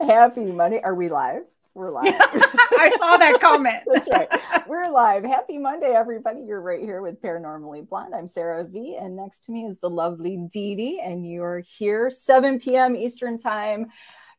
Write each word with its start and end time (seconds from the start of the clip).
Happy 0.00 0.44
Monday. 0.44 0.80
Are 0.82 0.94
we 0.94 1.08
live? 1.08 1.42
We're 1.74 1.90
live. 1.92 2.14
I 2.14 2.90
saw 2.98 3.16
that 3.16 3.38
comment. 3.40 3.84
That's 3.86 4.08
right. 4.08 4.28
We're 4.66 4.90
live. 4.90 5.24
Happy 5.24 5.58
Monday, 5.58 5.92
everybody. 5.94 6.40
You're 6.46 6.62
right 6.62 6.80
here 6.80 7.02
with 7.02 7.22
Paranormally 7.22 7.88
Blonde. 7.88 8.14
I'm 8.14 8.26
Sarah 8.26 8.64
V, 8.64 8.96
and 9.00 9.16
next 9.16 9.44
to 9.44 9.52
me 9.52 9.66
is 9.66 9.78
the 9.78 9.90
lovely 9.90 10.36
Dee 10.52 10.74
Dee, 10.74 11.00
and 11.02 11.28
you're 11.30 11.60
here 11.78 12.10
7 12.10 12.58
p.m. 12.58 12.96
Eastern 12.96 13.38
Time. 13.38 13.86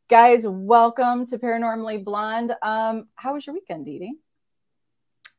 Guys, 0.10 0.46
welcome 0.46 1.26
to 1.28 1.38
Paranormally 1.38 2.04
Blonde. 2.04 2.54
Um, 2.62 3.08
how 3.16 3.34
was 3.34 3.46
your 3.46 3.56
weekend, 3.56 3.86
Dee 3.86 4.00
Dee? 4.00 4.16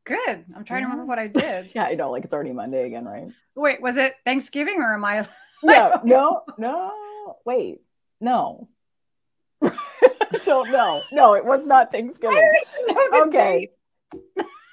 Good. 0.04 0.44
I'm 0.56 0.64
trying 0.64 0.80
yeah. 0.80 0.86
to 0.86 0.92
remember 0.92 1.04
what 1.04 1.18
I 1.18 1.26
did. 1.26 1.70
yeah, 1.74 1.84
I 1.84 1.94
know. 1.94 2.10
Like 2.10 2.24
it's 2.24 2.32
already 2.32 2.52
Monday 2.52 2.86
again, 2.86 3.04
right? 3.04 3.28
Wait, 3.54 3.82
was 3.82 3.98
it 3.98 4.14
Thanksgiving 4.24 4.78
or 4.78 4.94
am 4.94 5.04
I? 5.04 5.28
no, 5.62 6.00
no, 6.04 6.42
no. 6.56 7.36
Wait, 7.44 7.82
no. 8.20 8.68
don't 10.44 10.70
know. 10.70 11.02
No, 11.12 11.34
it 11.34 11.44
was 11.44 11.66
not 11.66 11.90
Thanksgiving. 11.90 12.42
okay. 13.14 13.68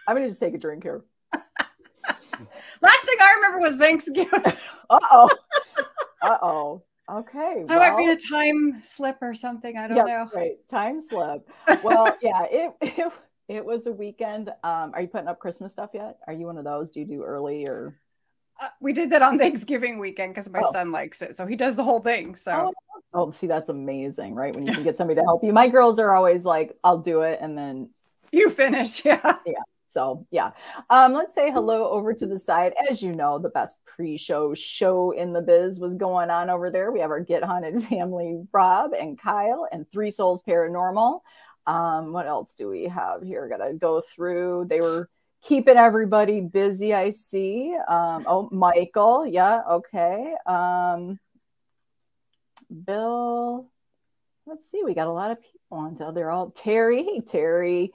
I'm 0.08 0.16
gonna 0.16 0.28
just 0.28 0.40
take 0.40 0.54
a 0.54 0.58
drink 0.58 0.84
here. 0.84 1.04
Last 1.34 3.06
thing 3.06 3.18
I 3.22 3.34
remember 3.36 3.60
was 3.60 3.76
Thanksgiving. 3.76 4.42
uh 4.90 5.00
oh. 5.12 5.30
Uh 6.22 6.38
oh. 6.42 6.84
Okay. 7.12 7.64
That 7.68 7.80
well, 7.80 7.92
might 7.92 7.98
be 7.98 8.12
a 8.12 8.16
time 8.16 8.82
slip 8.84 9.18
or 9.22 9.34
something. 9.34 9.78
I 9.78 9.88
don't 9.88 9.98
know. 9.98 10.30
Right. 10.34 10.58
Time 10.70 11.02
slip. 11.02 11.48
Well, 11.84 12.16
yeah, 12.22 12.46
it, 12.50 12.74
it 12.82 13.14
it 13.48 13.66
was 13.66 13.88
a 13.88 13.92
weekend. 13.92 14.50
Um, 14.64 14.92
are 14.94 15.02
you 15.02 15.08
putting 15.08 15.28
up 15.28 15.40
Christmas 15.40 15.74
stuff 15.74 15.90
yet? 15.94 16.18
Are 16.28 16.34
you 16.34 16.46
one 16.46 16.58
of 16.58 16.66
those? 16.66 16.92
Do 16.92 17.00
you 17.00 17.06
do 17.06 17.24
early 17.24 17.68
or 17.68 18.00
uh, 18.62 18.68
we 18.80 18.94
did 18.94 19.10
that 19.12 19.22
on 19.22 19.38
Thanksgiving 19.40 20.00
weekend 20.00 20.34
because 20.34 20.50
my 20.50 20.62
oh. 20.64 20.72
son 20.72 20.92
likes 20.92 21.22
it. 21.22 21.36
So 21.36 21.46
he 21.46 21.56
does 21.56 21.76
the 21.76 21.84
whole 21.84 22.00
thing. 22.00 22.36
So 22.36 22.74
oh. 22.94 23.04
oh, 23.14 23.32
see, 23.32 23.48
that's 23.48 23.70
amazing, 23.70 24.36
right? 24.36 24.56
When 24.56 24.66
you 24.66 24.74
can 24.76 24.84
get 24.84 24.98
somebody 24.98 25.20
to 25.20 25.24
help 25.24 25.44
you. 25.44 25.54
My 25.54 25.68
girls 25.68 26.00
are 26.00 26.14
always 26.14 26.46
like, 26.46 26.78
I'll 26.84 26.98
do 26.98 27.22
it, 27.22 27.40
and 27.42 27.58
then 27.58 27.90
you 28.32 28.50
finish. 28.50 29.04
Yeah. 29.06 29.38
Yeah. 29.46 29.54
So 29.88 30.28
yeah. 30.30 30.52
Um, 30.92 31.14
let's 31.14 31.34
say 31.34 31.50
hello 31.50 31.90
over 31.90 32.14
to 32.14 32.28
the 32.28 32.38
side. 32.38 32.74
As 32.90 33.02
you 33.02 33.16
know, 33.16 33.40
the 33.40 33.50
best 33.50 33.84
pre-show 33.86 34.54
show 34.54 35.12
in 35.12 35.34
the 35.34 35.42
biz 35.42 35.80
was 35.80 35.96
going 35.96 36.30
on 36.30 36.52
over 36.52 36.70
there. 36.70 36.92
We 36.92 37.00
have 37.00 37.10
our 37.10 37.20
Get 37.20 37.44
Haunted 37.44 37.84
family, 37.86 38.46
Rob 38.52 38.92
and 38.94 39.18
Kyle, 39.18 39.68
and 39.72 39.90
Three 39.92 40.12
Souls 40.12 40.44
Paranormal. 40.44 41.22
Um, 41.66 42.14
what 42.14 42.28
else 42.28 42.54
do 42.54 42.70
we 42.70 42.84
have 42.84 43.24
here? 43.24 43.48
Gotta 43.50 43.74
go 43.74 44.02
through. 44.16 44.66
They 44.70 44.80
were 44.80 45.10
keeping 45.42 45.78
everybody 45.78 46.42
busy. 46.42 46.94
I 46.94 47.12
see. 47.12 47.76
Um, 47.88 48.26
oh, 48.28 48.50
Michael. 48.52 49.26
Yeah. 49.26 49.62
Okay. 49.70 50.36
Um, 50.46 51.20
Bill. 52.86 53.70
Let's 54.46 54.70
see. 54.70 54.82
We 54.84 54.94
got 54.94 55.08
a 55.08 55.12
lot 55.12 55.32
of 55.32 55.42
people 55.42 55.60
on. 55.72 55.96
So 55.98 56.12
they're 56.12 56.32
all 56.32 56.52
Terry. 56.52 57.04
Hey, 57.04 57.22
Terry. 57.22 57.92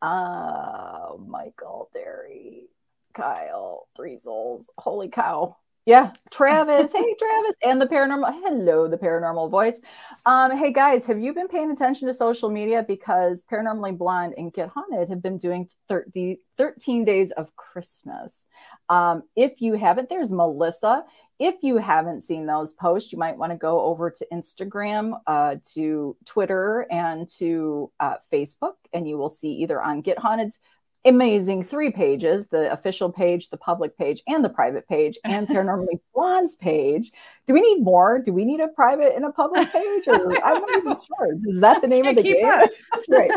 Uh, 0.00 1.14
Michael, 1.26 1.90
Terry, 1.92 2.68
Kyle, 3.14 3.88
Three 3.96 4.18
Souls. 4.18 4.70
Holy 4.78 5.08
cow. 5.08 5.56
Yeah, 5.88 6.12
Travis. 6.30 6.92
hey, 6.92 7.14
Travis, 7.18 7.56
and 7.64 7.80
the 7.80 7.86
paranormal. 7.86 8.30
Hello, 8.44 8.88
the 8.88 8.98
paranormal 8.98 9.50
voice. 9.50 9.80
Um, 10.26 10.54
hey 10.54 10.70
guys, 10.70 11.06
have 11.06 11.18
you 11.18 11.32
been 11.32 11.48
paying 11.48 11.70
attention 11.70 12.06
to 12.08 12.12
social 12.12 12.50
media? 12.50 12.84
Because 12.86 13.42
Paranormally 13.50 13.96
Blonde 13.96 14.34
and 14.36 14.52
Get 14.52 14.68
Haunted 14.68 15.08
have 15.08 15.22
been 15.22 15.38
doing 15.38 15.66
30, 15.88 16.40
13 16.58 17.06
days 17.06 17.30
of 17.30 17.56
Christmas. 17.56 18.44
Um, 18.90 19.22
if 19.34 19.62
you 19.62 19.78
haven't, 19.78 20.10
there's 20.10 20.30
Melissa. 20.30 21.06
If 21.38 21.54
you 21.62 21.78
haven't 21.78 22.20
seen 22.20 22.44
those 22.44 22.74
posts, 22.74 23.10
you 23.10 23.18
might 23.18 23.38
want 23.38 23.52
to 23.52 23.56
go 23.56 23.80
over 23.80 24.10
to 24.10 24.26
Instagram, 24.30 25.18
uh, 25.26 25.56
to 25.72 26.14
Twitter, 26.26 26.86
and 26.90 27.26
to 27.38 27.90
uh, 27.98 28.16
Facebook, 28.30 28.74
and 28.92 29.08
you 29.08 29.16
will 29.16 29.30
see 29.30 29.52
either 29.52 29.80
on 29.80 30.02
Get 30.02 30.18
Haunted's 30.18 30.58
amazing 31.04 31.62
three 31.64 31.90
pages 31.90 32.48
the 32.48 32.70
official 32.72 33.10
page 33.10 33.50
the 33.50 33.56
public 33.56 33.96
page 33.96 34.22
and 34.26 34.44
the 34.44 34.48
private 34.48 34.86
page 34.88 35.16
and 35.24 35.46
paranormally 35.48 36.00
blonde's 36.14 36.56
page. 36.56 37.12
Do 37.46 37.54
we 37.54 37.60
need 37.60 37.82
more? 37.82 38.18
Do 38.18 38.32
we 38.32 38.44
need 38.44 38.60
a 38.60 38.68
private 38.68 39.14
and 39.14 39.24
a 39.24 39.32
public 39.32 39.70
page? 39.72 40.08
Or 40.08 40.32
i'm 40.44 40.60
not 40.60 40.70
even 40.70 40.96
sure. 41.06 41.34
Is 41.36 41.60
that 41.60 41.80
the 41.80 41.88
name 41.88 42.06
of 42.06 42.16
the 42.16 42.22
game? 42.22 42.42
that's 42.42 43.08
right. 43.08 43.30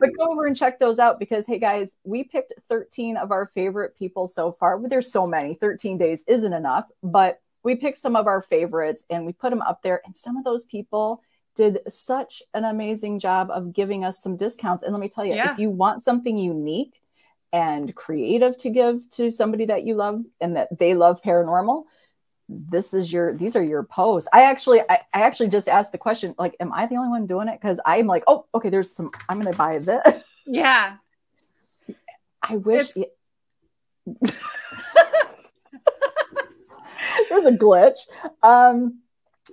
But 0.00 0.10
go 0.16 0.30
over 0.30 0.46
and 0.46 0.56
check 0.56 0.78
those 0.78 0.98
out 0.98 1.18
because 1.18 1.46
hey 1.46 1.58
guys 1.58 1.96
we 2.04 2.24
picked 2.24 2.52
13 2.68 3.16
of 3.16 3.30
our 3.30 3.46
favorite 3.46 3.96
people 3.98 4.28
so 4.28 4.52
far. 4.52 4.78
But 4.78 4.90
there's 4.90 5.10
so 5.10 5.26
many. 5.26 5.54
13 5.54 5.98
days 5.98 6.24
isn't 6.26 6.52
enough 6.52 6.86
but 7.02 7.40
we 7.64 7.74
picked 7.74 7.98
some 7.98 8.14
of 8.14 8.26
our 8.26 8.42
favorites 8.42 9.04
and 9.10 9.26
we 9.26 9.32
put 9.32 9.50
them 9.50 9.62
up 9.62 9.82
there. 9.82 10.02
And 10.04 10.14
some 10.14 10.36
of 10.36 10.44
those 10.44 10.64
people 10.66 11.22
did 11.56 11.80
such 11.88 12.42
an 12.52 12.64
amazing 12.64 13.18
job 13.18 13.50
of 13.50 13.72
giving 13.72 14.04
us 14.04 14.22
some 14.22 14.36
discounts. 14.36 14.82
And 14.82 14.92
let 14.92 15.00
me 15.00 15.08
tell 15.08 15.24
you, 15.24 15.34
yeah. 15.34 15.52
if 15.52 15.58
you 15.58 15.70
want 15.70 16.02
something 16.02 16.36
unique, 16.36 17.00
and 17.54 17.94
creative 17.94 18.58
to 18.58 18.68
give 18.68 19.08
to 19.10 19.30
somebody 19.30 19.64
that 19.64 19.84
you 19.84 19.94
love 19.94 20.20
and 20.40 20.56
that 20.56 20.76
they 20.76 20.92
love 20.92 21.22
paranormal 21.22 21.84
this 22.48 22.92
is 22.92 23.12
your 23.12 23.34
these 23.34 23.56
are 23.56 23.62
your 23.62 23.84
posts. 23.84 24.28
I 24.32 24.42
actually 24.42 24.80
i, 24.82 25.00
I 25.14 25.22
actually 25.22 25.48
just 25.48 25.68
asked 25.68 25.92
the 25.92 25.98
question 25.98 26.34
like 26.38 26.54
am 26.60 26.72
i 26.72 26.86
the 26.86 26.96
only 26.96 27.08
one 27.08 27.26
doing 27.26 27.48
it? 27.48 27.58
Because 27.60 27.80
i'm 27.86 28.06
like 28.06 28.22
oh 28.26 28.44
okay 28.54 28.68
there's 28.68 28.90
some 28.90 29.10
i'm 29.28 29.40
gonna 29.40 29.56
buy 29.56 29.78
this. 29.78 30.22
Yeah. 30.46 30.96
I 32.42 32.56
wish 32.56 32.90
it... 32.96 33.16
there's 37.30 37.46
a 37.46 37.52
glitch. 37.52 38.00
Um 38.42 39.00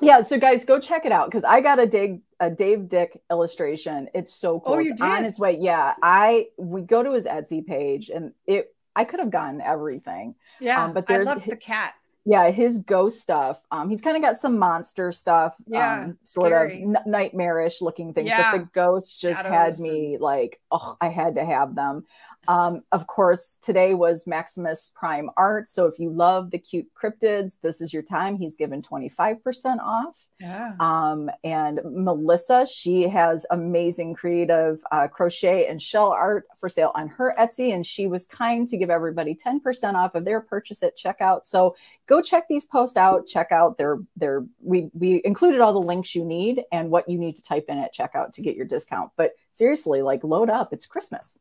yeah 0.02 0.22
so 0.22 0.38
guys 0.38 0.66
go 0.66 0.80
check 0.80 1.06
it 1.06 1.12
out 1.12 1.28
because 1.30 1.44
i 1.44 1.62
got 1.62 1.78
a 1.80 1.86
dig 1.86 2.22
a 2.42 2.50
dave 2.50 2.90
dick 2.90 3.22
illustration 3.30 4.10
it's 4.14 4.34
so 4.34 4.60
cool 4.60 4.74
oh, 4.74 4.80
you 4.80 4.92
it's 4.92 5.02
did? 5.02 5.08
on 5.08 5.24
its 5.24 5.40
way 5.40 5.58
yeah 5.62 5.94
i 6.02 6.48
we 6.58 6.82
go 6.82 7.04
to 7.04 7.14
his 7.14 7.26
etsy 7.26 7.66
page 7.66 8.10
and 8.10 8.34
it 8.48 8.76
i 8.96 9.06
could 9.06 9.20
have 9.20 9.30
gotten 9.30 9.62
everything 9.62 10.36
yeah 10.60 10.84
um, 10.84 10.94
but 10.94 11.08
there's 11.08 11.28
I 11.28 11.34
love 11.34 11.46
the 11.46 11.56
cat 11.56 11.94
yeah 12.26 12.50
his 12.50 12.80
ghost 12.80 13.22
stuff 13.22 13.62
um 13.72 13.90
he's 13.90 14.02
kind 14.02 14.18
of 14.18 14.24
got 14.24 14.36
some 14.36 14.58
monster 14.58 15.12
stuff 15.12 15.56
yeah 15.68 16.06
um, 16.06 16.18
sort 16.24 16.52
scary. 16.52 16.84
of 16.84 16.96
n- 16.96 17.04
nightmarish 17.06 17.80
looking 17.82 18.14
things 18.14 18.28
yeah. 18.28 18.52
but 18.52 18.58
the 18.58 18.70
ghosts 18.74 19.18
just 19.18 19.42
Shadows 19.42 19.78
had 19.78 19.80
me 19.80 20.16
and... 20.16 20.22
like 20.22 20.60
oh 20.72 20.98
i 21.00 21.10
had 21.10 21.36
to 21.36 21.46
have 21.46 21.76
them 21.76 22.06
um, 22.52 22.82
of 22.92 23.08
course, 23.08 23.58
today 23.62 23.94
was 23.94 24.28
Maximus 24.28 24.92
Prime 24.94 25.30
Art. 25.38 25.70
So 25.70 25.86
if 25.86 25.98
you 26.00 26.10
love 26.10 26.52
the 26.52 26.58
cute 26.58 26.86
cryptids, 27.02 27.56
this 27.62 27.80
is 27.80 27.94
your 27.94 28.04
time. 28.04 28.36
He's 28.36 28.58
given 28.58 28.82
25% 28.82 29.80
off. 29.80 30.26
Yeah. 30.38 30.74
Um, 30.82 31.32
and 31.46 31.80
Melissa, 31.86 32.68
she 32.68 33.04
has 33.04 33.46
amazing 33.52 34.16
creative 34.16 34.84
uh, 34.92 35.08
crochet 35.08 35.68
and 35.68 35.82
shell 35.82 36.12
art 36.12 36.46
for 36.60 36.68
sale 36.68 36.92
on 36.94 37.08
her 37.08 37.34
Etsy. 37.40 37.74
And 37.74 37.88
she 37.88 38.06
was 38.08 38.26
kind 38.26 38.68
to 38.68 38.76
give 38.76 38.90
everybody 38.90 39.34
10% 39.34 39.94
off 39.94 40.14
of 40.16 40.26
their 40.26 40.42
purchase 40.42 40.84
at 40.84 40.98
checkout. 40.98 41.46
So 41.46 41.78
go 42.06 42.22
check 42.22 42.50
these 42.50 42.66
posts 42.66 42.98
out. 42.98 43.28
Check 43.28 43.54
out 43.54 43.78
their, 43.78 44.00
their, 44.18 44.44
we, 44.60 44.90
we 44.94 45.22
included 45.24 45.62
all 45.62 45.72
the 45.72 45.80
links 45.80 46.16
you 46.16 46.26
need 46.26 46.64
and 46.70 46.90
what 46.90 47.08
you 47.08 47.18
need 47.18 47.38
to 47.38 47.44
type 47.44 47.68
in 47.70 47.78
at 47.78 47.96
checkout 47.96 48.34
to 48.34 48.42
get 48.42 48.58
your 48.58 48.66
discount. 48.66 49.12
But 49.16 49.36
seriously, 49.54 50.02
like 50.02 50.26
load 50.26 50.50
up. 50.50 50.74
It's 50.74 50.86
Christmas. 50.86 51.40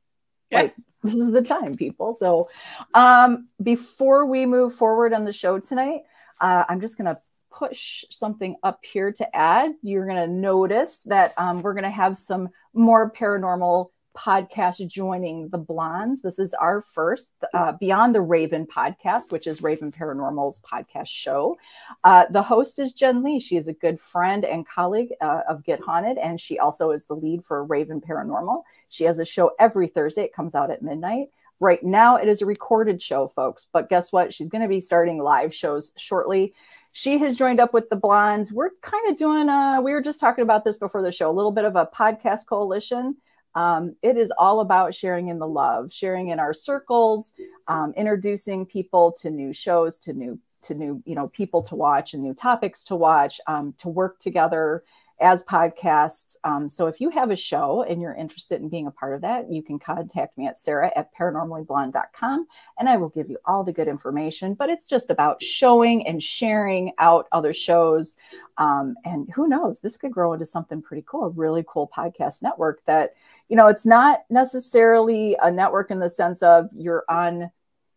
Yeah. 0.50 0.62
Like 0.62 0.74
this 1.02 1.14
is 1.14 1.32
the 1.32 1.42
time, 1.42 1.76
people. 1.76 2.14
So, 2.14 2.48
um, 2.94 3.48
before 3.62 4.26
we 4.26 4.46
move 4.46 4.74
forward 4.74 5.12
on 5.12 5.24
the 5.24 5.32
show 5.32 5.58
tonight, 5.58 6.02
uh, 6.40 6.64
I'm 6.68 6.80
just 6.80 6.98
gonna 6.98 7.16
push 7.50 8.04
something 8.10 8.56
up 8.62 8.80
here 8.82 9.12
to 9.12 9.36
add. 9.36 9.72
You're 9.82 10.06
gonna 10.06 10.26
notice 10.26 11.02
that 11.02 11.32
um, 11.36 11.62
we're 11.62 11.74
gonna 11.74 11.90
have 11.90 12.16
some 12.16 12.48
more 12.74 13.10
paranormal 13.10 13.90
podcast 14.16 14.86
joining 14.86 15.48
the 15.48 15.58
Blondes. 15.58 16.22
This 16.22 16.38
is 16.38 16.54
our 16.54 16.82
first 16.82 17.28
uh, 17.54 17.72
Beyond 17.72 18.14
the 18.14 18.20
Raven 18.20 18.66
podcast, 18.66 19.30
which 19.30 19.46
is 19.46 19.62
Raven 19.62 19.92
Paranormal's 19.92 20.60
podcast 20.60 21.08
show. 21.08 21.56
Uh, 22.04 22.26
the 22.30 22.42
host 22.42 22.78
is 22.78 22.92
Jen 22.92 23.22
Lee. 23.22 23.40
She 23.40 23.56
is 23.56 23.68
a 23.68 23.72
good 23.72 24.00
friend 24.00 24.44
and 24.44 24.66
colleague 24.66 25.12
uh, 25.20 25.42
of 25.48 25.64
Get 25.64 25.80
Haunted, 25.80 26.18
and 26.18 26.40
she 26.40 26.58
also 26.58 26.90
is 26.90 27.04
the 27.04 27.14
lead 27.14 27.44
for 27.44 27.64
Raven 27.64 28.00
Paranormal. 28.00 28.62
She 28.88 29.04
has 29.04 29.18
a 29.18 29.24
show 29.24 29.52
every 29.58 29.88
Thursday. 29.88 30.24
It 30.24 30.34
comes 30.34 30.54
out 30.54 30.70
at 30.70 30.82
midnight. 30.82 31.28
Right 31.62 31.82
now, 31.84 32.16
it 32.16 32.26
is 32.26 32.40
a 32.40 32.46
recorded 32.46 33.02
show, 33.02 33.28
folks. 33.28 33.66
But 33.70 33.90
guess 33.90 34.12
what? 34.12 34.32
She's 34.32 34.48
going 34.48 34.62
to 34.62 34.68
be 34.68 34.80
starting 34.80 35.18
live 35.18 35.54
shows 35.54 35.92
shortly. 35.96 36.54
She 36.92 37.18
has 37.18 37.36
joined 37.36 37.60
up 37.60 37.74
with 37.74 37.90
the 37.90 37.96
Blondes. 37.96 38.50
We're 38.50 38.70
kind 38.80 39.10
of 39.10 39.18
doing 39.18 39.48
a, 39.50 39.80
we 39.82 39.92
were 39.92 40.00
just 40.00 40.20
talking 40.20 40.42
about 40.42 40.64
this 40.64 40.78
before 40.78 41.02
the 41.02 41.12
show, 41.12 41.30
a 41.30 41.32
little 41.32 41.52
bit 41.52 41.66
of 41.66 41.76
a 41.76 41.86
podcast 41.86 42.46
coalition 42.46 43.16
um, 43.54 43.96
it 44.02 44.16
is 44.16 44.32
all 44.38 44.60
about 44.60 44.94
sharing 44.94 45.28
in 45.28 45.38
the 45.38 45.46
love, 45.46 45.92
sharing 45.92 46.28
in 46.28 46.38
our 46.38 46.52
circles, 46.52 47.34
um, 47.68 47.92
introducing 47.96 48.64
people 48.64 49.12
to 49.20 49.30
new 49.30 49.52
shows, 49.52 49.98
to 49.98 50.12
new 50.12 50.38
to 50.62 50.74
new 50.74 51.02
you 51.06 51.14
know 51.14 51.28
people 51.28 51.62
to 51.62 51.74
watch 51.74 52.14
and 52.14 52.22
new 52.22 52.34
topics 52.34 52.84
to 52.84 52.96
watch, 52.96 53.40
um, 53.46 53.74
to 53.78 53.88
work 53.88 54.18
together 54.20 54.84
as 55.20 55.44
podcasts. 55.44 56.36
Um, 56.44 56.68
so 56.68 56.86
if 56.86 57.00
you 57.00 57.10
have 57.10 57.30
a 57.30 57.36
show 57.36 57.82
and 57.82 58.00
you're 58.00 58.14
interested 58.14 58.60
in 58.60 58.68
being 58.68 58.86
a 58.86 58.90
part 58.90 59.14
of 59.14 59.20
that, 59.20 59.50
you 59.50 59.62
can 59.62 59.78
contact 59.78 60.36
me 60.38 60.46
at 60.46 60.58
sarah 60.58 60.90
at 60.96 61.14
paranormallyblonde.com 61.14 62.46
and 62.78 62.88
I 62.88 62.96
will 62.96 63.10
give 63.10 63.28
you 63.28 63.36
all 63.44 63.62
the 63.62 63.72
good 63.72 63.88
information. 63.88 64.54
But 64.54 64.70
it's 64.70 64.86
just 64.86 65.10
about 65.10 65.42
showing 65.42 66.06
and 66.06 66.22
sharing 66.22 66.92
out 66.98 67.28
other 67.32 67.52
shows. 67.52 68.16
Um, 68.56 68.96
and 69.04 69.30
who 69.34 69.46
knows, 69.46 69.80
this 69.80 69.96
could 69.96 70.12
grow 70.12 70.32
into 70.32 70.46
something 70.46 70.80
pretty 70.80 71.04
cool, 71.06 71.24
a 71.26 71.30
really 71.30 71.64
cool 71.68 71.90
podcast 71.94 72.42
network 72.42 72.82
that, 72.86 73.14
you 73.50 73.56
know, 73.56 73.66
it's 73.66 73.84
not 73.84 74.20
necessarily 74.30 75.36
a 75.42 75.50
network 75.50 75.90
in 75.90 75.98
the 75.98 76.08
sense 76.08 76.40
of 76.42 76.68
you're 76.72 77.04
on 77.08 77.50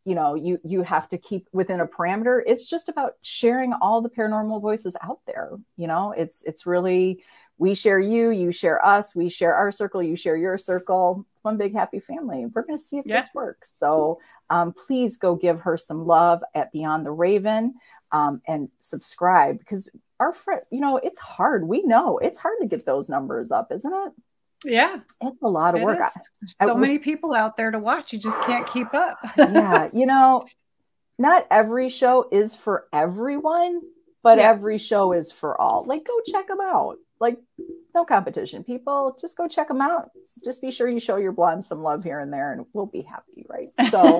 you 0.04 0.16
know 0.16 0.36
you 0.36 0.60
you 0.66 0.82
have 0.82 1.08
to 1.10 1.18
keep 1.18 1.48
within 1.54 1.80
a 1.80 1.88
parameter. 1.88 2.42
It's 2.46 2.68
just 2.68 2.90
about 2.90 3.14
sharing 3.22 3.72
all 3.72 4.02
the 4.02 4.10
paranormal 4.10 4.62
voices 4.62 4.98
out 5.02 5.20
there 5.26 5.52
you 5.78 5.88
know? 5.88 6.12
It's 6.12 6.44
it's 6.44 6.66
really 6.66 7.24
we 7.60 7.76
share 7.76 8.00
you 8.00 8.32
you 8.32 8.52
share 8.52 8.84
us 8.84 9.16
we 9.16 9.30
share 9.30 9.54
our 9.54 9.72
circle 9.72 10.02
you 10.02 10.18
share 10.18 10.36
your 10.36 10.58
circle. 10.58 11.24
It's 11.30 11.44
one 11.44 11.58
big 11.58 11.74
happy 11.74 12.00
family. 12.00 12.48
We're 12.48 12.64
going 12.64 12.78
to 12.78 12.84
see 12.84 12.98
if 12.98 13.06
yeah. 13.06 13.22
this 13.22 13.30
works. 13.34 13.76
So 13.78 14.20
um, 14.50 14.74
please 14.74 15.18
go 15.18 15.36
give 15.36 15.62
her 15.62 15.78
some 15.78 16.06
love 16.06 16.44
at 16.56 16.72
beyond 16.72 17.06
the 17.06 17.12
raven 17.12 17.76
um, 18.12 18.42
and 18.48 18.70
subscribe 18.80 19.60
because 19.60 19.90
our 20.20 20.34
friend 20.34 20.62
you 20.72 20.82
know 20.82 20.98
it's 20.98 21.20
hard. 21.20 21.66
We 21.66 21.84
know. 21.84 22.18
It's 22.18 22.40
hard 22.40 22.58
to 22.62 22.68
get 22.68 22.86
those 22.86 23.08
numbers 23.08 23.52
up 23.52 23.72
isn't 23.72 23.94
it 23.94 24.14
yeah. 24.64 25.00
It's 25.22 25.42
a 25.42 25.48
lot 25.48 25.76
of 25.76 25.82
it 25.82 25.86
work. 25.86 26.02
so 26.62 26.76
I, 26.76 26.78
many 26.78 27.00
people 27.00 27.34
out 27.34 27.58
there 27.58 27.72
to 27.72 27.80
watch. 27.80 28.14
You 28.14 28.20
just 28.20 28.42
can't 28.44 28.68
keep 28.68 28.94
up. 28.94 29.18
yeah. 29.38 29.90
You 29.94 30.06
know, 30.06 30.44
not 31.18 31.48
every 31.52 31.90
show 31.90 32.28
is 32.32 32.56
for 32.56 32.88
everyone, 32.92 33.82
but 34.22 34.38
yeah. 34.38 34.50
every 34.50 34.78
show 34.78 35.14
is 35.14 35.32
for 35.32 35.60
all. 35.60 35.84
Like, 35.86 36.06
go 36.06 36.14
check 36.32 36.48
them 36.48 36.62
out. 36.62 36.98
Like, 37.20 37.38
no 37.94 38.04
competition. 38.04 38.64
People, 38.64 39.18
just 39.22 39.38
go 39.38 39.48
check 39.48 39.68
them 39.68 39.82
out. 39.82 40.10
Just 40.44 40.62
be 40.62 40.72
sure 40.72 40.90
you 40.90 41.00
show 41.00 41.18
your 41.18 41.32
blonde 41.32 41.64
some 41.64 41.82
love 41.82 42.04
here 42.04 42.20
and 42.20 42.34
there, 42.34 42.52
and 42.52 42.66
we'll 42.74 42.86
be 42.88 43.02
happy, 43.02 43.46
right? 43.48 43.70
So, 43.92 44.20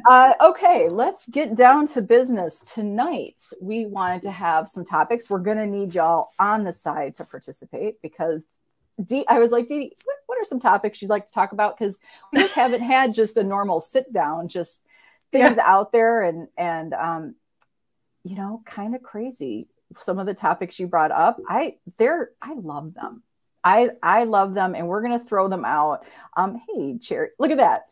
uh, 0.10 0.34
okay, 0.40 0.88
let's 0.88 1.28
get 1.28 1.56
down 1.56 1.86
to 1.88 2.02
business. 2.02 2.60
Tonight, 2.74 3.42
we 3.60 3.86
wanted 3.86 4.22
to 4.22 4.30
have 4.30 4.68
some 4.68 4.84
topics. 4.84 5.30
We're 5.30 5.38
going 5.38 5.56
to 5.56 5.66
need 5.66 5.94
y'all 5.94 6.28
on 6.38 6.62
the 6.62 6.72
side 6.72 7.14
to 7.16 7.24
participate 7.24 7.96
because 8.02 8.44
Dee, 9.04 9.26
I 9.28 9.38
was 9.38 9.52
like, 9.52 9.68
Dee, 9.68 9.92
what, 10.04 10.16
what 10.26 10.38
are 10.38 10.44
some 10.44 10.60
topics 10.60 11.02
you'd 11.02 11.10
like 11.10 11.26
to 11.26 11.32
talk 11.32 11.52
about? 11.52 11.76
Because 11.76 12.00
we 12.32 12.40
just 12.40 12.54
haven't 12.54 12.82
had 12.82 13.14
just 13.14 13.36
a 13.36 13.44
normal 13.44 13.80
sit 13.80 14.12
down, 14.12 14.48
just 14.48 14.82
things 15.32 15.56
yeah. 15.56 15.64
out 15.66 15.92
there 15.92 16.22
and 16.22 16.48
and 16.56 16.94
um, 16.94 17.34
you 18.24 18.36
know, 18.36 18.62
kind 18.64 18.94
of 18.94 19.02
crazy. 19.02 19.68
Some 20.00 20.18
of 20.18 20.26
the 20.26 20.34
topics 20.34 20.78
you 20.80 20.86
brought 20.86 21.12
up, 21.12 21.38
I 21.48 21.76
they're 21.98 22.30
I 22.42 22.54
love 22.54 22.94
them. 22.94 23.22
I 23.62 23.90
I 24.02 24.24
love 24.24 24.54
them, 24.54 24.74
and 24.74 24.88
we're 24.88 25.02
gonna 25.02 25.24
throw 25.24 25.48
them 25.48 25.64
out. 25.64 26.04
Um, 26.36 26.60
hey, 26.68 26.98
Cherry, 26.98 27.30
look 27.38 27.50
at 27.50 27.58
that. 27.58 27.86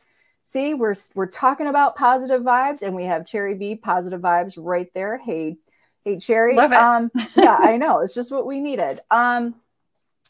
See, 0.45 0.75
we're 0.75 0.95
we're 1.15 1.27
talking 1.27 1.67
about 1.67 1.97
positive 1.97 2.43
vibes, 2.43 2.83
and 2.83 2.95
we 2.95 3.05
have 3.05 3.27
Cherry 3.27 3.55
B 3.55 3.75
positive 3.75 4.21
vibes 4.21 4.55
right 4.57 4.93
there. 4.95 5.19
Hey, 5.19 5.57
hey, 6.05 6.19
Cherry. 6.19 6.55
Love 6.55 6.73
it. 6.73 6.79
Um, 6.79 7.11
yeah, 7.35 7.57
I 7.59 7.77
know. 7.79 8.01
It's 8.01 8.15
just 8.15 8.31
what 8.31 8.47
we 8.47 8.61
needed. 8.61 9.01
Um, 9.11 9.55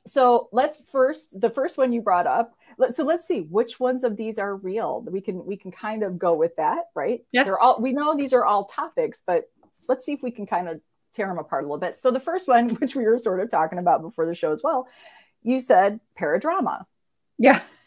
so 0.06 0.49
let's 0.53 0.85
first 0.91 1.41
the 1.41 1.51
first 1.51 1.79
one 1.79 1.93
you 1.93 2.01
brought 2.01 2.27
up 2.27 2.55
so 2.91 3.05
let's 3.05 3.27
see 3.27 3.41
which 3.41 3.79
ones 3.79 4.05
of 4.05 4.17
these 4.17 4.39
are 4.39 4.56
real. 4.56 5.03
We 5.09 5.21
can 5.21 5.45
we 5.45 5.56
can 5.56 5.71
kind 5.71 6.03
of 6.03 6.19
go 6.19 6.35
with 6.35 6.56
that 6.56 6.87
right? 6.95 7.25
Yeah. 7.33 7.45
They're 7.45 7.59
all 7.59 7.81
we 7.81 7.93
know 7.93 8.17
these 8.17 8.33
are 8.33 8.45
all 8.45 8.65
topics 8.65 9.23
but 9.25 9.45
let's 9.89 10.05
see 10.05 10.12
if 10.12 10.23
we 10.23 10.31
can 10.31 10.47
kind 10.47 10.69
of 10.69 10.81
tear 11.15 11.29
them 11.29 11.39
apart 11.39 11.65
a 11.65 11.67
little 11.67 11.79
bit. 11.79 11.95
So 11.95 12.11
the 12.11 12.21
first 12.21 12.49
one 12.49 12.69
which 12.81 12.95
we 12.95 13.05
were 13.05 13.19
sort 13.19 13.41
of 13.41 13.51
talking 13.51 13.79
about 13.79 14.03
before 14.03 14.27
the 14.27 14.35
show 14.35 14.53
as 14.53 14.62
well 14.62 14.89
you 15.43 15.61
said 15.61 16.01
paradrama. 16.19 16.85
Yeah. 17.39 17.61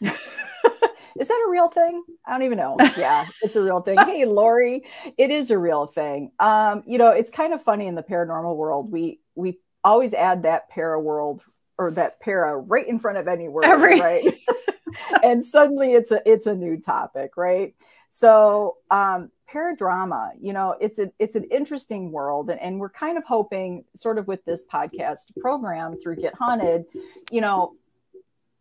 Is 1.18 1.26
that 1.26 1.44
a 1.48 1.50
real 1.50 1.68
thing? 1.68 2.04
I 2.24 2.32
don't 2.32 2.44
even 2.44 2.58
know. 2.58 2.76
Yeah 2.96 3.26
it's 3.42 3.56
a 3.56 3.62
real 3.62 3.80
thing. 3.80 3.98
Hey 3.98 4.24
lori 4.24 4.84
it 5.16 5.30
is 5.30 5.50
a 5.50 5.58
real 5.58 5.86
thing. 5.86 6.32
Um 6.38 6.82
you 6.86 6.98
know 6.98 7.08
it's 7.08 7.30
kind 7.30 7.52
of 7.52 7.62
funny 7.62 7.86
in 7.86 7.94
the 7.94 8.02
paranormal 8.02 8.56
world 8.56 8.90
we 8.90 9.20
we 9.34 9.58
always 9.84 10.14
add 10.14 10.44
that 10.44 10.68
para 10.70 11.00
world 11.00 11.42
or 11.78 11.90
that 11.92 12.20
para 12.20 12.56
right 12.58 12.86
in 12.86 12.98
front 12.98 13.18
of 13.18 13.28
any 13.28 13.48
word, 13.48 13.64
Every- 13.64 14.00
right? 14.00 14.34
and 15.22 15.44
suddenly 15.44 15.92
it's 15.92 16.10
a 16.10 16.20
it's 16.30 16.46
a 16.46 16.54
new 16.54 16.80
topic, 16.80 17.36
right? 17.36 17.74
So 18.08 18.76
um 18.90 19.30
paradrama, 19.50 20.32
you 20.40 20.52
know, 20.52 20.76
it's 20.80 20.98
a 20.98 21.10
it's 21.18 21.34
an 21.34 21.44
interesting 21.44 22.12
world, 22.12 22.50
and, 22.50 22.60
and 22.60 22.78
we're 22.78 22.90
kind 22.90 23.16
of 23.16 23.24
hoping, 23.24 23.84
sort 23.94 24.18
of 24.18 24.26
with 24.28 24.44
this 24.44 24.64
podcast 24.64 25.36
program 25.40 25.96
through 26.02 26.16
Get 26.16 26.34
Haunted, 26.34 26.84
you 27.30 27.40
know, 27.40 27.74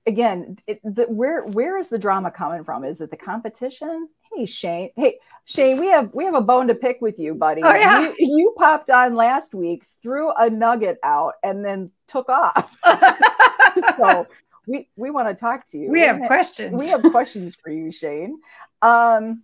again, 0.07 0.57
it, 0.65 0.79
the, 0.83 1.03
where 1.03 1.45
where 1.45 1.77
is 1.77 1.89
the 1.89 1.99
drama 1.99 2.31
coming 2.31 2.63
from? 2.63 2.83
Is 2.83 3.01
it 3.01 3.11
the 3.11 3.17
competition? 3.17 4.09
Hey 4.33 4.45
Shane, 4.45 4.89
hey 4.95 5.19
Shane, 5.45 5.79
we 5.79 5.87
have 5.87 6.11
we 6.13 6.23
have 6.25 6.33
a 6.33 6.41
bone 6.41 6.67
to 6.67 6.75
pick 6.75 6.99
with 7.01 7.19
you, 7.19 7.35
buddy. 7.35 7.61
Oh, 7.63 7.73
yeah. 7.73 8.01
you, 8.01 8.15
you 8.17 8.55
popped 8.57 8.89
on 8.89 9.15
last 9.15 9.53
week, 9.53 9.83
threw 10.01 10.31
a 10.31 10.49
nugget 10.49 10.97
out, 11.03 11.33
and 11.43 11.63
then 11.63 11.91
took 12.07 12.29
off. 12.29 12.75
so 13.97 14.27
we 14.65 14.89
we 14.95 15.11
want 15.11 15.27
to 15.27 15.35
talk 15.35 15.65
to 15.67 15.77
you. 15.77 15.91
We, 15.91 15.99
we 15.99 16.01
have 16.01 16.21
questions. 16.21 16.81
We 16.81 16.87
have 16.87 17.03
questions 17.11 17.55
for 17.55 17.69
you, 17.69 17.91
Shane. 17.91 18.39
Um, 18.81 19.43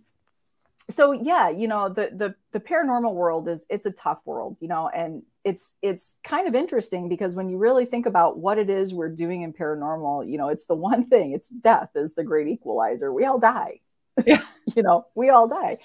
so 0.90 1.12
yeah, 1.12 1.50
you 1.50 1.68
know 1.68 1.88
the 1.88 2.10
the 2.12 2.34
the 2.52 2.60
paranormal 2.60 3.14
world 3.14 3.48
is 3.48 3.66
it's 3.68 3.86
a 3.86 3.90
tough 3.92 4.20
world, 4.24 4.56
you 4.60 4.68
know, 4.68 4.88
and 4.88 5.22
it's 5.44 5.74
it's 5.82 6.16
kind 6.24 6.48
of 6.48 6.54
interesting 6.54 7.08
because 7.08 7.36
when 7.36 7.48
you 7.48 7.58
really 7.58 7.84
think 7.84 8.06
about 8.06 8.38
what 8.38 8.58
it 8.58 8.70
is 8.70 8.94
we're 8.94 9.10
doing 9.10 9.42
in 9.42 9.52
paranormal, 9.52 10.28
you 10.30 10.38
know, 10.38 10.48
it's 10.48 10.64
the 10.64 10.74
one 10.74 11.04
thing, 11.04 11.32
it's 11.32 11.48
death 11.48 11.90
is 11.94 12.14
the 12.14 12.24
great 12.24 12.48
equalizer. 12.48 13.12
We 13.12 13.26
all 13.26 13.38
die. 13.38 13.80
Yeah. 14.26 14.42
you 14.76 14.82
know, 14.82 15.06
we 15.14 15.28
all 15.28 15.48
die. 15.48 15.78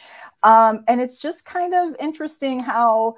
Um, 0.44 0.84
and 0.88 1.02
it's 1.02 1.18
just 1.18 1.46
kind 1.46 1.74
of 1.74 1.96
interesting 2.00 2.60
how, 2.60 3.16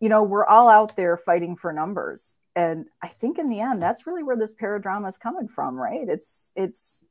you 0.00 0.08
know, 0.08 0.22
we're 0.22 0.46
all 0.46 0.68
out 0.68 0.96
there 0.96 1.16
fighting 1.16 1.56
for 1.56 1.72
numbers. 1.72 2.40
And 2.56 2.86
I 3.02 3.08
think 3.08 3.38
in 3.38 3.50
the 3.50 3.60
end, 3.60 3.82
that's 3.82 4.06
really 4.06 4.22
where 4.22 4.36
this 4.36 4.54
paradrama 4.54 5.08
is 5.08 5.18
coming 5.18 5.48
from, 5.48 5.76
right? 5.76 6.08
It's, 6.08 6.52
it's, 6.56 7.04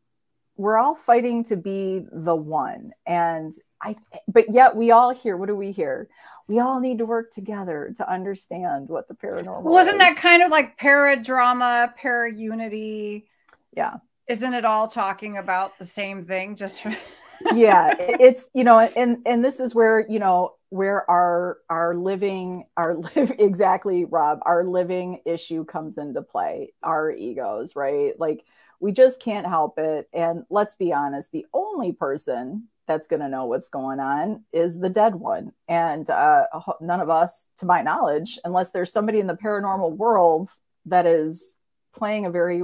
we're 0.55 0.77
all 0.77 0.95
fighting 0.95 1.43
to 1.45 1.57
be 1.57 2.05
the 2.11 2.35
one. 2.35 2.91
And 3.05 3.51
I, 3.81 3.95
but 4.27 4.51
yet 4.51 4.75
we 4.75 4.91
all 4.91 5.11
hear, 5.11 5.35
what 5.35 5.47
do 5.47 5.55
we 5.55 5.71
hear? 5.71 6.07
We 6.47 6.59
all 6.59 6.79
need 6.79 6.97
to 6.99 7.05
work 7.05 7.31
together 7.31 7.93
to 7.97 8.11
understand 8.11 8.89
what 8.89 9.07
the 9.07 9.13
paranormal 9.13 9.63
Wasn't 9.63 9.95
is. 9.95 9.99
that 9.99 10.17
kind 10.17 10.43
of 10.43 10.51
like 10.51 10.77
paradrama, 10.77 11.95
para 11.95 12.31
unity? 12.31 13.27
Yeah. 13.75 13.97
Isn't 14.27 14.53
it 14.53 14.65
all 14.65 14.87
talking 14.87 15.37
about 15.37 15.77
the 15.77 15.85
same 15.85 16.21
thing? 16.21 16.55
Just 16.55 16.85
yeah 17.55 17.93
it's 17.99 18.49
you 18.53 18.63
know 18.63 18.79
and 18.79 19.17
and 19.25 19.43
this 19.43 19.59
is 19.59 19.75
where 19.75 20.05
you 20.09 20.19
know 20.19 20.53
where 20.69 21.09
our 21.09 21.57
our 21.69 21.95
living 21.95 22.65
our 22.77 22.95
live 22.95 23.33
exactly 23.39 24.05
rob 24.05 24.39
our 24.43 24.63
living 24.63 25.19
issue 25.25 25.65
comes 25.65 25.97
into 25.97 26.21
play 26.21 26.71
our 26.83 27.11
egos 27.11 27.75
right 27.75 28.19
like 28.19 28.45
we 28.79 28.91
just 28.91 29.21
can't 29.21 29.47
help 29.47 29.77
it 29.77 30.07
and 30.13 30.43
let's 30.49 30.75
be 30.75 30.93
honest 30.93 31.31
the 31.31 31.45
only 31.53 31.91
person 31.91 32.67
that's 32.87 33.07
going 33.07 33.21
to 33.21 33.29
know 33.29 33.45
what's 33.45 33.69
going 33.69 33.99
on 33.99 34.43
is 34.51 34.79
the 34.79 34.89
dead 34.89 35.15
one. 35.15 35.53
And 35.67 36.09
uh, 36.09 36.45
none 36.81 36.99
of 36.99 37.09
us 37.09 37.47
to 37.57 37.65
my 37.65 37.81
knowledge 37.81 38.39
unless 38.43 38.71
there's 38.71 38.91
somebody 38.91 39.19
in 39.19 39.27
the 39.27 39.35
paranormal 39.35 39.95
world 39.95 40.49
that 40.85 41.05
is 41.05 41.55
playing 41.95 42.25
a 42.25 42.31
very 42.31 42.63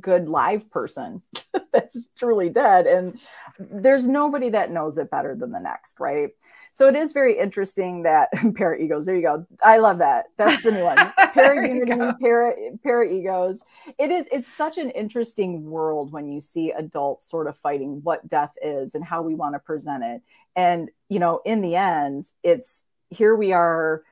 good 0.00 0.28
live 0.28 0.70
person 0.70 1.22
that's 1.72 2.06
truly 2.18 2.50
dead 2.50 2.86
and 2.86 3.18
there's 3.58 4.06
nobody 4.06 4.50
that 4.50 4.70
knows 4.70 4.98
it 4.98 5.10
better 5.10 5.34
than 5.34 5.50
the 5.50 5.58
next 5.58 5.98
right 5.98 6.30
so 6.78 6.86
it 6.86 6.94
is 6.94 7.12
very 7.12 7.36
interesting 7.36 8.04
that 8.04 8.28
para 8.54 8.80
egos 8.80 9.04
there 9.04 9.16
you 9.16 9.22
go. 9.22 9.44
I 9.60 9.78
love 9.78 9.98
that. 9.98 10.26
That's 10.36 10.62
the 10.62 10.70
new 10.70 10.84
one. 10.84 10.96
Para 11.34 11.68
unity 11.68 12.12
para 12.20 12.54
para 12.84 13.12
egos 13.12 13.64
it 13.98 14.12
is 14.12 14.28
it's 14.30 14.46
such 14.46 14.78
an 14.78 14.90
interesting 14.90 15.68
world 15.68 16.12
when 16.12 16.28
you 16.28 16.40
see 16.40 16.70
adults 16.70 17.28
sort 17.28 17.48
of 17.48 17.56
fighting 17.56 17.98
what 18.04 18.28
death 18.28 18.54
is 18.62 18.94
and 18.94 19.04
how 19.04 19.22
we 19.22 19.34
want 19.34 19.56
to 19.56 19.58
present 19.58 20.04
it. 20.04 20.22
And 20.54 20.88
you 21.08 21.18
know 21.18 21.40
in 21.44 21.62
the 21.62 21.74
end 21.74 22.26
it's 22.44 22.84
here 23.10 23.34
we 23.34 23.52
are 23.52 24.04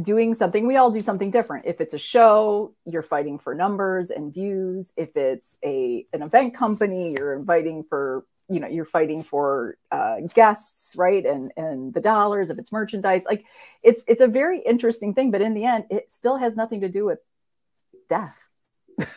doing 0.00 0.34
something 0.34 0.68
we 0.68 0.76
all 0.76 0.92
do 0.92 1.00
something 1.00 1.32
different. 1.32 1.66
If 1.66 1.80
it's 1.80 1.94
a 1.94 1.98
show 1.98 2.74
you're 2.84 3.02
fighting 3.02 3.40
for 3.40 3.56
numbers 3.56 4.10
and 4.10 4.32
views. 4.32 4.92
If 4.96 5.16
it's 5.16 5.58
a 5.64 6.06
an 6.12 6.22
event 6.22 6.54
company 6.54 7.14
you're 7.14 7.34
inviting 7.34 7.82
for 7.82 8.24
you 8.48 8.60
know 8.60 8.68
you're 8.68 8.84
fighting 8.84 9.22
for 9.22 9.76
uh, 9.90 10.16
guests 10.34 10.94
right? 10.96 11.24
And 11.24 11.52
and 11.56 11.92
the 11.94 12.00
dollars 12.00 12.50
if 12.50 12.58
it's 12.58 12.72
merchandise. 12.72 13.24
Like 13.24 13.44
it's 13.82 14.04
it's 14.06 14.20
a 14.20 14.26
very 14.28 14.60
interesting 14.60 15.14
thing 15.14 15.30
but 15.30 15.40
in 15.42 15.54
the 15.54 15.64
end 15.64 15.84
it 15.90 16.10
still 16.10 16.36
has 16.36 16.56
nothing 16.56 16.80
to 16.82 16.88
do 16.88 17.04
with 17.04 17.18
death. 18.08 18.48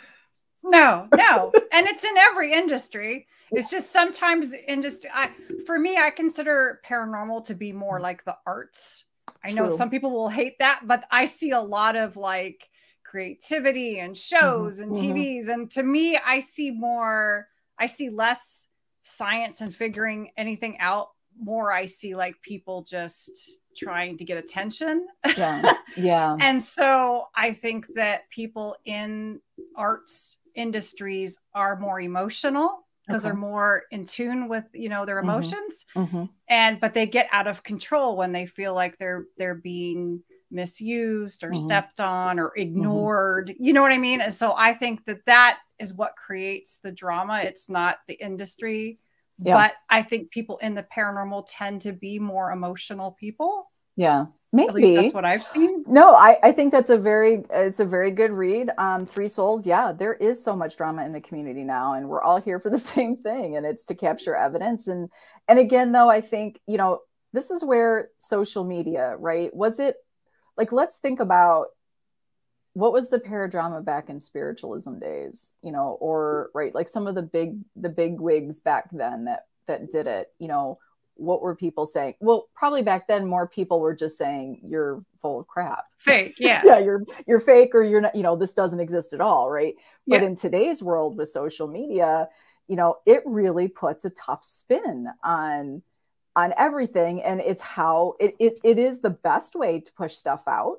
No 0.64 1.08
no. 1.16 1.52
And 1.72 1.88
it's 1.88 2.04
in 2.04 2.18
every 2.18 2.52
industry. 2.52 3.28
It's 3.52 3.70
just 3.70 3.94
sometimes 3.94 4.54
in 4.54 4.82
just 4.82 5.06
I, 5.14 5.30
for 5.66 5.80
me 5.80 5.96
i 5.96 6.10
consider 6.10 6.82
paranormal 6.86 7.46
to 7.46 7.56
be 7.56 7.72
more 7.72 8.02
like 8.02 8.26
the 8.26 8.36
arts. 8.46 9.06
I 9.44 9.52
know 9.52 9.70
some 9.70 9.90
people 9.90 10.12
will 10.12 10.30
hate 10.30 10.60
that, 10.60 10.82
but 10.84 11.06
I 11.10 11.26
see 11.26 11.52
a 11.52 11.62
lot 11.62 11.96
of 11.96 12.18
like 12.18 12.70
creativity 13.04 14.00
and 14.00 14.18
shows 14.18 14.80
Mm-hmm, 14.80 14.94
and 14.94 15.16
TVs. 15.16 15.48
And 15.48 15.72
to 15.72 15.84
me, 15.84 16.18
I 16.18 16.40
see 16.40 16.72
more, 16.72 17.48
I 17.80 17.86
see 17.86 18.10
less 18.10 18.67
science 19.08 19.62
and 19.62 19.74
figuring 19.74 20.32
anything 20.38 20.78
out. 20.80 21.10
More, 21.40 21.72
I 21.72 21.86
see 21.86 22.16
like 22.16 22.36
people 22.42 22.82
just 22.84 23.30
trying 23.76 24.18
to 24.18 24.26
get 24.26 24.38
attention. 24.38 25.08
Yeah. 25.38 25.74
Yeah. 25.96 26.36
and 26.40 26.62
so 26.62 27.28
I 27.36 27.54
think 27.54 27.88
that 27.96 28.30
people 28.30 28.76
in 28.86 29.40
arts 29.76 30.38
industries 30.54 31.38
are 31.56 31.80
more 31.80 32.00
emotional 32.02 32.86
because 33.06 33.22
Okay. 33.22 33.30
they're 33.30 33.40
more 33.40 33.84
in 33.92 34.06
tune 34.06 34.50
with 34.50 34.66
you 34.74 34.90
know 34.90 35.06
their 35.06 35.18
Mhm. 35.18 35.24
emotions 35.24 35.86
hmm 35.96 36.26
and 36.50 36.80
but 36.80 36.94
they 36.94 37.06
get 37.06 37.28
out 37.32 37.48
of 37.48 37.64
control 37.64 38.18
when 38.18 38.32
they 38.34 38.46
feel 38.46 38.74
like 38.74 38.98
they're 38.98 39.26
they're 39.38 39.56
being 39.56 40.22
misused 40.52 41.44
or 41.44 41.52
Mhm. 41.52 41.58
stepped 41.66 42.00
on 42.02 42.38
or 42.40 42.52
ignored 42.58 43.54
you 43.60 43.72
know 43.74 43.82
what 43.82 43.92
i 43.92 43.98
mean 43.98 44.20
and 44.22 44.34
so 44.34 44.54
i 44.58 44.74
think 44.74 45.06
that 45.06 45.24
that 45.26 45.60
is 45.80 45.94
what 45.94 46.16
creates 46.16 46.80
the 46.80 46.92
drama 46.92 47.42
it's 47.44 47.70
not 47.70 47.98
the 48.08 48.16
industry 48.16 49.00
Yeah. 49.40 49.56
but 49.56 49.74
i 49.90 50.02
think 50.02 50.32
people 50.32 50.58
in 50.58 50.76
the 50.76 50.84
paranormal 50.96 51.48
tend 51.50 51.82
to 51.82 51.94
be 51.94 52.20
more 52.20 52.52
emotional 52.52 53.12
people 53.20 53.70
Yeah. 53.96 54.22
at 54.22 54.74
least 54.74 54.74
Maybe. 54.74 54.96
that's 54.96 55.14
what 55.14 55.26
i've 55.26 55.44
seen 55.44 55.84
No, 55.88 56.14
I, 56.14 56.38
I 56.44 56.52
think 56.52 56.72
that's 56.72 56.90
a 56.90 56.98
very 56.98 57.44
it's 57.52 57.80
a 57.80 57.86
very 57.86 58.12
good 58.12 58.32
read. 58.32 58.70
Um, 58.78 59.06
Three 59.06 59.28
Souls, 59.28 59.66
yeah, 59.68 59.92
there 59.92 60.14
is 60.14 60.44
so 60.44 60.56
much 60.56 60.76
drama 60.78 61.06
in 61.06 61.14
the 61.14 61.22
community 61.22 61.64
now, 61.64 61.94
and 61.94 62.08
we're 62.10 62.22
all 62.22 62.40
here 62.42 62.60
for 62.60 62.70
the 62.70 62.78
same 62.96 63.16
thing, 63.16 63.56
and 63.58 63.66
it's 63.66 63.86
to 63.86 63.96
capture 63.96 64.36
evidence. 64.36 64.88
And 64.88 65.10
and 65.48 65.60
again, 65.60 65.92
though, 65.92 66.10
I 66.10 66.22
think 66.22 66.60
you 66.68 66.78
know 66.78 67.00
this 67.34 67.52
is 67.52 67.64
where 67.64 68.10
social 68.20 68.64
media, 68.64 69.16
right? 69.18 69.54
Was 69.56 69.80
it 69.80 69.96
like 70.58 70.72
let's 70.72 70.98
think 70.98 71.20
about 71.20 71.68
what 72.78 72.94
was 72.94 73.10
the 73.10 73.18
paradrama 73.20 73.84
back 73.84 74.08
in 74.10 74.20
spiritualism 74.20 75.00
days, 75.00 75.54
you 75.64 75.72
know, 75.72 75.98
or 76.00 76.52
right, 76.54 76.76
like 76.76 76.88
some 76.88 77.08
of 77.08 77.16
the 77.16 77.24
big 77.24 77.60
the 77.76 77.90
big 77.90 78.20
wigs 78.20 78.62
back 78.62 78.88
then 78.92 79.26
that 79.26 79.48
that 79.68 79.92
did 79.92 80.06
it, 80.06 80.32
you 80.40 80.48
know, 80.48 80.78
what 81.16 81.42
were 81.42 81.56
people 81.56 81.88
saying? 81.88 82.14
Well, 82.20 82.50
probably 82.56 82.84
back 82.84 83.08
then 83.08 83.26
more 83.26 83.48
people 83.48 83.80
were 83.80 83.96
just 83.96 84.18
saying 84.18 84.62
you're 84.64 85.04
full 85.22 85.40
of 85.40 85.48
crap. 85.48 85.86
fake 85.98 86.36
yeah 86.40 86.62
Yeah, 86.64 86.78
you're 86.80 87.04
you're 87.28 87.40
fake 87.40 87.74
or 87.74 87.84
you're 87.84 88.02
not, 88.02 88.16
you 88.16 88.22
know, 88.24 88.36
this 88.36 88.54
doesn't 88.54 88.80
exist 88.80 89.14
at 89.14 89.22
all, 89.22 89.50
right? 89.50 89.74
But 90.08 90.22
Yeah. 90.22 90.28
in 90.28 90.36
today's 90.36 90.84
world 90.84 91.18
with 91.18 91.30
social 91.30 91.68
media, 91.68 92.30
you 92.68 92.76
know, 92.76 92.98
it 93.08 93.24
really 93.26 93.68
puts 93.70 94.06
a 94.06 94.12
tough 94.12 94.44
spin 94.46 95.08
on 95.24 95.82
on 96.36 96.54
everything 96.58 97.24
and 97.24 97.42
it's 97.42 97.62
how 97.64 98.14
it 98.20 98.36
it, 98.40 98.60
it 98.64 98.78
is 98.78 99.02
the 99.02 99.10
best 99.10 99.56
way 99.56 99.80
to 99.80 99.92
push 99.94 100.14
stuff 100.16 100.44
out. 100.48 100.78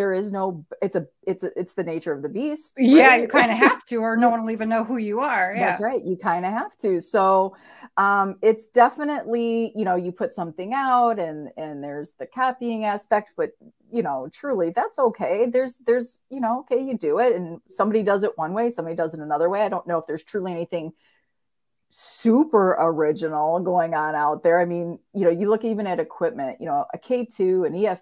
There 0.00 0.14
is 0.14 0.32
no 0.32 0.64
it's 0.80 0.96
a 0.96 1.06
it's 1.26 1.44
a, 1.44 1.50
it's 1.60 1.74
the 1.74 1.84
nature 1.84 2.10
of 2.10 2.22
the 2.22 2.30
beast. 2.30 2.72
yeah 2.78 3.16
you 3.16 3.28
kind 3.28 3.50
of 3.50 3.58
have 3.68 3.84
to 3.84 3.96
or 3.96 4.16
no 4.16 4.30
one 4.30 4.40
will 4.40 4.50
even 4.50 4.70
know 4.70 4.82
who 4.82 4.96
you 4.96 5.20
are 5.20 5.52
yeah 5.54 5.68
That's 5.68 5.82
right. 5.82 6.02
You 6.02 6.16
kind 6.16 6.46
of 6.46 6.52
have 6.54 6.74
to. 6.78 7.02
So 7.02 7.54
um, 7.98 8.36
it's 8.40 8.66
definitely, 8.68 9.72
you 9.76 9.84
know, 9.84 9.96
you 9.96 10.10
put 10.10 10.32
something 10.32 10.72
out 10.72 11.18
and 11.18 11.50
and 11.58 11.84
there's 11.84 12.12
the 12.12 12.26
copying 12.26 12.86
aspect, 12.86 13.32
but 13.36 13.50
you 13.92 14.02
know, 14.02 14.30
truly 14.32 14.70
that's 14.70 14.98
okay. 14.98 15.44
There's 15.44 15.76
there's, 15.86 16.20
you 16.30 16.40
know, 16.40 16.60
okay, 16.60 16.82
you 16.82 16.96
do 16.96 17.18
it 17.18 17.36
and 17.36 17.60
somebody 17.68 18.02
does 18.02 18.22
it 18.22 18.38
one 18.38 18.54
way, 18.54 18.70
somebody 18.70 18.96
does 18.96 19.12
it 19.12 19.20
another 19.20 19.50
way. 19.50 19.60
I 19.60 19.68
don't 19.68 19.86
know 19.86 19.98
if 19.98 20.06
there's 20.06 20.24
truly 20.24 20.52
anything 20.52 20.94
super 21.90 22.76
original 22.78 23.58
going 23.60 23.94
on 23.94 24.14
out 24.14 24.42
there. 24.44 24.60
I 24.60 24.64
mean, 24.64 24.98
you 25.12 25.24
know, 25.24 25.30
you 25.30 25.50
look 25.50 25.64
even 25.64 25.86
at 25.86 26.00
equipment, 26.00 26.58
you 26.60 26.66
know, 26.66 26.86
a 26.94 26.98
K2, 26.98 27.66
an 27.66 27.74
EF 27.74 28.00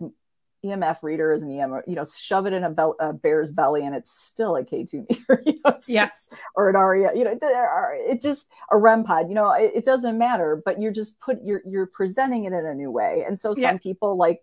EMF 0.65 1.03
reader 1.03 1.33
is 1.33 1.43
an 1.45 1.53
EM, 1.53 1.83
you 1.87 1.95
know, 1.95 2.05
shove 2.05 2.47
it 2.47 2.53
in 2.53 2.65
a, 2.65 2.71
bel- 2.71 2.97
a 2.99 3.13
bear's 3.13 3.53
belly 3.53 3.85
and 3.85 3.95
it's 3.95 4.11
still 4.11 4.57
a 4.57 4.65
K2 4.65 5.09
meter, 5.09 5.43
you 5.47 5.53
know, 5.65 5.71
it's- 5.71 5.89
Yeah. 5.89 6.09
or 6.57 6.69
an 6.69 6.75
ARIA, 6.77 7.13
you 7.15 7.23
know, 7.25 7.31
it, 7.31 7.41
it 7.43 8.21
just 8.23 8.51
a 8.73 8.77
REM 8.77 9.05
pod, 9.05 9.29
you 9.29 9.35
know, 9.37 9.51
it, 9.53 9.71
it 9.75 9.85
doesn't 9.85 10.19
matter, 10.19 10.61
but 10.65 10.81
you're 10.81 10.93
just 10.93 11.21
put, 11.21 11.39
you're, 11.45 11.63
you're 11.65 11.87
presenting 11.87 12.45
it 12.45 12.53
in 12.53 12.67
a 12.67 12.75
new 12.75 12.91
way. 12.91 13.25
And 13.27 13.39
so 13.39 13.55
some 13.55 13.63
Yeah. 13.63 13.77
people 13.79 14.17
like 14.17 14.43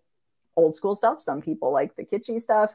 old 0.56 0.74
school 0.74 0.94
stuff, 0.94 1.20
some 1.20 1.42
people 1.42 1.70
like 1.70 1.94
the 1.96 2.04
kitschy 2.04 2.40
stuff. 2.40 2.74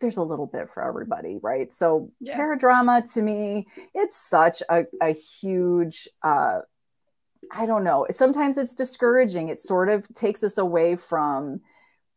There's 0.00 0.16
a 0.16 0.22
little 0.22 0.46
bit 0.46 0.70
for 0.70 0.82
everybody, 0.82 1.36
right? 1.42 1.74
So 1.74 2.10
Yeah. 2.20 2.38
paradrama 2.38 3.12
to 3.12 3.20
me, 3.20 3.66
it's 3.94 4.16
such 4.16 4.62
a, 4.70 4.86
a 5.02 5.12
huge, 5.12 6.08
uh, 6.24 6.60
I 7.52 7.66
don't 7.66 7.84
know. 7.84 8.06
Sometimes 8.10 8.56
it's 8.56 8.74
discouraging. 8.74 9.48
It 9.50 9.60
sort 9.60 9.90
of 9.90 10.06
takes 10.14 10.42
us 10.42 10.56
away 10.56 10.96
from 10.96 11.60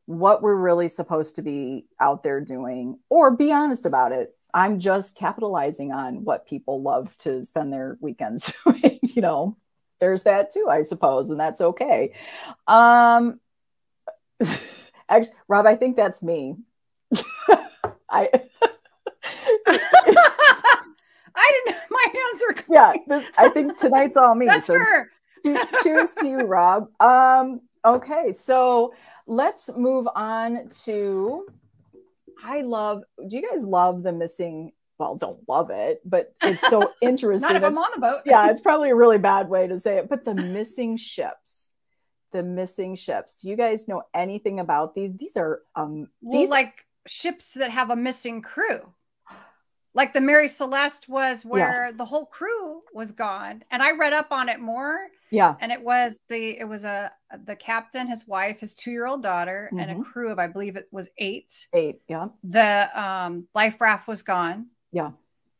what 0.05 0.41
we're 0.41 0.55
really 0.55 0.87
supposed 0.87 1.35
to 1.37 1.41
be 1.41 1.85
out 1.99 2.23
there 2.23 2.41
doing, 2.41 2.99
or 3.09 3.31
be 3.35 3.51
honest 3.51 3.85
about 3.85 4.11
it. 4.11 4.35
I'm 4.53 4.79
just 4.79 5.15
capitalizing 5.15 5.91
on 5.91 6.23
what 6.23 6.45
people 6.45 6.81
love 6.81 7.17
to 7.19 7.43
spend 7.43 7.73
their 7.73 7.97
weekends 8.01 8.53
doing. 8.65 8.99
you 9.01 9.21
know, 9.21 9.57
there's 9.99 10.23
that 10.23 10.51
too, 10.51 10.67
I 10.69 10.81
suppose, 10.83 11.29
and 11.29 11.39
that's 11.39 11.61
okay. 11.61 12.13
Um, 12.67 13.39
actually, 15.09 15.33
Rob, 15.47 15.65
I 15.65 15.75
think 15.75 15.95
that's 15.95 16.21
me. 16.21 16.57
I 18.09 18.29
I 21.35 21.61
didn't. 21.65 21.81
My 21.89 22.05
hands 22.13 22.43
are. 22.47 22.55
yeah, 22.69 22.93
this, 23.07 23.25
I 23.37 23.49
think 23.49 23.79
tonight's 23.79 24.17
all 24.17 24.35
me. 24.35 24.45
That's 24.45 24.67
so 24.67 24.75
her. 24.75 25.09
Cheers 25.81 26.13
to 26.13 26.27
you, 26.27 26.39
Rob. 26.39 26.89
Um, 26.99 27.59
okay, 27.85 28.31
so 28.31 28.93
let's 29.27 29.69
move 29.75 30.07
on 30.15 30.69
to. 30.85 31.47
I 32.43 32.61
love. 32.61 33.03
Do 33.27 33.37
you 33.37 33.49
guys 33.49 33.63
love 33.63 34.03
the 34.03 34.11
missing? 34.11 34.71
Well, 34.99 35.15
don't 35.15 35.47
love 35.49 35.69
it, 35.69 36.01
but 36.05 36.33
it's 36.43 36.67
so 36.67 36.93
interesting. 37.01 37.47
Not 37.53 37.55
if 37.55 37.63
I'm 37.63 37.77
on 37.77 37.91
the 37.93 37.99
boat. 37.99 38.21
yeah, 38.25 38.49
it's 38.49 38.61
probably 38.61 38.89
a 38.89 38.95
really 38.95 39.17
bad 39.17 39.49
way 39.49 39.67
to 39.67 39.79
say 39.79 39.97
it, 39.97 40.09
but 40.09 40.23
the 40.23 40.35
missing 40.35 40.97
ships. 40.97 41.71
The 42.31 42.43
missing 42.43 42.95
ships. 42.95 43.37
Do 43.37 43.49
you 43.49 43.55
guys 43.55 43.87
know 43.87 44.03
anything 44.13 44.59
about 44.59 44.95
these? 44.95 45.15
These 45.15 45.37
are 45.37 45.61
um 45.75 46.07
Well, 46.21 46.39
these 46.39 46.49
like 46.49 46.85
ships 47.07 47.53
that 47.55 47.71
have 47.71 47.89
a 47.89 47.95
missing 47.95 48.41
crew. 48.41 48.81
Like 49.95 50.13
the 50.13 50.21
Mary 50.21 50.47
Celeste 50.47 51.07
was 51.07 51.45
where 51.45 51.91
the 51.95 52.05
whole 52.05 52.25
crew 52.25 52.81
was 52.93 53.11
gone. 53.11 53.61
And 53.69 53.83
I 53.83 53.91
read 53.91 54.11
up 54.13 54.31
on 54.31 54.49
it 54.49 54.59
more. 54.59 55.07
yeah, 55.29 55.55
And 55.61 55.71
it 55.71 55.81
was 55.83 56.19
the 56.29 56.59
it 56.59 56.67
was 56.67 56.83
a 56.83 57.11
the 57.45 57.55
captain, 57.55 58.07
his 58.07 58.27
wife, 58.27 58.59
his 58.59 58.73
two-year-old 58.73 59.21
daughter, 59.21 59.69
and 59.71 59.91
a 59.91 59.95
Mhm. 59.95 60.03
crew 60.05 60.31
of 60.31 60.39
I 60.39 60.47
believe 60.47 60.75
it 60.77 60.87
was 60.91 61.09
eight. 61.17 61.67
eight, 61.73 62.01
yeah. 62.07 62.29
The 62.43 62.89
um 62.99 63.47
life 63.53 63.79
raft 63.81 64.07
was 64.07 64.21
gone. 64.23 64.67
Yeah. 64.91 65.11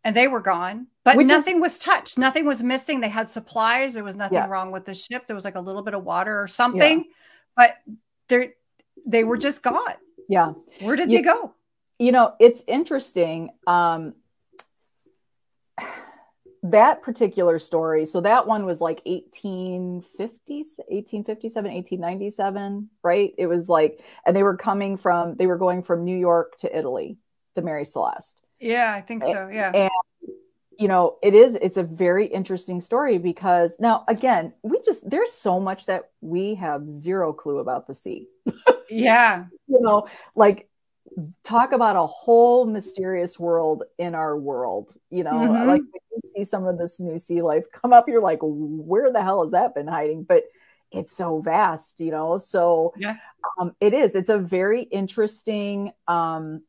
And 0.04 0.16
they 0.16 0.28
were 0.28 0.42
gone, 0.42 0.88
but 1.04 1.16
Which 1.16 1.26
is- 1.26 1.32
nothing 1.32 1.62
was 1.62 1.78
touched. 1.78 2.18
Nothing 2.18 2.46
was 2.46 2.62
missing. 2.64 3.02
They 3.02 3.10
had 3.10 3.30
supplies. 3.30 3.94
There 3.94 4.04
was 4.04 4.18
nothing 4.18 4.38
Yeah. 4.38 4.48
wrong 4.48 4.72
with 4.72 4.86
the 4.86 4.94
ship. 4.96 5.28
There 5.28 5.36
was 5.36 5.46
like 5.46 5.56
a 5.56 5.62
little 5.62 5.82
bit 5.84 5.94
of 5.94 6.04
water 6.04 6.42
or 6.42 6.48
something, 6.48 7.06
but 7.56 7.78
they 8.30 8.54
they 9.06 9.24
were 9.24 9.38
just 9.38 9.62
gone. 9.62 9.96
Yeah. 10.28 10.54
Where 10.82 10.96
did 10.96 11.12
You- 11.12 11.20
they 11.20 11.24
go? 11.24 11.54
you 12.00 12.12
know 12.12 12.34
it's 12.40 12.64
interesting 12.68 13.52
um 13.68 14.16
that 16.64 17.02
particular 17.02 17.60
story 17.60 18.06
so 18.06 18.22
that 18.22 18.48
one 18.48 18.66
was 18.66 18.80
like 18.80 19.02
1850 19.06 20.56
1857 20.88 21.72
1897 21.74 22.90
right 23.04 23.34
it 23.38 23.48
was 23.48 23.68
like 23.68 24.02
and 24.26 24.36
they 24.36 24.44
were 24.44 24.56
coming 24.56 24.96
from 24.98 25.36
they 25.36 25.46
were 25.48 25.58
going 25.58 25.84
from 25.84 26.06
new 26.06 26.18
york 26.18 26.56
to 26.58 26.78
italy 26.78 27.18
the 27.56 27.62
mary 27.62 27.84
celeste 27.86 28.42
Yeah, 28.60 28.94
I 28.94 29.02
think 29.02 29.24
so. 29.24 29.50
Yeah. 29.52 29.72
and 29.74 29.92
you 30.80 30.88
know 30.88 31.18
it 31.22 31.36
is 31.36 31.56
it's 31.62 31.78
a 31.78 31.84
very 31.84 32.26
interesting 32.26 32.82
story 32.82 33.18
because 33.18 33.76
now 33.80 34.04
again 34.08 34.54
we 34.64 34.80
just 34.84 35.08
there's 35.10 35.32
so 35.34 35.60
much 35.60 35.86
that 35.86 36.10
we 36.22 36.56
have 36.56 36.90
zero 36.90 37.32
clue 37.34 37.60
about 37.60 37.88
the 37.88 37.94
sea 37.94 38.28
Yeah. 38.90 39.46
you 39.68 39.82
know 39.82 40.08
like 40.36 40.68
talk 41.44 41.72
about 41.74 41.96
a 41.96 42.06
whole 42.08 42.66
mysterious 42.66 43.40
world 43.40 43.84
in 43.98 44.16
our 44.16 44.38
world 44.38 44.94
you 45.12 45.24
know 45.24 45.42
Mhm. 45.44 45.68
like 45.68 45.82
when 45.82 46.02
you 46.12 46.20
see 46.36 46.44
some 46.44 46.66
of 46.66 46.78
this 46.78 47.00
new 47.00 47.20
sea 47.20 47.42
life 47.42 47.66
come 47.72 47.94
up 47.94 48.08
you're 48.08 48.22
like 48.22 48.40
where 48.42 49.12
the 49.12 49.22
hell 49.22 49.44
has 49.44 49.52
that 49.52 49.76
been 49.76 49.88
hiding 49.88 50.24
but 50.24 50.44
it's 50.92 51.16
so 51.16 51.40
vast 51.40 52.00
you 52.00 52.10
know 52.12 52.38
so 52.38 52.94
Yeah. 52.98 53.18
um, 53.60 53.76
it 53.80 53.94
is 53.94 54.16
it's 54.16 54.30
a 54.30 54.38
very 54.40 54.84
interesting 54.84 55.92
um 56.08 56.64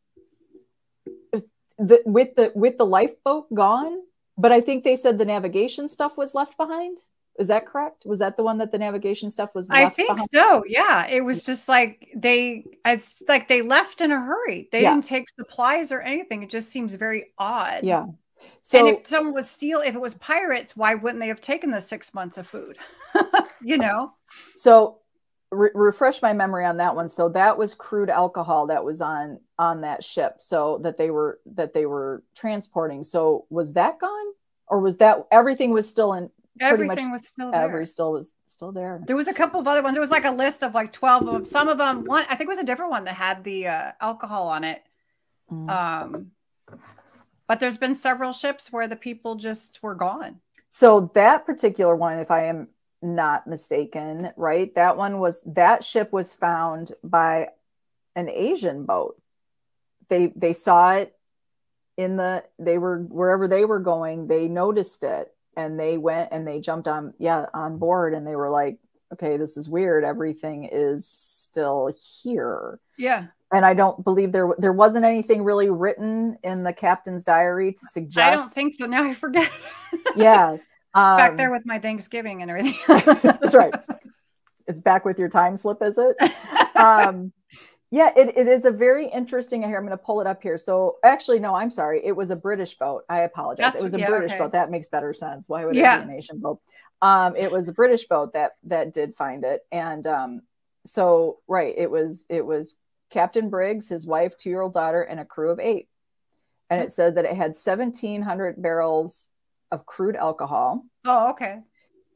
the, 1.78 2.02
with 2.04 2.34
the 2.36 2.52
with 2.54 2.76
the 2.78 2.86
lifeboat 2.86 3.52
gone 3.54 4.00
but 4.36 4.52
i 4.52 4.60
think 4.60 4.84
they 4.84 4.96
said 4.96 5.18
the 5.18 5.24
navigation 5.24 5.88
stuff 5.88 6.16
was 6.18 6.34
left 6.34 6.56
behind 6.56 6.98
is 7.38 7.48
that 7.48 7.66
correct 7.66 8.04
was 8.06 8.20
that 8.20 8.36
the 8.36 8.42
one 8.42 8.58
that 8.58 8.70
the 8.72 8.78
navigation 8.78 9.30
stuff 9.30 9.54
was 9.54 9.68
I 9.70 9.88
think 9.88 10.08
behind? 10.08 10.28
so. 10.32 10.64
Yeah. 10.66 11.06
It 11.06 11.22
was 11.24 11.44
just 11.44 11.68
like 11.68 12.08
they 12.14 12.64
it's 12.84 13.22
like 13.28 13.48
they 13.48 13.62
left 13.62 14.00
in 14.00 14.12
a 14.12 14.20
hurry. 14.20 14.68
They 14.72 14.82
Yeah. 14.82 14.92
didn't 14.94 15.04
take 15.04 15.28
supplies 15.38 15.90
or 15.92 16.00
anything. 16.00 16.42
It 16.42 16.50
just 16.50 16.70
seems 16.70 16.94
very 16.94 17.32
odd. 17.38 17.82
yeah 17.82 18.06
so 18.62 18.78
and 18.78 18.98
if 18.98 19.06
someone 19.06 19.34
was 19.34 19.48
steal 19.50 19.80
if 19.80 19.94
it 19.94 20.00
was 20.00 20.14
pirates, 20.16 20.76
why 20.76 20.94
wouldn't 20.94 21.20
they 21.20 21.28
have 21.28 21.40
taken 21.40 21.70
the 21.70 21.80
six 21.80 22.12
months 22.14 22.36
of 22.38 22.46
food? 22.46 22.76
you 23.62 23.78
know? 23.78 24.10
So 24.54 24.98
re- 25.50 25.70
refresh 25.74 26.20
my 26.22 26.32
memory 26.32 26.64
on 26.64 26.76
that 26.78 26.94
one. 26.94 27.08
So 27.08 27.28
that 27.30 27.56
was 27.56 27.74
crude 27.74 28.10
alcohol 28.10 28.66
that 28.66 28.84
was 28.84 29.00
on 29.00 29.40
on 29.58 29.80
that 29.82 30.04
ship. 30.04 30.40
So 30.40 30.78
that 30.82 30.96
they 30.96 31.10
were 31.10 31.40
that 31.54 31.72
they 31.72 31.86
were 31.86 32.22
transporting. 32.36 33.02
So 33.02 33.46
was 33.50 33.72
that 33.74 33.98
gone, 33.98 34.26
or 34.68 34.80
was 34.80 34.98
that 34.98 35.24
everything 35.30 35.70
was 35.72 35.88
still 35.88 36.12
in? 36.12 36.28
Everything 36.60 37.10
was 37.10 37.26
still 37.26 37.50
there. 37.50 37.62
Every 37.62 37.86
still 37.86 38.12
was 38.12 38.30
still 38.46 38.70
there. 38.70 39.00
There 39.04 39.16
was 39.16 39.26
a 39.26 39.34
couple 39.34 39.58
of 39.58 39.66
other 39.66 39.82
ones. 39.82 39.94
There 39.94 40.00
was 40.00 40.10
like 40.10 40.24
a 40.24 40.30
list 40.30 40.62
of 40.62 40.72
like 40.72 40.92
twelve 40.92 41.26
of 41.26 41.32
them. 41.32 41.44
Some 41.44 41.68
of 41.68 41.78
them, 41.78 42.04
one 42.04 42.24
I 42.30 42.36
think 42.36 42.42
it 42.42 42.48
was 42.48 42.58
a 42.58 42.64
different 42.64 42.92
one 42.92 43.04
that 43.04 43.14
had 43.14 43.42
the 43.42 43.68
uh, 43.68 43.92
alcohol 44.00 44.48
on 44.48 44.62
it. 44.62 44.82
Mm. 45.50 45.68
Um, 45.68 46.30
but 47.48 47.60
there's 47.60 47.76
been 47.76 47.94
several 47.94 48.32
ships 48.32 48.72
where 48.72 48.86
the 48.86 48.96
people 48.96 49.34
just 49.34 49.82
were 49.82 49.94
gone. 49.94 50.40
So 50.70 51.10
that 51.14 51.44
particular 51.44 51.94
one, 51.96 52.18
if 52.18 52.30
I 52.30 52.44
am 52.44 52.68
not 53.02 53.46
mistaken, 53.46 54.32
right? 54.36 54.72
That 54.76 54.96
one 54.96 55.18
was 55.18 55.42
that 55.46 55.84
ship 55.84 56.12
was 56.12 56.32
found 56.32 56.92
by 57.02 57.48
an 58.14 58.28
Asian 58.28 58.84
boat. 58.84 59.20
They 60.08 60.32
they 60.36 60.52
saw 60.52 60.94
it 60.94 61.16
in 61.96 62.16
the 62.16 62.44
they 62.60 62.78
were 62.78 63.00
wherever 63.00 63.48
they 63.48 63.64
were 63.64 63.80
going, 63.80 64.28
they 64.28 64.48
noticed 64.48 65.02
it 65.02 65.33
and 65.56 65.78
they 65.78 65.98
went 65.98 66.30
and 66.32 66.46
they 66.46 66.60
jumped 66.60 66.88
on 66.88 67.14
yeah, 67.18 67.46
on 67.54 67.78
board 67.78 68.14
and 68.14 68.26
they 68.26 68.36
were 68.36 68.50
like, 68.50 68.78
okay, 69.12 69.36
this 69.36 69.56
is 69.56 69.68
weird. 69.68 70.04
Everything 70.04 70.68
is 70.70 71.08
still 71.08 71.92
here. 72.22 72.78
Yeah. 72.98 73.26
And 73.52 73.64
I 73.64 73.74
don't 73.74 74.02
believe 74.04 74.32
there 74.32 74.50
there 74.58 74.72
wasn't 74.72 75.04
anything 75.04 75.44
really 75.44 75.70
written 75.70 76.36
in 76.42 76.64
the 76.64 76.72
captain's 76.72 77.24
diary 77.24 77.72
to 77.72 77.78
suggest. 77.78 78.32
I 78.32 78.34
don't 78.34 78.48
think 78.48 78.74
so. 78.74 78.86
Now 78.86 79.04
I 79.04 79.14
forget. 79.14 79.50
yeah. 80.16 80.54
It's 80.54 80.62
um, 80.94 81.16
back 81.16 81.36
there 81.36 81.50
with 81.50 81.64
my 81.64 81.78
Thanksgiving 81.78 82.42
and 82.42 82.50
everything. 82.50 82.76
that's 83.22 83.54
right. 83.54 83.74
It's 84.66 84.80
back 84.80 85.04
with 85.04 85.18
your 85.18 85.28
time 85.28 85.58
slip, 85.58 85.82
is 85.82 85.98
it? 85.98 86.16
um, 86.74 87.34
yeah, 87.94 88.10
it, 88.16 88.36
it 88.36 88.48
is 88.48 88.64
a 88.64 88.72
very 88.72 89.06
interesting. 89.06 89.62
Here, 89.62 89.76
I'm 89.76 89.86
going 89.86 89.96
to 89.96 90.04
pull 90.04 90.20
it 90.20 90.26
up 90.26 90.42
here. 90.42 90.58
So, 90.58 90.96
actually, 91.04 91.38
no, 91.38 91.54
I'm 91.54 91.70
sorry. 91.70 92.04
It 92.04 92.16
was 92.16 92.32
a 92.32 92.36
British 92.36 92.74
boat. 92.76 93.04
I 93.08 93.20
apologize. 93.20 93.62
That's, 93.62 93.76
it 93.76 93.84
was 93.84 93.94
a 93.94 94.00
yeah, 94.00 94.08
British 94.08 94.32
okay. 94.32 94.40
boat. 94.40 94.50
That 94.50 94.68
makes 94.68 94.88
better 94.88 95.14
sense. 95.14 95.48
Why 95.48 95.64
would 95.64 95.76
yeah. 95.76 95.98
it 95.98 96.06
be 96.06 96.12
a 96.12 96.16
nation 96.16 96.40
boat? 96.40 96.60
Um, 97.00 97.36
it 97.36 97.52
was 97.52 97.68
a 97.68 97.72
British 97.72 98.08
boat 98.08 98.32
that 98.32 98.56
that 98.64 98.92
did 98.92 99.14
find 99.14 99.44
it, 99.44 99.64
and 99.70 100.04
um, 100.08 100.42
so 100.84 101.38
right, 101.46 101.72
it 101.76 101.88
was 101.88 102.26
it 102.28 102.44
was 102.44 102.74
Captain 103.10 103.48
Briggs, 103.48 103.88
his 103.88 104.04
wife, 104.04 104.36
two 104.36 104.50
year 104.50 104.60
old 104.60 104.74
daughter, 104.74 105.02
and 105.02 105.20
a 105.20 105.24
crew 105.24 105.50
of 105.50 105.60
eight. 105.60 105.88
And 106.68 106.82
it 106.82 106.90
said 106.90 107.14
that 107.14 107.26
it 107.26 107.36
had 107.36 107.54
1,700 107.54 108.60
barrels 108.60 109.28
of 109.70 109.86
crude 109.86 110.16
alcohol. 110.16 110.84
Oh, 111.04 111.30
okay. 111.30 111.58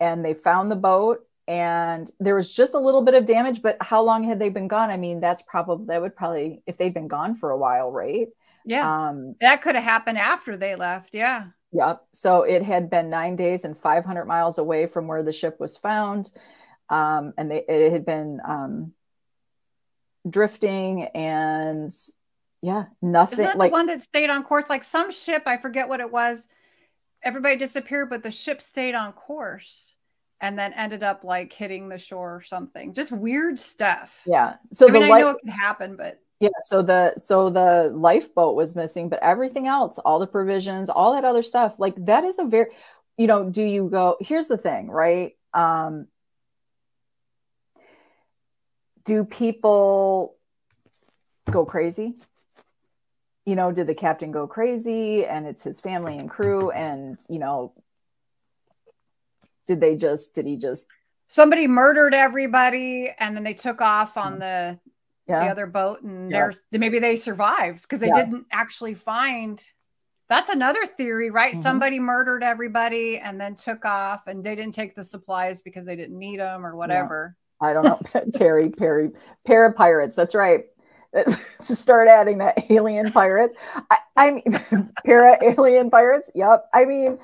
And 0.00 0.24
they 0.24 0.34
found 0.34 0.72
the 0.72 0.76
boat 0.76 1.20
and 1.48 2.10
there 2.20 2.34
was 2.34 2.52
just 2.52 2.74
a 2.74 2.78
little 2.78 3.02
bit 3.02 3.14
of 3.14 3.24
damage, 3.24 3.62
but 3.62 3.78
how 3.80 4.02
long 4.02 4.22
had 4.22 4.38
they 4.38 4.50
been 4.50 4.68
gone? 4.68 4.90
I 4.90 4.98
mean, 4.98 5.18
that's 5.18 5.40
probably 5.42 5.86
that 5.86 6.02
would 6.02 6.14
probably 6.14 6.62
if 6.66 6.76
they'd 6.76 6.92
been 6.92 7.08
gone 7.08 7.34
for 7.34 7.50
a 7.50 7.56
while, 7.56 7.90
right? 7.90 8.28
Yeah. 8.66 9.08
Um, 9.08 9.34
that 9.40 9.62
could 9.62 9.74
have 9.74 9.82
happened 9.82 10.18
after 10.18 10.58
they 10.58 10.76
left. 10.76 11.14
Yeah. 11.14 11.46
Yep. 11.72 12.04
So 12.12 12.42
it 12.42 12.62
had 12.62 12.90
been 12.90 13.08
nine 13.08 13.36
days 13.36 13.64
and 13.64 13.76
500 13.76 14.26
miles 14.26 14.58
away 14.58 14.86
from 14.86 15.06
where 15.06 15.22
the 15.22 15.32
ship 15.32 15.58
was 15.58 15.76
found. 15.76 16.30
Um, 16.90 17.32
and 17.38 17.50
they, 17.50 17.64
it 17.66 17.92
had 17.92 18.04
been 18.04 18.40
um, 18.46 18.92
drifting 20.28 21.04
and 21.14 21.92
yeah, 22.60 22.86
nothing. 23.00 23.40
Isn't 23.40 23.58
like, 23.58 23.70
the 23.70 23.72
one 23.72 23.86
that 23.86 24.02
stayed 24.02 24.28
on 24.28 24.44
course? 24.44 24.68
Like 24.68 24.82
some 24.82 25.10
ship, 25.10 25.44
I 25.46 25.56
forget 25.56 25.88
what 25.88 26.00
it 26.00 26.12
was 26.12 26.48
everybody 27.22 27.56
disappeared, 27.56 28.10
but 28.10 28.22
the 28.22 28.30
ship 28.30 28.62
stayed 28.62 28.94
on 28.94 29.12
course 29.12 29.96
and 30.40 30.58
then 30.58 30.72
ended 30.72 31.02
up 31.02 31.24
like 31.24 31.52
hitting 31.52 31.88
the 31.88 31.98
shore 31.98 32.36
or 32.36 32.42
something. 32.42 32.94
Just 32.94 33.12
weird 33.12 33.58
stuff. 33.58 34.20
Yeah. 34.26 34.56
So 34.72 34.88
I 34.88 34.90
mean, 34.90 35.02
I 35.04 35.20
know 35.20 35.30
it 35.30 35.38
can 35.40 35.50
happen, 35.50 35.96
but 35.96 36.20
yeah. 36.40 36.50
So 36.62 36.82
the 36.82 37.14
so 37.18 37.50
the 37.50 37.90
lifeboat 37.92 38.54
was 38.54 38.76
missing, 38.76 39.08
but 39.08 39.22
everything 39.22 39.66
else, 39.66 39.98
all 39.98 40.18
the 40.18 40.26
provisions, 40.26 40.90
all 40.90 41.14
that 41.14 41.24
other 41.24 41.42
stuff, 41.42 41.78
like 41.78 41.94
that 42.06 42.24
is 42.24 42.38
a 42.38 42.44
very, 42.44 42.70
you 43.16 43.26
know, 43.26 43.50
do 43.50 43.62
you 43.62 43.88
go? 43.88 44.16
Here's 44.20 44.48
the 44.48 44.58
thing, 44.58 44.88
right? 44.88 45.36
Um, 45.52 46.06
do 49.04 49.24
people 49.24 50.36
go 51.50 51.64
crazy? 51.64 52.14
you 53.48 53.56
know, 53.56 53.72
did 53.72 53.86
the 53.86 53.94
captain 53.94 54.30
go 54.30 54.46
crazy 54.46 55.24
and 55.24 55.46
it's 55.46 55.64
his 55.64 55.80
family 55.80 56.18
and 56.18 56.28
crew? 56.28 56.70
And, 56.70 57.18
you 57.30 57.38
know, 57.38 57.72
did 59.68 59.80
they 59.80 59.94
just, 59.94 60.34
did 60.34 60.46
he 60.46 60.56
just. 60.56 60.86
Somebody 61.28 61.68
murdered 61.68 62.14
everybody 62.14 63.12
and 63.18 63.36
then 63.36 63.44
they 63.44 63.54
took 63.54 63.80
off 63.80 64.16
on 64.16 64.38
the, 64.38 64.78
yeah. 65.28 65.44
the 65.44 65.50
other 65.50 65.66
boat 65.66 66.02
and 66.02 66.30
yeah. 66.30 66.38
there's 66.38 66.62
maybe 66.72 66.98
they 66.98 67.14
survived 67.14 67.82
because 67.82 68.00
they 68.00 68.08
yeah. 68.08 68.24
didn't 68.24 68.46
actually 68.50 68.94
find. 68.94 69.62
That's 70.28 70.50
another 70.50 70.84
theory, 70.84 71.30
right? 71.30 71.52
Mm-hmm. 71.52 71.62
Somebody 71.62 72.00
murdered 72.00 72.42
everybody 72.42 73.18
and 73.18 73.40
then 73.40 73.54
took 73.54 73.84
off 73.84 74.26
and 74.26 74.42
they 74.42 74.56
didn't 74.56 74.74
take 74.74 74.94
the 74.94 75.04
supplies 75.04 75.62
because 75.62 75.86
they 75.86 75.96
didn't 75.96 76.18
need 76.18 76.40
them 76.40 76.66
or 76.66 76.76
whatever. 76.76 77.36
I 77.60 77.72
don't 77.72 77.84
know. 77.84 78.00
Terry 78.34 78.70
Perry, 78.70 79.10
pair 79.46 79.66
of 79.66 79.76
pirates. 79.76 80.16
That's 80.16 80.34
right. 80.34 80.64
to 81.14 81.30
start 81.60 82.08
adding 82.08 82.38
that 82.38 82.70
alien 82.70 83.12
pirates. 83.12 83.54
I, 83.90 83.98
I 84.16 84.30
mean, 84.30 84.60
para 85.04 85.38
alien 85.42 85.90
pirates. 85.90 86.30
Yep. 86.34 86.64
I 86.74 86.84
mean, 86.84 87.18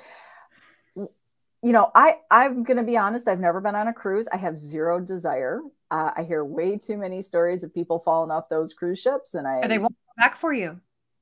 you 1.64 1.72
know, 1.72 1.90
I 1.94 2.18
I'm 2.30 2.62
gonna 2.62 2.82
be 2.82 2.98
honest. 2.98 3.26
I've 3.26 3.40
never 3.40 3.58
been 3.58 3.74
on 3.74 3.88
a 3.88 3.92
cruise. 3.92 4.28
I 4.30 4.36
have 4.36 4.58
zero 4.58 5.00
desire. 5.00 5.62
Uh, 5.90 6.10
I 6.14 6.22
hear 6.22 6.44
way 6.44 6.76
too 6.76 6.98
many 6.98 7.22
stories 7.22 7.64
of 7.64 7.72
people 7.72 8.00
falling 8.00 8.30
off 8.30 8.50
those 8.50 8.74
cruise 8.74 9.00
ships, 9.00 9.32
and 9.32 9.48
I 9.48 9.60
and 9.60 9.70
they 9.70 9.78
won't 9.78 9.96
come 10.06 10.28
back 10.28 10.36
for 10.36 10.52
you. 10.52 10.78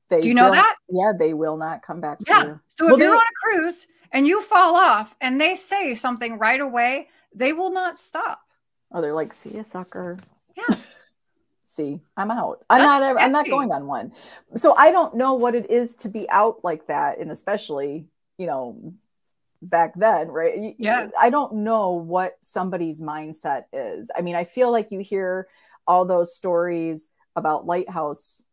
They 0.09 0.19
Do 0.19 0.27
you 0.27 0.33
know 0.33 0.51
that? 0.51 0.75
Yeah, 0.89 1.13
they 1.17 1.33
will 1.33 1.55
not 1.55 1.81
come 1.81 2.01
back. 2.01 2.17
Yeah. 2.27 2.55
So 2.67 2.85
well, 2.85 2.95
if 2.95 2.99
you're 2.99 3.11
they, 3.11 3.15
on 3.15 3.21
a 3.21 3.61
cruise 3.61 3.87
and 4.11 4.27
you 4.27 4.41
fall 4.41 4.75
off, 4.75 5.15
and 5.21 5.39
they 5.39 5.55
say 5.55 5.95
something 5.95 6.37
right 6.37 6.59
away, 6.59 7.07
they 7.33 7.53
will 7.53 7.71
not 7.71 7.97
stop. 7.97 8.41
Oh, 8.91 9.01
they're 9.01 9.15
like, 9.15 9.31
"See 9.31 9.57
a 9.57 9.63
sucker." 9.63 10.17
Yeah 10.57 10.75
see 11.63 11.99
i'm 12.15 12.29
out 12.29 12.63
i'm 12.69 12.77
That's 12.77 12.87
not 12.87 13.03
sketchy. 13.03 13.25
i'm 13.25 13.31
not 13.31 13.49
going 13.49 13.71
on 13.71 13.87
one 13.87 14.11
so 14.55 14.75
i 14.75 14.91
don't 14.91 15.15
know 15.15 15.33
what 15.33 15.55
it 15.55 15.71
is 15.71 15.95
to 15.97 16.09
be 16.09 16.29
out 16.29 16.63
like 16.63 16.85
that 16.85 17.17
and 17.17 17.31
especially 17.31 18.05
you 18.37 18.45
know 18.45 18.93
back 19.63 19.93
then 19.95 20.27
right? 20.29 20.75
Yeah. 20.77 21.07
I 21.19 21.29
don't 21.29 21.53
know 21.55 21.91
what 21.93 22.37
somebody's 22.41 23.01
mindset 23.01 23.63
is. 23.71 24.11
I 24.15 24.21
mean 24.21 24.35
i 24.35 24.43
feel 24.43 24.71
like 24.71 24.91
you 24.91 24.99
hear 24.99 25.47
all 25.87 26.05
those 26.05 26.35
stories 26.35 27.09
about 27.35 27.65
lighthouse 27.65 28.43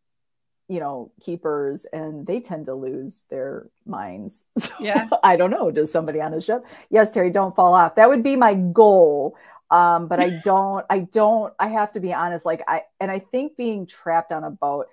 you 0.68 0.81
know 0.81 1.11
keepers 1.20 1.85
and 1.92 2.27
they 2.27 2.40
tend 2.40 2.66
to 2.66 2.75
lose 2.75 3.25
their 3.29 3.68
minds. 3.85 4.46
So, 4.59 4.75
yeah. 4.81 5.09
I 5.23 5.37
don't 5.37 5.51
know. 5.51 5.70
Does 5.70 5.90
somebody 5.90 6.20
on 6.20 6.31
the 6.31 6.40
ship? 6.40 6.64
Yes 6.90 7.12
terry 7.12 7.31
don't 7.31 7.55
fall 7.57 7.75
off. 7.75 7.96
That 7.96 8.09
would 8.09 8.23
be 8.23 8.37
my 8.37 8.55
goal. 8.55 9.37
Um, 9.70 10.09
but 10.09 10.20
I 10.20 10.40
don't, 10.44 10.85
I 10.90 11.01
don't, 11.01 11.53
I 11.59 11.68
have 11.68 11.92
to 11.92 12.01
be 12.01 12.12
honest. 12.12 12.44
Like 12.44 12.62
I, 12.66 12.83
and 13.01 13.11
I 13.11 13.20
think 13.20 13.57
being 13.57 13.87
trapped 13.87 14.33
on 14.33 14.44
a 14.44 14.51
boat, 14.51 14.87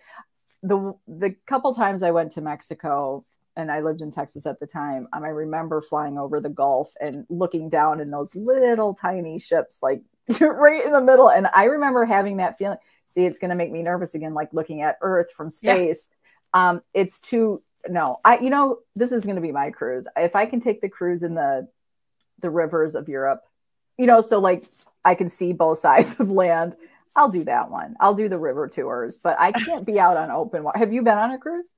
the 0.63 0.95
the 1.08 1.36
couple 1.45 1.73
times 1.73 2.03
I 2.03 2.12
went 2.12 2.34
to 2.34 2.41
Mexico 2.41 3.25
and 3.58 3.72
I 3.72 3.82
lived 3.82 4.02
in 4.02 4.12
Texas 4.12 4.46
at 4.46 4.60
the 4.60 4.67
time, 4.67 5.08
um, 5.12 5.24
I 5.24 5.30
remember 5.30 5.82
flying 5.82 6.17
over 6.17 6.39
the 6.39 6.50
Gulf 6.50 6.93
and 7.02 7.26
looking 7.30 7.67
down 7.67 8.00
in 8.00 8.10
those 8.10 8.34
little 8.36 8.93
tiny 8.93 9.39
ships, 9.39 9.80
like 9.82 10.02
right 10.39 10.86
in 10.86 10.91
the 10.91 11.02
middle. 11.02 11.30
And 11.30 11.48
I 11.54 11.65
remember 11.65 12.06
having 12.06 12.38
that 12.38 12.58
feeling. 12.58 12.78
See, 13.10 13.26
it's 13.26 13.39
going 13.39 13.50
to 13.50 13.56
make 13.56 13.72
me 13.72 13.84
nervous 13.84 14.15
again, 14.15 14.34
like 14.34 14.54
looking 14.54 14.82
at 14.82 14.98
Earth 15.02 15.32
from 15.36 15.52
space. 15.52 16.10
Yeah. 16.54 16.70
Um, 16.70 16.82
it's 16.93 17.20
too 17.20 17.62
no. 17.88 18.17
I, 18.24 18.39
you 18.39 18.50
know, 18.50 18.80
this 18.96 19.12
is 19.12 19.26
going 19.26 19.36
to 19.36 19.41
be 19.41 19.52
my 19.52 19.72
cruise. 19.72 20.08
If 20.15 20.36
I 20.36 20.46
can 20.46 20.60
take 20.60 20.82
the 20.82 20.89
cruise 20.89 21.24
in 21.24 21.36
the 21.36 21.67
the 22.39 22.50
rivers 22.50 22.96
of 22.96 23.10
Europe 23.10 23.43
you 23.98 24.06
know, 24.06 24.22
so 24.22 24.39
like 24.39 24.63
I 25.04 25.15
can 25.15 25.30
see 25.30 25.54
both 25.54 25.80
sides 25.80 26.20
of 26.20 26.32
land. 26.32 26.76
I'll 27.15 27.30
do 27.30 27.43
that 27.46 27.72
one. 27.72 27.96
I'll 28.00 28.13
do 28.13 28.30
the 28.30 28.38
river 28.38 28.67
tours, 28.67 29.17
but 29.17 29.36
I 29.39 29.52
can't 29.52 29.86
be 29.86 30.00
out 30.00 30.17
on 30.17 30.30
open 30.30 30.63
water. 30.63 30.78
Have 30.78 30.93
you 30.93 31.02
been 31.02 31.17
on 31.17 31.32
a 31.32 31.39
cruise? 31.39 31.72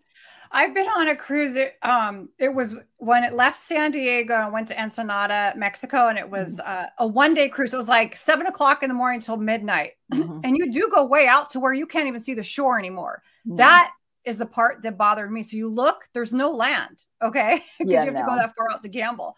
I've 0.52 0.74
been 0.74 0.88
on 0.88 1.10
a 1.10 1.16
cruise. 1.16 1.56
It, 1.56 1.78
um, 1.84 2.30
it 2.40 2.54
was 2.54 2.76
when 2.98 3.24
it 3.24 3.34
left 3.34 3.58
San 3.58 3.92
Diego 3.92 4.34
and 4.34 4.52
went 4.52 4.68
to 4.70 4.82
Ensenada, 4.82 5.54
Mexico, 5.56 6.08
and 6.08 6.18
it 6.18 6.30
was 6.30 6.60
mm-hmm. 6.60 6.86
uh, 6.86 6.88
a 6.98 7.08
one 7.08 7.34
day 7.34 7.50
cruise. 7.50 7.74
It 7.74 7.78
was 7.78 7.90
like 7.90 8.16
seven 8.16 8.48
o'clock 8.48 8.82
in 8.82 8.90
the 8.90 8.96
morning 8.96 9.18
until 9.18 9.38
midnight. 9.38 9.94
Mm-hmm. 10.12 10.40
And 10.44 10.58
you 10.58 10.72
do 10.72 10.90
go 10.94 11.06
way 11.06 11.28
out 11.28 11.52
to 11.52 11.60
where 11.60 11.74
you 11.74 11.86
can't 11.86 12.08
even 12.08 12.20
see 12.20 12.34
the 12.34 12.44
shore 12.44 12.80
anymore. 12.80 13.22
Mm-hmm. 13.48 13.58
That 13.58 13.92
is 14.26 14.40
the 14.40 14.46
part 14.46 14.82
that 14.84 14.98
bothered 14.98 15.32
me. 15.32 15.44
So 15.44 15.56
you 15.56 15.70
look, 15.70 16.08
there's 16.14 16.34
no 16.34 16.52
land, 16.52 17.04
okay? 17.22 17.64
Because 17.80 17.94
yeah, 17.94 18.04
you 18.04 18.06
have 18.08 18.16
no. 18.16 18.22
to 18.22 18.26
go 18.26 18.36
that 18.36 18.54
far 18.56 18.72
out 18.72 18.84
to 18.84 18.90
gamble. 18.90 19.36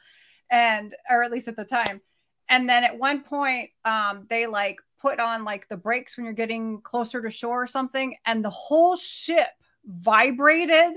And, 0.50 0.96
or 1.10 1.24
at 1.24 1.32
least 1.32 1.48
at 1.48 1.56
the 1.56 1.66
time. 1.66 2.02
And 2.50 2.68
then 2.70 2.84
at 2.84 2.98
one 2.98 3.24
point, 3.24 3.70
um, 3.86 4.26
they 4.30 4.48
like 4.48 4.78
put 5.02 5.20
on 5.20 5.44
like 5.44 5.68
the 5.68 5.78
brakes 5.78 6.18
when 6.18 6.26
you're 6.26 6.34
getting 6.34 6.82
closer 6.82 7.22
to 7.22 7.30
shore 7.30 7.64
or 7.64 7.68
something, 7.68 8.16
and 8.26 8.44
the 8.44 8.50
whole 8.50 8.96
ship 8.96 9.48
vibrated. 9.86 10.94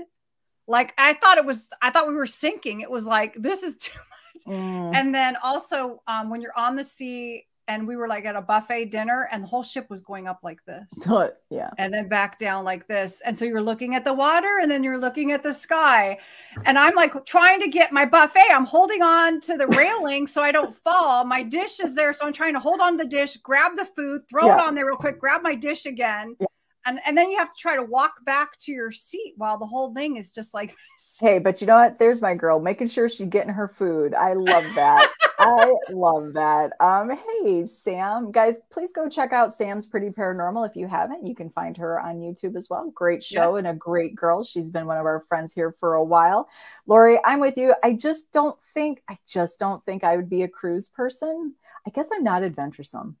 Like 0.67 0.93
I 0.97 1.13
thought 1.13 1.37
it 1.37 1.45
was, 1.45 1.69
I 1.81 1.91
thought 1.91 2.07
we 2.07 2.15
were 2.15 2.25
sinking. 2.25 2.81
It 2.81 2.89
was 2.89 3.05
like, 3.05 3.35
this 3.39 3.63
is 3.63 3.77
too 3.77 3.97
much. 4.45 4.57
Mm. 4.57 4.95
And 4.95 5.15
then 5.15 5.37
also, 5.43 6.01
um, 6.07 6.29
when 6.29 6.41
you're 6.41 6.57
on 6.57 6.75
the 6.75 6.83
sea 6.83 7.45
and 7.67 7.87
we 7.87 7.95
were 7.95 8.07
like 8.07 8.25
at 8.25 8.35
a 8.35 8.41
buffet 8.41 8.85
dinner 8.85 9.27
and 9.31 9.43
the 9.43 9.47
whole 9.47 9.63
ship 9.63 9.89
was 9.89 10.01
going 10.01 10.27
up 10.27 10.39
like 10.43 10.59
this. 10.65 10.85
yeah. 11.49 11.69
And 11.77 11.93
then 11.93 12.07
back 12.07 12.37
down 12.37 12.63
like 12.63 12.87
this. 12.87 13.21
And 13.25 13.37
so 13.37 13.45
you're 13.45 13.61
looking 13.61 13.95
at 13.95 14.05
the 14.05 14.13
water 14.13 14.59
and 14.61 14.69
then 14.69 14.83
you're 14.83 14.99
looking 14.99 15.31
at 15.31 15.41
the 15.41 15.53
sky. 15.53 16.19
And 16.65 16.77
I'm 16.77 16.95
like 16.95 17.25
trying 17.25 17.59
to 17.61 17.67
get 17.67 17.91
my 17.91 18.05
buffet. 18.05 18.51
I'm 18.51 18.65
holding 18.65 19.01
on 19.01 19.41
to 19.41 19.57
the 19.57 19.67
railing 19.67 20.27
so 20.27 20.43
I 20.43 20.51
don't 20.51 20.73
fall. 20.73 21.25
My 21.25 21.43
dish 21.43 21.79
is 21.79 21.95
there. 21.95 22.13
So 22.13 22.25
I'm 22.25 22.33
trying 22.33 22.53
to 22.53 22.59
hold 22.59 22.81
on 22.81 22.97
the 22.97 23.05
dish, 23.05 23.37
grab 23.37 23.75
the 23.75 23.85
food, 23.85 24.27
throw 24.29 24.47
yeah. 24.47 24.55
it 24.55 24.61
on 24.61 24.75
there 24.75 24.85
real 24.85 24.97
quick, 24.97 25.19
grab 25.19 25.41
my 25.41 25.55
dish 25.55 25.85
again. 25.85 26.35
Yeah 26.39 26.47
and 26.85 26.99
and 27.05 27.17
then 27.17 27.31
you 27.31 27.37
have 27.37 27.53
to 27.53 27.59
try 27.59 27.75
to 27.75 27.83
walk 27.83 28.23
back 28.23 28.57
to 28.59 28.71
your 28.71 28.91
seat 28.91 29.33
while 29.37 29.57
the 29.57 29.65
whole 29.65 29.93
thing 29.93 30.17
is 30.17 30.31
just 30.31 30.53
like 30.53 30.69
this. 30.69 31.17
Hey, 31.19 31.39
but 31.39 31.61
you 31.61 31.67
know 31.67 31.75
what? 31.75 31.97
There's 31.99 32.21
my 32.21 32.35
girl 32.35 32.59
making 32.59 32.87
sure 32.87 33.09
she's 33.09 33.27
getting 33.27 33.53
her 33.53 33.67
food. 33.67 34.13
I 34.13 34.33
love 34.33 34.65
that. 34.75 35.11
I 35.39 35.73
love 35.89 36.33
that. 36.33 36.73
Um, 36.79 37.11
hey 37.11 37.65
Sam, 37.65 38.31
guys, 38.31 38.59
please 38.71 38.91
go 38.91 39.09
check 39.09 39.33
out 39.33 39.53
Sam's 39.53 39.85
Pretty 39.85 40.09
Paranormal 40.09 40.67
if 40.69 40.75
you 40.75 40.87
haven't. 40.87 41.25
You 41.25 41.35
can 41.35 41.49
find 41.49 41.75
her 41.77 41.99
on 41.99 42.19
YouTube 42.19 42.55
as 42.55 42.69
well. 42.69 42.89
Great 42.91 43.23
show 43.23 43.53
yeah. 43.53 43.59
and 43.59 43.67
a 43.67 43.73
great 43.73 44.15
girl. 44.15 44.43
She's 44.43 44.71
been 44.71 44.85
one 44.85 44.97
of 44.97 45.05
our 45.05 45.21
friends 45.21 45.53
here 45.53 45.71
for 45.71 45.95
a 45.95 46.03
while. 46.03 46.49
Lori, 46.87 47.19
I'm 47.23 47.39
with 47.39 47.57
you. 47.57 47.73
I 47.83 47.93
just 47.93 48.31
don't 48.31 48.59
think 48.73 49.01
I 49.09 49.17
just 49.27 49.59
don't 49.59 49.83
think 49.83 50.03
I 50.03 50.15
would 50.15 50.29
be 50.29 50.43
a 50.43 50.47
cruise 50.47 50.87
person. 50.87 51.55
I 51.85 51.89
guess 51.89 52.09
I'm 52.13 52.23
not 52.23 52.43
adventuresome. 52.43 53.17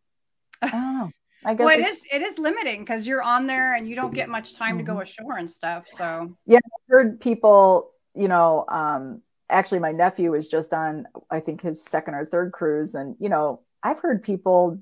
I 0.61 0.69
don't 0.69 0.97
know. 0.97 1.11
I 1.45 1.53
guess 1.53 1.65
well, 1.65 1.79
it 1.79 1.85
is 1.85 2.05
it 2.11 2.21
is 2.21 2.39
limiting 2.39 2.81
because 2.81 3.05
you're 3.05 3.21
on 3.21 3.45
there 3.45 3.75
and 3.75 3.87
you 3.87 3.95
don't 3.95 4.13
get 4.13 4.29
much 4.29 4.55
time 4.55 4.71
mm-hmm. 4.71 4.77
to 4.79 4.83
go 4.83 4.93
mm-hmm. 4.93 5.01
ashore 5.01 5.37
and 5.37 5.49
stuff. 5.49 5.87
So 5.87 6.35
yeah, 6.45 6.57
I've 6.57 6.89
heard 6.89 7.21
people, 7.21 7.91
you 8.15 8.27
know, 8.27 8.65
um, 8.67 9.21
actually 9.49 9.79
my 9.79 9.91
nephew 9.91 10.31
was 10.31 10.47
just 10.47 10.73
on 10.73 11.07
I 11.29 11.39
think 11.39 11.61
his 11.61 11.83
second 11.83 12.15
or 12.15 12.25
third 12.25 12.51
cruise, 12.51 12.95
and 12.95 13.15
you 13.19 13.29
know, 13.29 13.61
I've 13.83 13.99
heard 13.99 14.23
people 14.23 14.79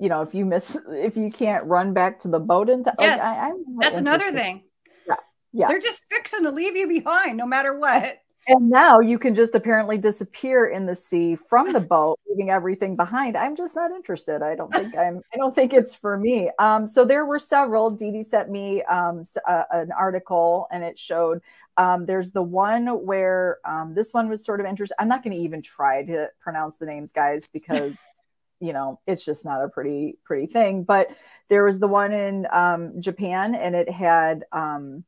you 0.00 0.08
know, 0.08 0.22
if 0.22 0.32
you 0.32 0.44
miss, 0.44 0.78
if 0.88 1.16
you 1.16 1.30
can't 1.30 1.64
run 1.64 1.92
back 1.92 2.20
to 2.20 2.28
the 2.28 2.38
boat 2.38 2.70
and 2.70 2.86
yes, 3.00 3.18
like, 3.18 3.36
I, 3.36 3.52
that's 3.80 3.98
another 3.98 4.30
thing. 4.30 4.62
Yeah, 5.06 5.16
yeah, 5.52 5.68
they're 5.68 5.80
just 5.80 6.04
fixing 6.10 6.44
to 6.44 6.52
leave 6.52 6.76
you 6.76 6.86
behind 6.86 7.36
no 7.36 7.46
matter 7.46 7.76
what 7.76 8.18
and 8.48 8.70
now 8.70 8.98
you 8.98 9.18
can 9.18 9.34
just 9.34 9.54
apparently 9.54 9.98
disappear 9.98 10.66
in 10.66 10.86
the 10.86 10.94
sea 10.94 11.36
from 11.36 11.72
the 11.72 11.80
boat 11.80 12.18
leaving 12.28 12.50
everything 12.50 12.96
behind. 12.96 13.36
I'm 13.36 13.54
just 13.54 13.76
not 13.76 13.90
interested. 13.90 14.42
I 14.42 14.54
don't 14.54 14.72
think 14.72 14.96
i'm 14.96 15.20
i 15.32 15.36
don't 15.36 15.54
think 15.54 15.72
it's 15.72 15.94
for 15.94 16.16
me. 16.16 16.50
Um, 16.58 16.86
so 16.86 17.04
there 17.04 17.26
were 17.26 17.38
several. 17.38 17.90
Dee 17.90 18.10
Dee 18.10 18.22
sent 18.22 18.50
me 18.50 18.82
um, 18.84 19.22
uh, 19.46 19.64
an 19.70 19.92
article 19.92 20.66
and 20.70 20.82
it 20.82 20.98
showed 20.98 21.42
um, 21.76 22.06
there's 22.06 22.32
the 22.32 22.42
one 22.42 22.86
where 23.04 23.58
um, 23.64 23.94
this 23.94 24.12
one 24.12 24.28
was 24.28 24.44
sort 24.44 24.60
of 24.60 24.66
interesting 24.66 24.96
i'm 24.98 25.08
not 25.08 25.22
going 25.22 25.36
to 25.36 25.42
even 25.42 25.62
try 25.62 26.02
to 26.04 26.28
pronounce 26.40 26.76
the 26.76 26.86
names 26.86 27.12
guys 27.12 27.46
because 27.46 28.04
you 28.60 28.72
know 28.72 28.98
it's 29.06 29.24
just 29.24 29.44
not 29.44 29.62
a 29.62 29.68
pretty 29.68 30.18
pretty 30.24 30.46
thing. 30.46 30.84
But 30.84 31.10
there 31.48 31.64
was 31.64 31.78
the 31.78 31.88
one 31.88 32.12
in 32.12 32.46
um, 32.50 33.00
japan 33.00 33.54
and 33.54 33.74
it 33.74 33.90
had 33.90 34.44
um, 34.52 35.04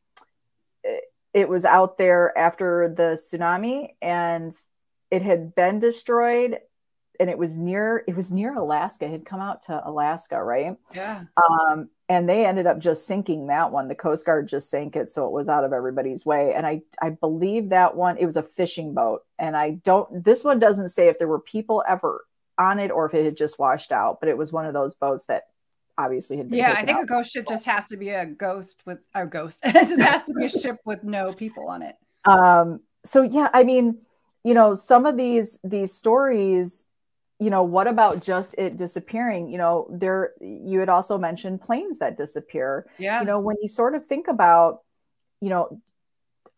it 1.32 1.48
was 1.48 1.64
out 1.64 1.98
there 1.98 2.36
after 2.36 2.92
the 2.96 3.14
tsunami 3.14 3.90
and 4.02 4.52
it 5.10 5.22
had 5.22 5.54
been 5.54 5.78
destroyed 5.78 6.58
and 7.20 7.28
it 7.28 7.36
was 7.36 7.58
near 7.58 8.02
it 8.08 8.16
was 8.16 8.32
near 8.32 8.56
Alaska. 8.56 9.04
It 9.04 9.10
had 9.10 9.26
come 9.26 9.40
out 9.40 9.62
to 9.64 9.86
Alaska, 9.86 10.42
right? 10.42 10.76
Yeah. 10.94 11.24
Um, 11.36 11.90
and 12.08 12.28
they 12.28 12.46
ended 12.46 12.66
up 12.66 12.78
just 12.78 13.06
sinking 13.06 13.48
that 13.48 13.70
one. 13.70 13.88
The 13.88 13.94
Coast 13.94 14.24
Guard 14.24 14.48
just 14.48 14.70
sank 14.70 14.96
it, 14.96 15.10
so 15.10 15.26
it 15.26 15.32
was 15.32 15.48
out 15.48 15.62
of 15.62 15.72
everybody's 15.72 16.24
way. 16.24 16.54
And 16.54 16.66
I 16.66 16.80
I 17.00 17.10
believe 17.10 17.68
that 17.68 17.94
one 17.94 18.16
it 18.16 18.24
was 18.24 18.38
a 18.38 18.42
fishing 18.42 18.94
boat, 18.94 19.22
and 19.38 19.54
I 19.54 19.72
don't. 19.72 20.24
This 20.24 20.42
one 20.42 20.58
doesn't 20.58 20.88
say 20.88 21.08
if 21.08 21.18
there 21.18 21.28
were 21.28 21.40
people 21.40 21.84
ever 21.86 22.24
on 22.58 22.78
it 22.78 22.90
or 22.90 23.06
if 23.06 23.14
it 23.14 23.26
had 23.26 23.36
just 23.36 23.58
washed 23.58 23.92
out, 23.92 24.18
but 24.18 24.28
it 24.28 24.38
was 24.38 24.52
one 24.52 24.64
of 24.64 24.72
those 24.72 24.94
boats 24.94 25.26
that 25.26 25.44
obviously 26.00 26.36
had 26.36 26.48
been 26.48 26.58
yeah 26.58 26.72
i 26.72 26.84
think 26.84 26.98
out. 26.98 27.04
a 27.04 27.06
ghost 27.06 27.32
ship 27.32 27.46
just 27.48 27.64
has 27.66 27.86
to 27.88 27.96
be 27.96 28.10
a 28.10 28.26
ghost 28.26 28.76
with 28.86 29.06
a 29.14 29.26
ghost. 29.26 29.60
It 29.64 29.88
just 29.88 30.00
has 30.00 30.24
to 30.24 30.34
be 30.34 30.46
a 30.46 30.48
ship 30.62 30.78
with 30.84 31.04
no 31.04 31.32
people 31.32 31.68
on 31.68 31.82
it. 31.82 31.96
Um 32.24 32.80
so 33.04 33.22
yeah 33.22 33.48
i 33.54 33.62
mean 33.64 33.98
you 34.44 34.54
know 34.54 34.74
some 34.74 35.06
of 35.06 35.16
these 35.16 35.58
these 35.64 35.92
stories 35.92 36.88
you 37.38 37.48
know 37.48 37.62
what 37.62 37.86
about 37.86 38.22
just 38.22 38.54
it 38.58 38.76
disappearing? 38.76 39.48
You 39.48 39.58
know 39.58 39.88
there 39.90 40.32
you 40.40 40.78
had 40.78 40.90
also 40.90 41.16
mentioned 41.16 41.62
planes 41.62 41.98
that 41.98 42.16
disappear. 42.16 42.86
Yeah. 42.98 43.20
You 43.20 43.26
know 43.26 43.40
when 43.40 43.56
you 43.62 43.68
sort 43.68 43.94
of 43.94 44.04
think 44.06 44.28
about 44.28 44.82
you 45.40 45.48
know 45.48 45.80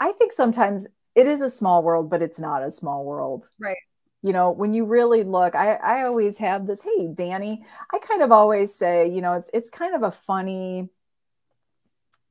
i 0.00 0.10
think 0.12 0.32
sometimes 0.32 0.88
it 1.14 1.26
is 1.26 1.40
a 1.40 1.48
small 1.48 1.82
world 1.84 2.10
but 2.10 2.20
it's 2.22 2.40
not 2.40 2.62
a 2.62 2.70
small 2.70 3.04
world. 3.04 3.48
Right 3.60 3.76
you 4.22 4.32
know 4.32 4.50
when 4.50 4.72
you 4.72 4.84
really 4.84 5.24
look 5.24 5.54
i 5.54 5.74
i 5.74 6.02
always 6.02 6.38
have 6.38 6.66
this 6.66 6.82
hey 6.82 7.08
danny 7.12 7.64
i 7.92 7.98
kind 7.98 8.22
of 8.22 8.32
always 8.32 8.74
say 8.74 9.08
you 9.08 9.20
know 9.20 9.34
it's 9.34 9.50
it's 9.52 9.70
kind 9.70 9.94
of 9.94 10.02
a 10.02 10.10
funny 10.10 10.88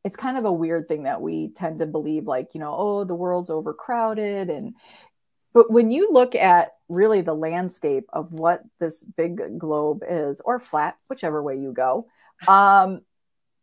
it's 0.03 0.15
kind 0.15 0.37
of 0.37 0.45
a 0.45 0.51
weird 0.51 0.87
thing 0.87 1.03
that 1.03 1.21
we 1.21 1.49
tend 1.49 1.79
to 1.79 1.85
believe 1.85 2.25
like 2.25 2.53
you 2.53 2.59
know 2.59 2.75
oh 2.75 3.03
the 3.03 3.15
world's 3.15 3.49
overcrowded 3.49 4.49
and 4.49 4.75
but 5.53 5.69
when 5.69 5.91
you 5.91 6.11
look 6.11 6.33
at 6.33 6.71
really 6.87 7.21
the 7.21 7.33
landscape 7.33 8.05
of 8.13 8.31
what 8.31 8.63
this 8.79 9.03
big 9.03 9.59
globe 9.59 10.03
is 10.09 10.41
or 10.41 10.59
flat 10.59 10.95
whichever 11.09 11.43
way 11.43 11.57
you 11.57 11.73
go 11.73 12.07
um 12.47 13.01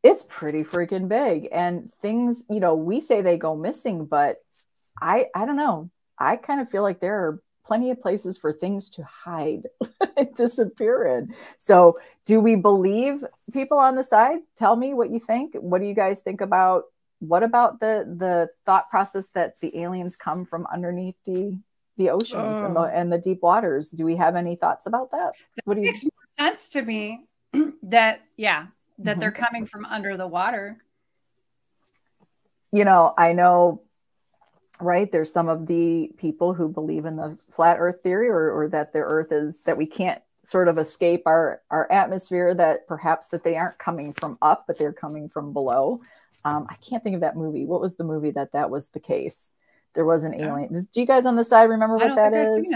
it's 0.02 0.24
pretty 0.28 0.62
freaking 0.62 1.08
big 1.08 1.48
and 1.50 1.92
things 1.94 2.44
you 2.48 2.60
know 2.60 2.74
we 2.74 3.00
say 3.00 3.20
they 3.20 3.36
go 3.36 3.56
missing 3.56 4.04
but 4.04 4.36
i 5.00 5.26
i 5.34 5.44
don't 5.44 5.56
know. 5.56 5.90
I 6.18 6.36
kind 6.36 6.60
of 6.60 6.68
feel 6.68 6.82
like 6.82 7.00
there 7.00 7.14
are 7.14 7.42
plenty 7.68 7.90
of 7.90 8.00
places 8.00 8.36
for 8.36 8.52
things 8.52 8.90
to 8.90 9.04
hide 9.04 9.68
and 10.16 10.34
disappear 10.34 11.06
in. 11.18 11.34
So, 11.58 11.98
do 12.24 12.40
we 12.40 12.56
believe 12.56 13.22
people 13.52 13.78
on 13.78 13.94
the 13.94 14.02
side? 14.02 14.38
Tell 14.56 14.74
me 14.74 14.94
what 14.94 15.10
you 15.10 15.20
think. 15.20 15.54
What 15.54 15.80
do 15.80 15.86
you 15.86 15.94
guys 15.94 16.22
think 16.22 16.40
about 16.40 16.84
what 17.20 17.42
about 17.42 17.80
the 17.80 18.04
the 18.16 18.48
thought 18.64 18.88
process 18.90 19.28
that 19.28 19.60
the 19.60 19.78
aliens 19.78 20.16
come 20.16 20.44
from 20.44 20.66
underneath 20.72 21.16
the 21.26 21.56
the 21.96 22.10
oceans 22.10 22.58
oh. 22.58 22.66
and, 22.66 22.76
the, 22.76 22.80
oh. 22.80 22.84
and 22.84 23.12
the 23.12 23.18
deep 23.18 23.42
waters? 23.42 23.90
Do 23.90 24.04
we 24.04 24.16
have 24.16 24.34
any 24.34 24.56
thoughts 24.56 24.86
about 24.86 25.10
that? 25.12 25.32
What 25.64 25.74
do 25.74 25.80
you 25.80 25.88
makes 25.88 26.04
more 26.04 26.10
sense 26.36 26.68
to 26.70 26.82
me 26.82 27.26
that 27.84 28.22
yeah, 28.36 28.66
that 28.98 29.12
mm-hmm. 29.12 29.20
they're 29.20 29.30
coming 29.30 29.66
from 29.66 29.84
under 29.84 30.16
the 30.16 30.26
water. 30.26 30.78
You 32.72 32.84
know, 32.84 33.14
I 33.16 33.32
know 33.32 33.82
right? 34.80 35.10
There's 35.10 35.32
some 35.32 35.48
of 35.48 35.66
the 35.66 36.10
people 36.16 36.54
who 36.54 36.70
believe 36.70 37.04
in 37.04 37.16
the 37.16 37.36
flat 37.52 37.76
earth 37.78 38.02
theory 38.02 38.28
or, 38.28 38.50
or 38.50 38.68
that 38.68 38.92
the 38.92 39.00
earth 39.00 39.32
is 39.32 39.60
that 39.62 39.76
we 39.76 39.86
can't 39.86 40.22
sort 40.42 40.68
of 40.68 40.78
escape 40.78 41.24
our 41.26 41.60
our 41.70 41.90
atmosphere 41.90 42.54
that 42.54 42.86
perhaps 42.86 43.28
that 43.28 43.44
they 43.44 43.56
aren't 43.56 43.76
coming 43.78 44.14
from 44.14 44.38
up 44.40 44.64
but 44.66 44.78
they're 44.78 44.92
coming 44.92 45.28
from 45.28 45.52
below. 45.52 46.00
Um, 46.44 46.66
i 46.70 46.76
can't 46.76 47.02
think 47.02 47.14
of 47.14 47.20
that 47.22 47.36
movie. 47.36 47.66
What 47.66 47.80
was 47.80 47.96
the 47.96 48.04
movie 48.04 48.30
that 48.32 48.52
that 48.52 48.70
was 48.70 48.88
the 48.88 49.00
case? 49.00 49.52
There 49.94 50.04
was 50.04 50.22
an 50.22 50.34
alien. 50.34 50.72
Do 50.72 51.00
you 51.00 51.06
guys 51.06 51.26
on 51.26 51.36
the 51.36 51.44
side 51.44 51.64
remember 51.64 51.96
what 51.96 52.14
that 52.16 52.32
is? 52.34 52.66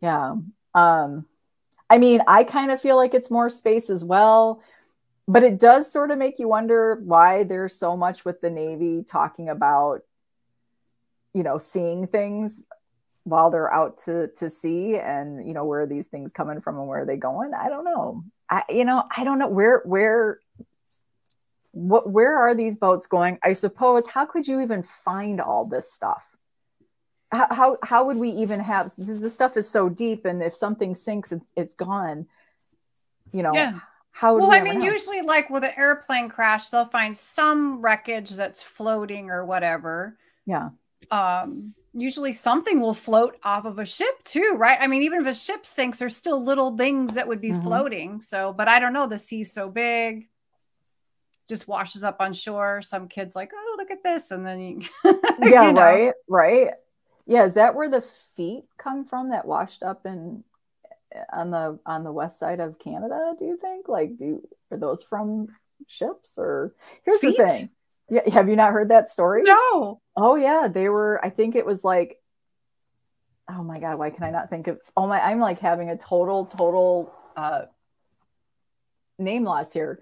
yeah. 0.00 0.34
Um 0.74 1.26
i 1.90 1.98
mean 1.98 2.22
i 2.26 2.44
kind 2.44 2.70
of 2.70 2.80
feel 2.80 2.96
like 2.96 3.14
it's 3.14 3.30
more 3.30 3.50
space 3.50 3.90
as 3.90 4.02
well 4.02 4.62
but 5.26 5.42
it 5.42 5.58
does 5.58 5.90
sort 5.90 6.10
of 6.10 6.18
make 6.18 6.38
you 6.38 6.48
wonder 6.48 7.00
why 7.02 7.44
there's 7.44 7.74
so 7.76 7.96
much 7.96 8.24
with 8.24 8.40
the 8.40 8.50
navy 8.50 9.02
talking 9.02 9.48
about 9.48 10.02
you 11.34 11.42
know 11.42 11.58
seeing 11.58 12.06
things 12.06 12.64
while 13.24 13.50
they're 13.50 13.72
out 13.72 13.98
to 14.04 14.28
to 14.36 14.48
see 14.48 14.96
and 14.96 15.46
you 15.46 15.54
know 15.54 15.64
where 15.64 15.80
are 15.80 15.86
these 15.86 16.06
things 16.06 16.32
coming 16.32 16.60
from 16.60 16.78
and 16.78 16.86
where 16.86 17.02
are 17.02 17.06
they 17.06 17.16
going? 17.16 17.52
I 17.52 17.68
don't 17.68 17.84
know. 17.84 18.24
I 18.48 18.62
you 18.70 18.84
know 18.84 19.02
i 19.14 19.24
don't 19.24 19.38
know. 19.38 19.48
Where 19.48 19.82
where 19.84 20.38
what 21.72 22.08
where 22.08 22.36
are 22.36 22.54
these 22.54 22.76
boats 22.76 23.06
going? 23.06 23.38
I 23.42 23.54
suppose 23.54 24.06
how 24.06 24.24
could 24.24 24.46
you 24.46 24.60
even 24.60 24.82
find 25.04 25.40
all 25.40 25.66
this 25.66 25.92
stuff? 25.92 26.22
How 27.32 27.48
how, 27.50 27.78
how 27.82 28.04
would 28.06 28.18
we 28.18 28.30
even 28.30 28.60
have 28.60 28.94
this, 28.96 29.20
this 29.20 29.34
stuff 29.34 29.56
is 29.56 29.68
so 29.68 29.88
deep 29.88 30.24
and 30.24 30.42
if 30.42 30.54
something 30.54 30.94
sinks 30.94 31.32
it's, 31.32 31.50
it's 31.56 31.74
gone 31.74 32.26
you 33.32 33.42
know 33.42 33.54
yeah. 33.54 33.80
how 34.12 34.36
well, 34.36 34.50
we 34.50 34.56
I 34.56 34.62
mean, 34.62 34.80
know? 34.80 34.84
usually, 34.84 35.22
like 35.22 35.48
with 35.48 35.64
an 35.64 35.72
airplane 35.78 36.28
crash, 36.28 36.68
they'll 36.68 36.84
find 36.84 37.16
some 37.16 37.80
wreckage 37.80 38.30
that's 38.30 38.62
floating 38.62 39.30
or 39.30 39.46
whatever. 39.46 40.18
Yeah 40.44 40.68
um, 41.10 41.74
usually 41.94 42.32
something 42.32 42.80
will 42.80 42.94
float 42.94 43.36
off 43.42 43.64
of 43.64 43.78
a 43.78 43.86
ship 43.86 44.22
too, 44.24 44.54
right? 44.56 44.78
I 44.80 44.86
mean, 44.86 45.02
even 45.02 45.20
if 45.20 45.26
a 45.26 45.34
ship 45.34 45.64
sinks, 45.64 45.98
there's 45.98 46.16
still 46.16 46.42
little 46.42 46.76
things 46.76 47.14
that 47.14 47.28
would 47.28 47.40
be 47.40 47.50
mm-hmm. 47.50 47.62
floating. 47.62 48.20
So, 48.20 48.52
but 48.52 48.68
I 48.68 48.80
don't 48.80 48.92
know. 48.92 49.06
The 49.06 49.18
sea's 49.18 49.52
so 49.52 49.68
big, 49.68 50.28
just 51.48 51.68
washes 51.68 52.04
up 52.04 52.16
on 52.20 52.32
shore. 52.32 52.82
Some 52.82 53.08
kids 53.08 53.36
like, 53.36 53.52
oh, 53.54 53.74
look 53.78 53.90
at 53.90 54.02
this, 54.02 54.30
and 54.30 54.44
then 54.46 54.60
you, 54.60 54.82
yeah, 55.40 55.66
you 55.66 55.72
know. 55.72 55.80
right, 55.80 56.12
right. 56.28 56.70
Yeah, 57.26 57.44
is 57.44 57.54
that 57.54 57.74
where 57.74 57.88
the 57.88 58.02
feet 58.36 58.64
come 58.76 59.04
from 59.04 59.30
that 59.30 59.46
washed 59.46 59.82
up 59.82 60.04
in 60.04 60.44
on 61.32 61.50
the 61.50 61.78
on 61.86 62.04
the 62.04 62.12
west 62.12 62.38
side 62.38 62.60
of 62.60 62.78
Canada? 62.78 63.34
Do 63.38 63.44
you 63.44 63.56
think? 63.56 63.88
Like, 63.88 64.16
do 64.18 64.46
are 64.70 64.76
those 64.78 65.02
from 65.02 65.48
ships 65.86 66.34
or? 66.36 66.74
Here's 67.04 67.20
feet? 67.20 67.36
the 67.36 67.48
thing. 67.48 67.70
Yeah, 68.08 68.28
have 68.30 68.48
you 68.48 68.56
not 68.56 68.72
heard 68.72 68.90
that 68.90 69.08
story? 69.08 69.42
No. 69.42 70.00
Oh 70.16 70.34
yeah, 70.36 70.68
they 70.68 70.88
were. 70.88 71.20
I 71.24 71.30
think 71.30 71.56
it 71.56 71.66
was 71.66 71.84
like, 71.84 72.20
oh 73.48 73.62
my 73.62 73.80
god, 73.80 73.98
why 73.98 74.10
can 74.10 74.24
I 74.24 74.30
not 74.30 74.50
think 74.50 74.66
of? 74.66 74.80
Oh 74.96 75.06
my, 75.06 75.20
I'm 75.20 75.38
like 75.38 75.60
having 75.60 75.90
a 75.90 75.96
total, 75.96 76.46
total 76.46 77.12
uh, 77.36 77.62
name 79.18 79.44
loss 79.44 79.72
here. 79.72 80.00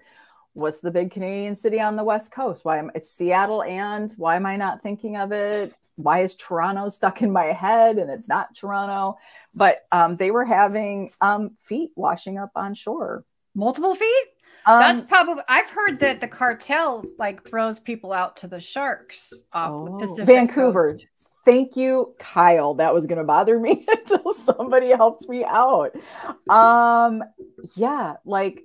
What's 0.53 0.81
the 0.81 0.91
big 0.91 1.11
Canadian 1.11 1.55
city 1.55 1.79
on 1.79 1.95
the 1.95 2.03
west 2.03 2.31
coast? 2.31 2.63
Why 2.63 2.77
am 2.77 2.91
it's 2.93 3.09
Seattle 3.09 3.63
and 3.63 4.13
why 4.17 4.35
am 4.35 4.45
I 4.45 4.55
not 4.55 4.83
thinking 4.83 5.17
of 5.17 5.31
it? 5.31 5.73
Why 5.95 6.21
is 6.21 6.35
Toronto 6.35 6.89
stuck 6.89 7.21
in 7.21 7.31
my 7.31 7.45
head 7.45 7.97
and 7.97 8.09
it's 8.09 8.27
not 8.27 8.55
Toronto? 8.55 9.17
But 9.55 9.77
um, 9.91 10.15
they 10.15 10.31
were 10.31 10.45
having 10.45 11.11
um, 11.21 11.55
feet 11.59 11.91
washing 11.95 12.37
up 12.37 12.51
on 12.55 12.73
shore. 12.73 13.25
Multiple 13.55 13.95
feet? 13.95 14.25
Um, 14.65 14.79
That's 14.79 15.01
probably 15.01 15.43
I've 15.47 15.69
heard 15.69 15.99
that 15.99 16.21
the 16.21 16.27
cartel 16.27 17.03
like 17.17 17.47
throws 17.47 17.79
people 17.79 18.13
out 18.13 18.37
to 18.37 18.47
the 18.47 18.59
sharks 18.59 19.33
off 19.51 19.71
oh, 19.71 19.85
the 19.85 20.05
Pacific 20.05 20.25
Vancouver. 20.25 20.91
Coast. 20.91 21.07
Thank 21.45 21.75
you, 21.75 22.15
Kyle. 22.19 22.75
That 22.75 22.93
was 22.93 23.05
gonna 23.05 23.25
bother 23.25 23.59
me 23.59 23.85
until 23.91 24.33
somebody 24.33 24.89
helps 24.89 25.27
me 25.27 25.43
out. 25.43 25.91
Um, 26.49 27.23
yeah, 27.75 28.15
like 28.25 28.63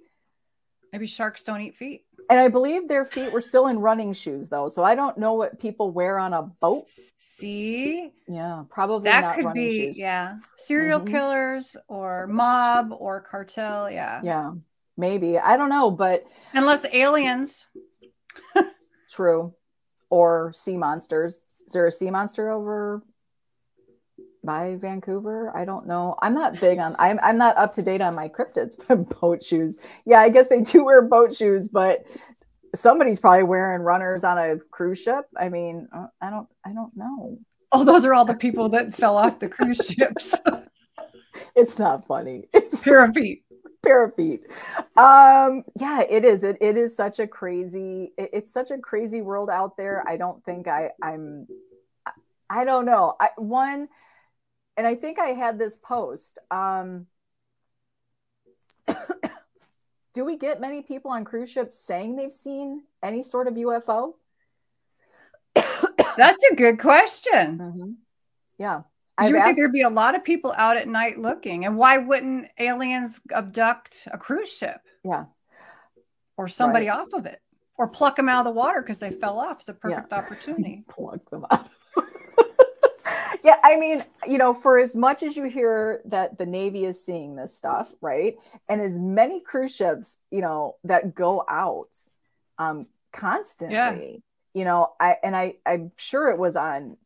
maybe 0.93 1.07
sharks 1.07 1.43
don't 1.43 1.61
eat 1.61 1.77
feet. 1.77 2.05
And 2.31 2.39
I 2.39 2.49
believe 2.49 2.89
their 2.89 3.07
feet 3.07 3.33
were 3.33 3.41
still 3.41 3.69
in 3.69 3.79
running 3.79 4.13
shoes 4.13 4.51
though. 4.51 4.69
So 4.69 4.85
I 4.85 4.95
don't 4.95 5.17
know 5.17 5.33
what 5.33 5.59
people 5.59 5.91
wear 5.91 6.19
on 6.19 6.35
a 6.35 6.43
boat. 6.43 6.87
See? 6.87 8.11
Yeah, 8.29 8.65
probably 8.69 9.11
that 9.11 9.35
could 9.35 9.55
be 9.55 9.87
shoes. 9.87 9.99
yeah. 9.99 10.37
Serial 10.59 11.01
mm-hmm. 11.01 11.11
killers 11.11 11.75
or 11.89 12.27
mob 12.27 12.93
or 12.93 13.23
cartel. 13.23 13.91
Yeah. 13.91 14.21
Yeah. 14.23 14.53
Maybe. 14.99 15.39
I 15.39 15.57
don't 15.57 15.71
know, 15.71 15.91
but 15.93 16.27
unless 16.53 16.85
aliens. 16.93 17.69
true. 19.11 19.55
Or 20.11 20.53
sea 20.55 20.77
monsters. 20.77 21.41
Is 21.67 21.73
there 21.73 21.87
a 21.87 21.93
sea 21.93 22.11
monster 22.11 22.51
over 22.51 23.03
by 24.43 24.77
Vancouver? 24.77 25.53
I 25.57 25.65
don't 25.65 25.87
know. 25.87 26.17
I'm 26.21 26.35
not 26.35 26.61
big 26.61 26.79
on 26.79 26.97
I'm 26.99 27.21
I'm 27.23 27.39
not 27.39 27.57
up 27.57 27.75
to 27.75 27.83
date 27.83 28.01
on 28.01 28.15
my 28.17 28.29
cryptids 28.29 28.77
but 28.89 29.21
boat 29.21 29.45
shoes. 29.45 29.79
Yeah, 30.05 30.21
I 30.21 30.31
guess 30.31 30.49
they 30.49 30.63
do 30.63 30.85
wear 30.85 31.03
boat 31.03 31.35
shoes, 31.37 31.69
but 31.69 32.05
somebody's 32.75 33.21
probably 33.21 33.45
wearing 33.45 33.83
runners 33.83 34.25
on 34.25 34.37
a 34.37 34.57
cruise 34.71 35.01
ship. 35.01 35.27
I 35.37 35.49
mean, 35.49 35.89
uh, 35.95 36.07
I 36.21 36.31
don't 36.31 36.49
I 36.65 36.73
don't 36.73 36.97
know. 36.97 37.39
Oh, 37.71 37.85
those 37.85 38.05
are 38.05 38.15
all 38.15 38.25
the 38.25 38.35
people 38.35 38.71
that 38.71 38.95
fell 38.95 39.17
off 39.17 39.39
the 39.39 39.49
cruise 39.49 39.79
ships. 39.99 40.35
it's 41.55 41.79
not 41.79 42.07
funny. 42.07 42.49
It's 42.55 42.83
pair 42.83 43.05
of 43.05 43.15
feet. 43.15 43.45
Pair 43.89 44.05
of 44.05 44.15
feet. 44.15 44.43
Um, 44.99 45.65
yeah, 45.81 46.03
it 46.03 46.25
is. 46.25 46.45
It, 46.45 46.59
it 46.61 46.77
is 46.77 46.95
such 46.95 47.19
a 47.21 47.27
crazy, 47.27 48.13
it, 48.19 48.31
it's 48.35 48.53
such 48.53 48.71
a 48.71 48.77
crazy 48.77 49.23
world 49.23 49.49
out 49.49 49.79
there. 49.79 50.05
I 50.07 50.19
don't 50.19 50.45
think 50.45 50.69
I 50.69 50.91
I'm 51.03 51.47
I 52.51 52.65
don't 52.65 52.85
know. 52.85 53.17
I 53.19 53.31
one 53.37 53.89
and 54.77 54.87
I 54.87 54.95
think 54.95 55.19
I 55.19 55.29
had 55.29 55.59
this 55.59 55.79
post. 55.79 56.39
Um, 56.51 57.07
do 60.15 60.25
we 60.25 60.37
get 60.37 60.61
many 60.61 60.83
people 60.83 61.11
on 61.11 61.25
cruise 61.25 61.51
ships 61.51 61.79
saying 61.79 62.17
they've 62.17 62.33
seen 62.33 62.83
any 63.03 63.23
sort 63.23 63.49
of 63.49 63.55
UFO? 63.55 64.15
That's 65.55 66.45
a 66.53 66.55
good 66.57 66.79
question. 66.79 67.59
Mm-hmm. 67.59 67.91
Yeah. 68.59 68.83
You 69.27 69.33
would 69.33 69.37
asked... 69.37 69.47
think 69.47 69.57
there'd 69.57 69.73
be 69.73 69.83
a 69.83 69.89
lot 69.89 70.15
of 70.15 70.25
people 70.25 70.55
out 70.57 70.77
at 70.77 70.89
night 70.89 71.19
looking. 71.19 71.65
And 71.65 71.77
why 71.77 71.99
wouldn't 71.99 72.49
aliens 72.59 73.21
abduct 73.35 74.09
a 74.13 74.19
cruise 74.19 74.53
ship? 74.53 74.81
Yeah. 75.05 75.27
Or 76.37 76.49
somebody 76.49 76.89
right. 76.89 77.01
off 77.01 77.13
of 77.13 77.27
it? 77.27 77.41
Or 77.77 77.89
pluck 77.89 78.17
them 78.17 78.29
out 78.29 78.41
of 78.41 78.45
the 78.47 78.59
water 78.59 78.81
because 78.81 79.01
they 79.01 79.11
fell 79.11 79.39
off. 79.39 79.61
It's 79.61 79.69
a 79.69 79.75
perfect 79.75 80.09
yeah. 80.13 80.19
opportunity. 80.19 80.85
pluck 80.89 81.29
them 81.31 81.47
out 81.51 81.69
yeah, 83.45 83.57
I 83.63 83.77
mean, 83.77 84.05
you 84.27 84.39
know, 84.39 84.55
for 84.55 84.79
as 84.79 84.97
much 84.97 85.23
as 85.23 85.37
you 85.37 85.45
hear 85.45 86.03
that 86.07 86.39
the 86.39 86.47
Navy 86.47 86.85
is 86.85 87.05
seeing 87.05 87.37
this 87.37 87.57
stuff, 87.57 87.93
right? 88.01 88.37
And 88.69 88.81
as 88.81 88.99
many 88.99 89.41
cruise 89.41 89.75
ships, 89.75 90.19
you 90.31 90.41
know, 90.41 90.77
that 90.85 91.15
go 91.15 91.45
out 91.49 91.91
um 92.59 92.87
constantly, 93.13 93.77
yeah. 93.77 93.95
you 94.55 94.65
know, 94.65 94.93
I 95.01 95.17
and 95.23 95.37
I 95.37 95.55
I'm 95.65 95.93
sure 95.97 96.31
it 96.31 96.39
was 96.39 96.57
on 96.57 96.97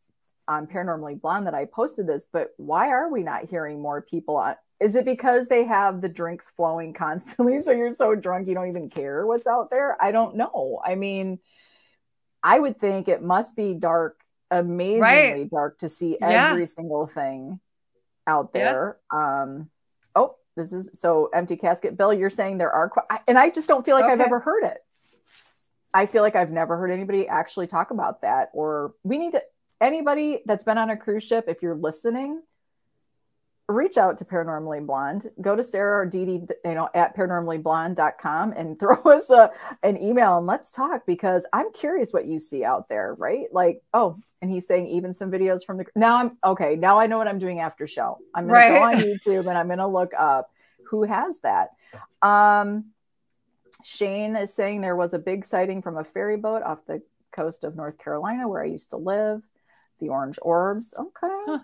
on 0.52 0.66
Paranormally 0.66 1.20
Blonde 1.20 1.46
that 1.46 1.54
I 1.54 1.64
posted 1.64 2.06
this, 2.06 2.26
but 2.30 2.50
why 2.56 2.88
are 2.88 3.10
we 3.10 3.22
not 3.22 3.48
hearing 3.48 3.80
more 3.80 4.02
people 4.02 4.36
on 4.36 4.56
is 4.80 4.96
it 4.96 5.04
because 5.04 5.46
they 5.46 5.62
have 5.64 6.00
the 6.00 6.08
drinks 6.08 6.50
flowing 6.50 6.92
constantly 7.06 7.60
so 7.60 7.70
you're 7.70 7.94
so 7.94 8.16
drunk 8.16 8.48
you 8.48 8.54
don't 8.54 8.68
even 8.68 8.90
care 8.90 9.26
what's 9.26 9.46
out 9.46 9.70
there? 9.70 9.96
I 10.02 10.12
don't 10.12 10.36
know. 10.36 10.80
I 10.84 10.96
mean, 10.96 11.38
I 12.42 12.58
would 12.58 12.78
think 12.78 13.08
it 13.08 13.22
must 13.22 13.56
be 13.56 13.74
dark 13.74 14.18
amazingly 14.50 15.00
right. 15.00 15.50
dark 15.50 15.78
to 15.78 15.88
see 15.88 16.18
every 16.20 16.62
yeah. 16.62 16.64
single 16.66 17.06
thing 17.06 17.60
out 18.26 18.52
there. 18.52 18.98
Yeah. 19.12 19.42
Um, 19.42 19.70
oh, 20.14 20.36
this 20.56 20.72
is 20.72 20.90
so 20.94 21.30
empty 21.32 21.56
casket. 21.56 21.96
Bill, 21.96 22.12
you're 22.12 22.30
saying 22.30 22.58
there 22.58 22.72
are, 22.72 22.90
and 23.26 23.38
I 23.38 23.50
just 23.50 23.68
don't 23.68 23.84
feel 23.84 23.94
like 23.94 24.04
okay. 24.04 24.12
I've 24.12 24.20
ever 24.20 24.40
heard 24.40 24.64
it. 24.64 24.78
I 25.94 26.06
feel 26.06 26.22
like 26.22 26.36
I've 26.36 26.50
never 26.50 26.76
heard 26.76 26.90
anybody 26.90 27.28
actually 27.28 27.66
talk 27.66 27.90
about 27.90 28.22
that. 28.22 28.50
Or 28.52 28.94
we 29.02 29.18
need 29.18 29.32
to, 29.32 29.42
anybody 29.82 30.40
that's 30.46 30.64
been 30.64 30.78
on 30.78 30.88
a 30.88 30.96
cruise 30.96 31.24
ship, 31.24 31.46
if 31.48 31.60
you're 31.60 31.74
listening, 31.74 32.40
reach 33.68 33.96
out 33.96 34.18
to 34.18 34.24
Paranormally 34.24 34.84
Blonde. 34.86 35.30
Go 35.40 35.56
to 35.56 35.64
Sarah 35.64 36.02
or 36.02 36.06
Dee 36.06 36.24
Dee, 36.24 36.46
you 36.64 36.74
know, 36.74 36.88
at 36.94 37.16
paranormallyblonde.com 37.16 38.52
and 38.52 38.78
throw 38.80 38.96
us 39.02 39.30
a, 39.30 39.50
an 39.82 40.00
email 40.00 40.38
and 40.38 40.46
let's 40.46 40.70
talk 40.70 41.04
because 41.06 41.46
I'm 41.52 41.72
curious 41.72 42.12
what 42.12 42.26
you 42.26 42.38
see 42.38 42.64
out 42.64 42.88
there, 42.88 43.14
right? 43.18 43.46
Like, 43.52 43.82
oh, 43.92 44.14
and 44.40 44.50
he's 44.50 44.66
saying 44.66 44.86
even 44.86 45.12
some 45.12 45.30
videos 45.30 45.64
from 45.64 45.78
the 45.78 45.86
now 45.96 46.16
I'm 46.16 46.38
okay. 46.44 46.76
Now 46.76 46.98
I 46.98 47.06
know 47.06 47.18
what 47.18 47.28
I'm 47.28 47.38
doing 47.38 47.60
after 47.60 47.86
show. 47.86 48.18
I'm 48.34 48.46
gonna 48.46 48.58
right. 48.58 48.70
go 48.70 48.82
on 48.82 48.96
YouTube 49.18 49.48
and 49.48 49.58
I'm 49.58 49.68
gonna 49.68 49.88
look 49.88 50.12
up 50.16 50.50
who 50.88 51.04
has 51.04 51.38
that. 51.40 51.70
Um 52.20 52.86
Shane 53.84 54.36
is 54.36 54.54
saying 54.54 54.80
there 54.80 54.94
was 54.94 55.12
a 55.12 55.18
big 55.18 55.44
sighting 55.44 55.82
from 55.82 55.96
a 55.96 56.04
ferry 56.04 56.36
boat 56.36 56.62
off 56.62 56.86
the 56.86 57.02
coast 57.32 57.64
of 57.64 57.74
North 57.74 57.98
Carolina 57.98 58.46
where 58.46 58.62
I 58.62 58.66
used 58.66 58.90
to 58.90 58.96
live. 58.96 59.42
The 60.02 60.08
orange 60.08 60.38
orbs. 60.42 60.94
Okay. 60.98 61.42
Huh. 61.46 61.58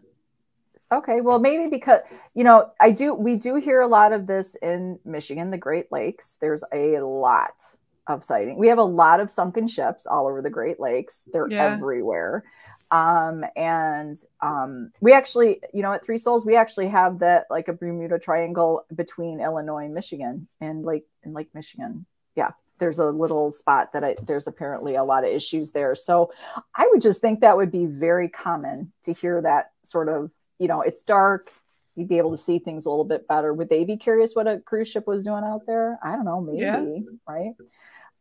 Okay, 0.90 1.20
well, 1.20 1.38
maybe 1.38 1.68
because 1.68 2.00
you 2.34 2.44
know, 2.44 2.70
I 2.80 2.92
do. 2.92 3.12
We 3.12 3.36
do 3.36 3.56
hear 3.56 3.80
a 3.80 3.86
lot 3.88 4.12
of 4.12 4.26
this 4.26 4.54
in 4.62 4.98
Michigan, 5.04 5.50
the 5.50 5.58
Great 5.58 5.90
Lakes. 5.92 6.38
There's 6.40 6.62
a 6.72 7.00
lot 7.00 7.60
of 8.06 8.24
sighting. 8.24 8.56
We 8.56 8.68
have 8.68 8.78
a 8.78 8.84
lot 8.84 9.20
of 9.20 9.28
sunken 9.30 9.68
ships 9.68 10.06
all 10.06 10.26
over 10.26 10.40
the 10.40 10.50
Great 10.50 10.80
Lakes. 10.80 11.28
They're 11.32 11.50
yeah. 11.50 11.74
everywhere. 11.74 12.44
Um, 12.90 13.44
and 13.54 14.16
um, 14.40 14.92
we 15.00 15.12
actually, 15.12 15.60
you 15.74 15.82
know, 15.82 15.92
at 15.92 16.04
Three 16.04 16.16
Souls, 16.16 16.46
we 16.46 16.56
actually 16.56 16.88
have 16.88 17.18
that 17.18 17.46
like 17.50 17.68
a 17.68 17.72
Bermuda 17.74 18.18
Triangle 18.18 18.86
between 18.94 19.40
Illinois 19.40 19.84
and 19.84 19.94
Michigan, 19.94 20.48
and 20.60 20.84
Lake 20.84 21.06
in 21.24 21.34
Lake 21.34 21.50
Michigan. 21.54 22.06
Yeah, 22.38 22.52
there's 22.78 22.98
a 22.98 23.06
little 23.06 23.50
spot 23.50 23.92
that 23.92 24.04
I, 24.04 24.16
there's 24.24 24.46
apparently 24.46 24.94
a 24.94 25.04
lot 25.04 25.24
of 25.24 25.30
issues 25.30 25.72
there. 25.72 25.94
So 25.94 26.32
I 26.74 26.88
would 26.90 27.02
just 27.02 27.20
think 27.20 27.40
that 27.40 27.56
would 27.56 27.70
be 27.70 27.86
very 27.86 28.28
common 28.28 28.92
to 29.02 29.12
hear 29.12 29.42
that 29.42 29.72
sort 29.82 30.08
of 30.08 30.30
you 30.58 30.68
know, 30.68 30.82
it's 30.82 31.02
dark. 31.02 31.48
You'd 31.94 32.08
be 32.08 32.18
able 32.18 32.32
to 32.32 32.36
see 32.36 32.58
things 32.58 32.86
a 32.86 32.90
little 32.90 33.04
bit 33.04 33.26
better. 33.26 33.52
Would 33.52 33.68
they 33.68 33.84
be 33.84 33.96
curious 33.96 34.34
what 34.34 34.46
a 34.46 34.58
cruise 34.58 34.88
ship 34.88 35.06
was 35.06 35.24
doing 35.24 35.44
out 35.44 35.66
there? 35.66 35.98
I 36.02 36.12
don't 36.12 36.24
know, 36.24 36.40
maybe, 36.40 36.60
yeah. 36.60 36.84
right? 37.26 37.54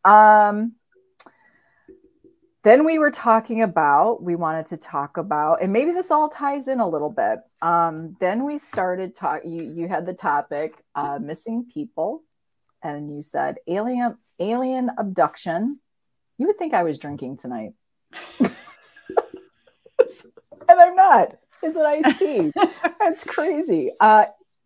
Um, 0.03 0.73
then 2.63 2.85
we 2.85 2.99
were 2.99 3.11
talking 3.11 3.61
about 3.61 4.21
we 4.21 4.35
wanted 4.35 4.65
to 4.67 4.77
talk 4.77 5.17
about 5.17 5.61
and 5.61 5.71
maybe 5.71 5.91
this 5.91 6.11
all 6.11 6.27
ties 6.27 6.67
in 6.67 6.81
a 6.81 6.87
little 6.87 7.09
bit 7.09 7.39
um, 7.61 8.17
then 8.19 8.43
we 8.43 8.57
started 8.57 9.15
talk 9.15 9.41
you 9.45 9.63
you 9.63 9.87
had 9.87 10.05
the 10.05 10.13
topic 10.13 10.73
uh, 10.93 11.17
missing 11.17 11.65
people 11.73 12.23
and 12.83 13.13
you 13.13 13.21
said 13.21 13.57
alien 13.67 14.17
alien 14.39 14.91
abduction 14.97 15.79
you 16.37 16.47
would 16.47 16.57
think 16.57 16.73
i 16.73 16.83
was 16.83 16.97
drinking 16.97 17.37
tonight 17.37 17.73
and 18.39 18.51
i'm 20.69 20.95
not 20.95 21.37
is 21.63 21.75
an 21.75 21.85
iced 21.85 22.19
tea. 22.19 22.51
That's 22.99 23.23
crazy. 23.23 23.91
Uh, 23.99 24.25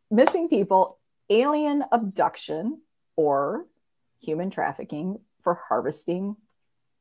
missing 0.09 0.49
people, 0.49 0.99
alien 1.29 1.83
abduction, 1.91 2.81
or 3.15 3.65
human 4.21 4.49
trafficking 4.49 5.19
for 5.41 5.55
harvesting 5.67 6.35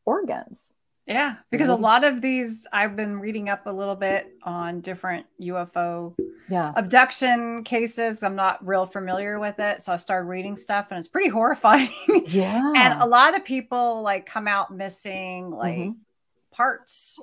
organs. 0.05 0.75
Yeah, 1.07 1.37
because 1.51 1.69
a 1.69 1.75
lot 1.75 2.05
of 2.05 2.23
these 2.23 2.67
I've 2.73 2.95
been 2.95 3.19
reading 3.19 3.49
up 3.49 3.67
a 3.67 3.73
little 3.73 3.97
bit 3.97 4.33
on 4.45 4.81
different 4.81 5.27
UFO 5.41 6.15
yeah. 6.49 6.73
abduction 6.77 7.65
cases. 7.65 8.23
I'm 8.23 8.37
not 8.37 8.65
real 8.65 8.87
familiar 8.87 9.41
with 9.41 9.59
it, 9.59 9.83
so 9.83 9.93
I 9.93 9.97
started 9.97 10.29
reading 10.29 10.55
stuff 10.55 10.89
and 10.91 10.99
it's 10.99 11.09
pretty 11.09 11.29
horrifying. 11.31 11.91
Yeah. 12.27 12.73
and 12.77 13.03
a 13.03 13.07
lot 13.07 13.35
of 13.35 13.45
people 13.45 14.03
like 14.03 14.27
come 14.27 14.47
out 14.47 14.73
missing 14.73 15.51
like 15.51 15.77
mm-hmm. 15.77 15.99
parts. 16.53 17.19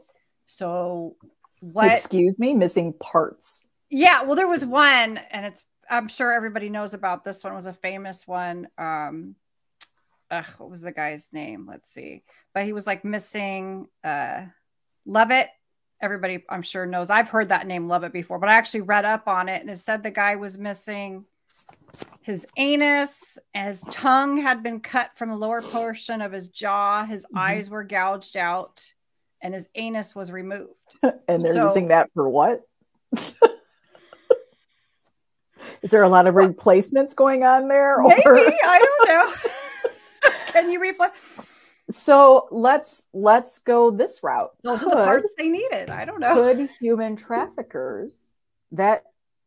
So 0.45 1.15
what? 1.61 1.91
Excuse 1.91 2.39
me, 2.39 2.53
missing 2.53 2.93
parts. 2.93 3.67
Yeah, 3.89 4.23
well, 4.23 4.35
there 4.35 4.47
was 4.47 4.65
one, 4.65 5.17
and 5.31 5.45
it's 5.45 5.63
I'm 5.89 6.07
sure 6.07 6.33
everybody 6.33 6.69
knows 6.69 6.93
about 6.93 7.23
this 7.23 7.43
one. 7.43 7.53
It 7.53 7.55
was 7.55 7.67
a 7.67 7.73
famous 7.73 8.27
one. 8.27 8.67
Um, 8.77 9.35
ugh, 10.31 10.45
what 10.57 10.69
was 10.69 10.81
the 10.81 10.91
guy's 10.91 11.29
name? 11.31 11.65
Let's 11.67 11.89
see. 11.89 12.23
But 12.53 12.65
he 12.65 12.73
was 12.73 12.87
like 12.87 13.05
missing 13.05 13.87
uh 14.03 14.45
Levitt. 15.05 15.47
Everybody, 15.99 16.43
I'm 16.47 16.61
sure 16.61 16.85
knows. 16.85 17.09
I've 17.09 17.29
heard 17.29 17.49
that 17.49 17.65
name 17.65 17.87
Levitt 17.87 18.13
before, 18.13 18.37
but 18.37 18.49
I 18.49 18.55
actually 18.55 18.81
read 18.81 19.05
up 19.05 19.27
on 19.27 19.49
it, 19.49 19.61
and 19.61 19.69
it 19.69 19.79
said 19.79 20.03
the 20.03 20.11
guy 20.11 20.35
was 20.35 20.57
missing 20.57 21.25
his 22.21 22.45
anus, 22.57 23.39
his 23.53 23.81
tongue 23.89 24.37
had 24.37 24.61
been 24.61 24.79
cut 24.79 25.11
from 25.15 25.29
the 25.29 25.35
lower 25.35 25.61
portion 25.61 26.21
of 26.21 26.31
his 26.31 26.49
jaw. 26.49 27.05
His 27.05 27.25
mm-hmm. 27.25 27.37
eyes 27.37 27.69
were 27.69 27.83
gouged 27.83 28.35
out, 28.35 28.85
and 29.41 29.53
his 29.53 29.69
anus 29.75 30.13
was 30.13 30.31
removed. 30.31 30.73
and 31.27 31.41
they're 31.41 31.53
so, 31.53 31.63
using 31.63 31.87
that 31.87 32.09
for 32.13 32.27
what? 32.29 32.61
Is 35.81 35.91
there 35.91 36.03
a 36.03 36.09
lot 36.09 36.27
of 36.27 36.35
replacements 36.35 37.13
going 37.13 37.43
on 37.43 37.67
there? 37.67 38.01
Maybe 38.01 38.21
I 38.25 38.79
don't 38.79 39.07
know. 39.07 39.33
You 40.65 40.79
replace? 40.79 41.11
So 41.89 42.47
let's 42.51 43.05
let's 43.13 43.59
go 43.59 43.91
this 43.91 44.21
route. 44.21 44.51
Those 44.63 44.83
could, 44.83 44.93
are 44.93 44.99
the 44.99 45.05
parts 45.05 45.31
they 45.37 45.47
needed. 45.47 45.89
I 45.89 46.05
don't 46.05 46.19
know. 46.19 46.35
Could 46.35 46.69
human 46.79 47.15
traffickers 47.15 48.39
that 48.71 49.03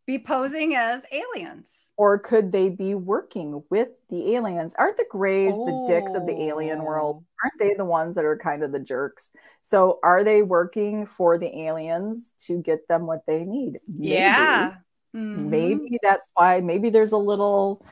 be 0.06 0.18
posing 0.18 0.74
as 0.74 1.04
aliens? 1.12 1.90
Or 1.96 2.18
could 2.18 2.50
they 2.50 2.70
be 2.70 2.94
working 2.94 3.62
with 3.70 3.88
the 4.08 4.34
aliens? 4.34 4.74
Aren't 4.78 4.96
the 4.96 5.06
grays 5.10 5.54
oh. 5.54 5.86
the 5.86 5.94
dicks 5.94 6.14
of 6.14 6.26
the 6.26 6.42
alien 6.42 6.82
world? 6.82 7.22
Oh. 7.22 7.26
Aren't 7.44 7.58
they 7.58 7.74
the 7.76 7.84
ones 7.84 8.14
that 8.14 8.24
are 8.24 8.38
kind 8.38 8.62
of 8.62 8.72
the 8.72 8.80
jerks? 8.80 9.32
So 9.62 9.98
are 10.02 10.24
they 10.24 10.42
working 10.42 11.06
for 11.06 11.36
the 11.36 11.54
aliens 11.60 12.32
to 12.46 12.62
get 12.62 12.88
them 12.88 13.06
what 13.06 13.26
they 13.26 13.44
need? 13.44 13.78
Maybe. 13.86 14.08
Yeah. 14.14 14.74
Mm-hmm. 15.14 15.50
Maybe 15.50 15.98
that's 16.02 16.30
why 16.34 16.60
maybe 16.60 16.88
there's 16.90 17.12
a 17.12 17.18
little 17.18 17.84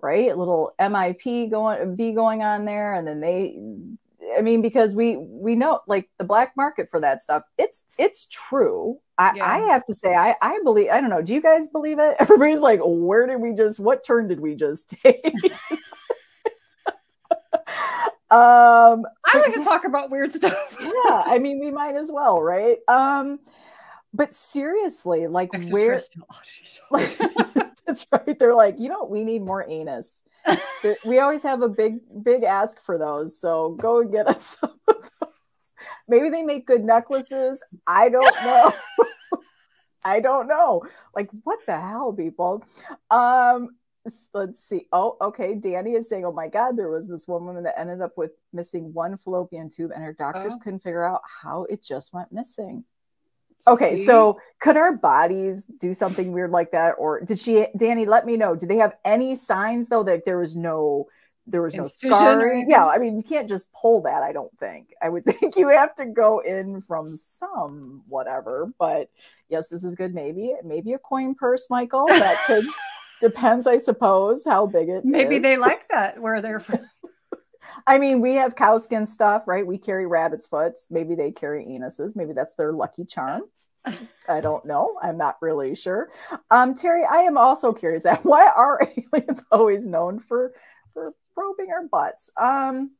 right, 0.00 0.30
a 0.30 0.36
little 0.36 0.74
MIP 0.80 1.50
going 1.50 1.96
be 1.96 2.12
going 2.12 2.42
on 2.42 2.64
there 2.64 2.94
and 2.94 3.06
then 3.06 3.20
they 3.20 3.58
I 4.36 4.42
mean, 4.42 4.62
because 4.62 4.94
we 4.94 5.16
we 5.16 5.54
know 5.56 5.80
like 5.86 6.08
the 6.18 6.24
black 6.24 6.56
market 6.56 6.90
for 6.90 7.00
that 7.00 7.22
stuff, 7.22 7.44
it's 7.56 7.84
it's 7.98 8.26
true. 8.26 8.98
I, 9.16 9.32
yeah. 9.34 9.44
I 9.46 9.58
have 9.72 9.84
to 9.86 9.94
say, 9.94 10.14
I 10.14 10.34
I 10.42 10.60
believe. 10.62 10.90
I 10.90 11.00
don't 11.00 11.10
know. 11.10 11.22
Do 11.22 11.32
you 11.32 11.40
guys 11.40 11.68
believe 11.68 11.98
it? 11.98 12.16
Everybody's 12.20 12.60
like, 12.60 12.80
where 12.82 13.26
did 13.26 13.40
we 13.40 13.52
just? 13.54 13.80
What 13.80 14.04
turn 14.04 14.28
did 14.28 14.40
we 14.40 14.54
just 14.54 14.90
take? 15.02 15.24
um, 18.30 19.04
I 19.24 19.34
like 19.34 19.54
to 19.54 19.64
talk 19.64 19.84
about 19.84 20.10
weird 20.10 20.32
stuff. 20.32 20.76
yeah, 20.80 21.22
I 21.24 21.38
mean, 21.38 21.60
we 21.60 21.70
might 21.70 21.96
as 21.96 22.10
well, 22.12 22.42
right? 22.42 22.78
Um, 22.88 23.40
but 24.12 24.32
seriously, 24.32 25.26
like 25.26 25.50
where? 25.70 26.00
Like, 26.90 27.18
that's 27.88 28.06
right. 28.12 28.38
They're 28.38 28.54
like, 28.54 28.78
you 28.78 28.88
know, 28.90 29.04
we 29.04 29.24
need 29.24 29.42
more 29.42 29.68
anus. 29.68 30.22
We 31.04 31.18
always 31.18 31.42
have 31.42 31.62
a 31.62 31.68
big 31.68 31.98
big 32.22 32.44
ask 32.44 32.80
for 32.80 32.96
those 32.96 33.38
so 33.38 33.70
go 33.70 34.00
and 34.00 34.12
get 34.12 34.28
us 34.28 34.56
some 34.60 34.78
of 34.86 34.94
those. 35.20 35.74
Maybe 36.08 36.30
they 36.30 36.42
make 36.42 36.68
good 36.68 36.84
necklaces. 36.84 37.62
I 37.84 38.08
don't 38.08 38.36
know. 38.44 38.72
I 40.04 40.20
don't 40.20 40.46
know. 40.46 40.84
Like 41.16 41.28
what 41.42 41.58
the 41.66 41.78
hell 41.78 42.12
people? 42.12 42.64
Um 43.10 43.70
let's 44.32 44.64
see. 44.64 44.86
Oh 44.92 45.16
okay. 45.20 45.56
Danny 45.56 45.94
is 45.94 46.08
saying 46.08 46.24
oh 46.24 46.32
my 46.32 46.46
god 46.46 46.76
there 46.76 46.88
was 46.88 47.08
this 47.08 47.26
woman 47.26 47.64
that 47.64 47.78
ended 47.78 48.00
up 48.00 48.16
with 48.16 48.30
missing 48.52 48.94
one 48.94 49.16
fallopian 49.16 49.68
tube 49.70 49.90
and 49.92 50.04
her 50.04 50.12
doctors 50.12 50.54
oh. 50.56 50.60
couldn't 50.62 50.84
figure 50.84 51.04
out 51.04 51.22
how 51.42 51.64
it 51.64 51.82
just 51.82 52.14
went 52.14 52.32
missing 52.32 52.84
Okay, 53.66 53.96
See? 53.96 54.04
so 54.04 54.40
could 54.60 54.76
our 54.76 54.96
bodies 54.96 55.64
do 55.78 55.94
something 55.94 56.32
weird 56.32 56.50
like 56.50 56.70
that, 56.72 56.92
or 56.98 57.20
did 57.20 57.38
she, 57.38 57.66
Danny? 57.76 58.06
Let 58.06 58.26
me 58.26 58.36
know. 58.36 58.54
Did 58.54 58.68
they 58.68 58.76
have 58.76 58.94
any 59.04 59.34
signs 59.34 59.88
though 59.88 60.04
that 60.04 60.24
there 60.24 60.38
was 60.38 60.56
no, 60.56 61.08
there 61.46 61.62
was 61.62 61.74
Incision 61.74 62.10
no 62.10 62.16
scarring? 62.16 62.70
Yeah, 62.70 62.86
I 62.86 62.98
mean, 62.98 63.16
you 63.16 63.22
can't 63.22 63.48
just 63.48 63.72
pull 63.72 64.02
that. 64.02 64.22
I 64.22 64.32
don't 64.32 64.56
think. 64.58 64.94
I 65.02 65.08
would 65.08 65.24
think 65.26 65.56
you 65.56 65.68
have 65.68 65.94
to 65.96 66.06
go 66.06 66.40
in 66.40 66.80
from 66.82 67.16
some 67.16 68.02
whatever. 68.08 68.72
But 68.78 69.10
yes, 69.48 69.68
this 69.68 69.84
is 69.84 69.94
good. 69.94 70.14
Maybe, 70.14 70.54
maybe 70.64 70.92
a 70.92 70.98
coin 70.98 71.34
purse, 71.34 71.68
Michael. 71.68 72.06
That 72.06 72.38
could 72.46 72.64
depends, 73.20 73.66
I 73.66 73.76
suppose, 73.76 74.44
how 74.44 74.66
big 74.66 74.88
it. 74.88 75.04
Maybe 75.04 75.36
is. 75.36 75.42
they 75.42 75.56
like 75.56 75.88
that 75.88 76.20
where 76.20 76.40
they're 76.40 76.60
from. 76.60 76.88
I 77.86 77.98
mean, 77.98 78.20
we 78.20 78.34
have 78.34 78.54
cowskin 78.54 79.06
stuff, 79.06 79.46
right? 79.46 79.66
We 79.66 79.78
carry 79.78 80.06
rabbit's 80.06 80.46
foots. 80.46 80.88
Maybe 80.90 81.14
they 81.14 81.30
carry 81.30 81.64
anuses. 81.64 82.16
Maybe 82.16 82.32
that's 82.32 82.54
their 82.54 82.72
lucky 82.72 83.04
charm. 83.04 83.42
I 84.28 84.40
don't 84.40 84.64
know. 84.64 84.98
I'm 85.02 85.16
not 85.16 85.36
really 85.40 85.74
sure. 85.74 86.10
Um, 86.50 86.74
Terry, 86.74 87.04
I 87.04 87.18
am 87.22 87.38
also 87.38 87.72
curious 87.72 88.02
that 88.04 88.24
why 88.24 88.48
are 88.48 88.80
aliens 88.82 89.42
always 89.52 89.86
known 89.86 90.20
for 90.20 90.52
for 90.94 91.12
probing 91.34 91.70
our 91.70 91.86
butts? 91.86 92.30
Um, 92.40 92.92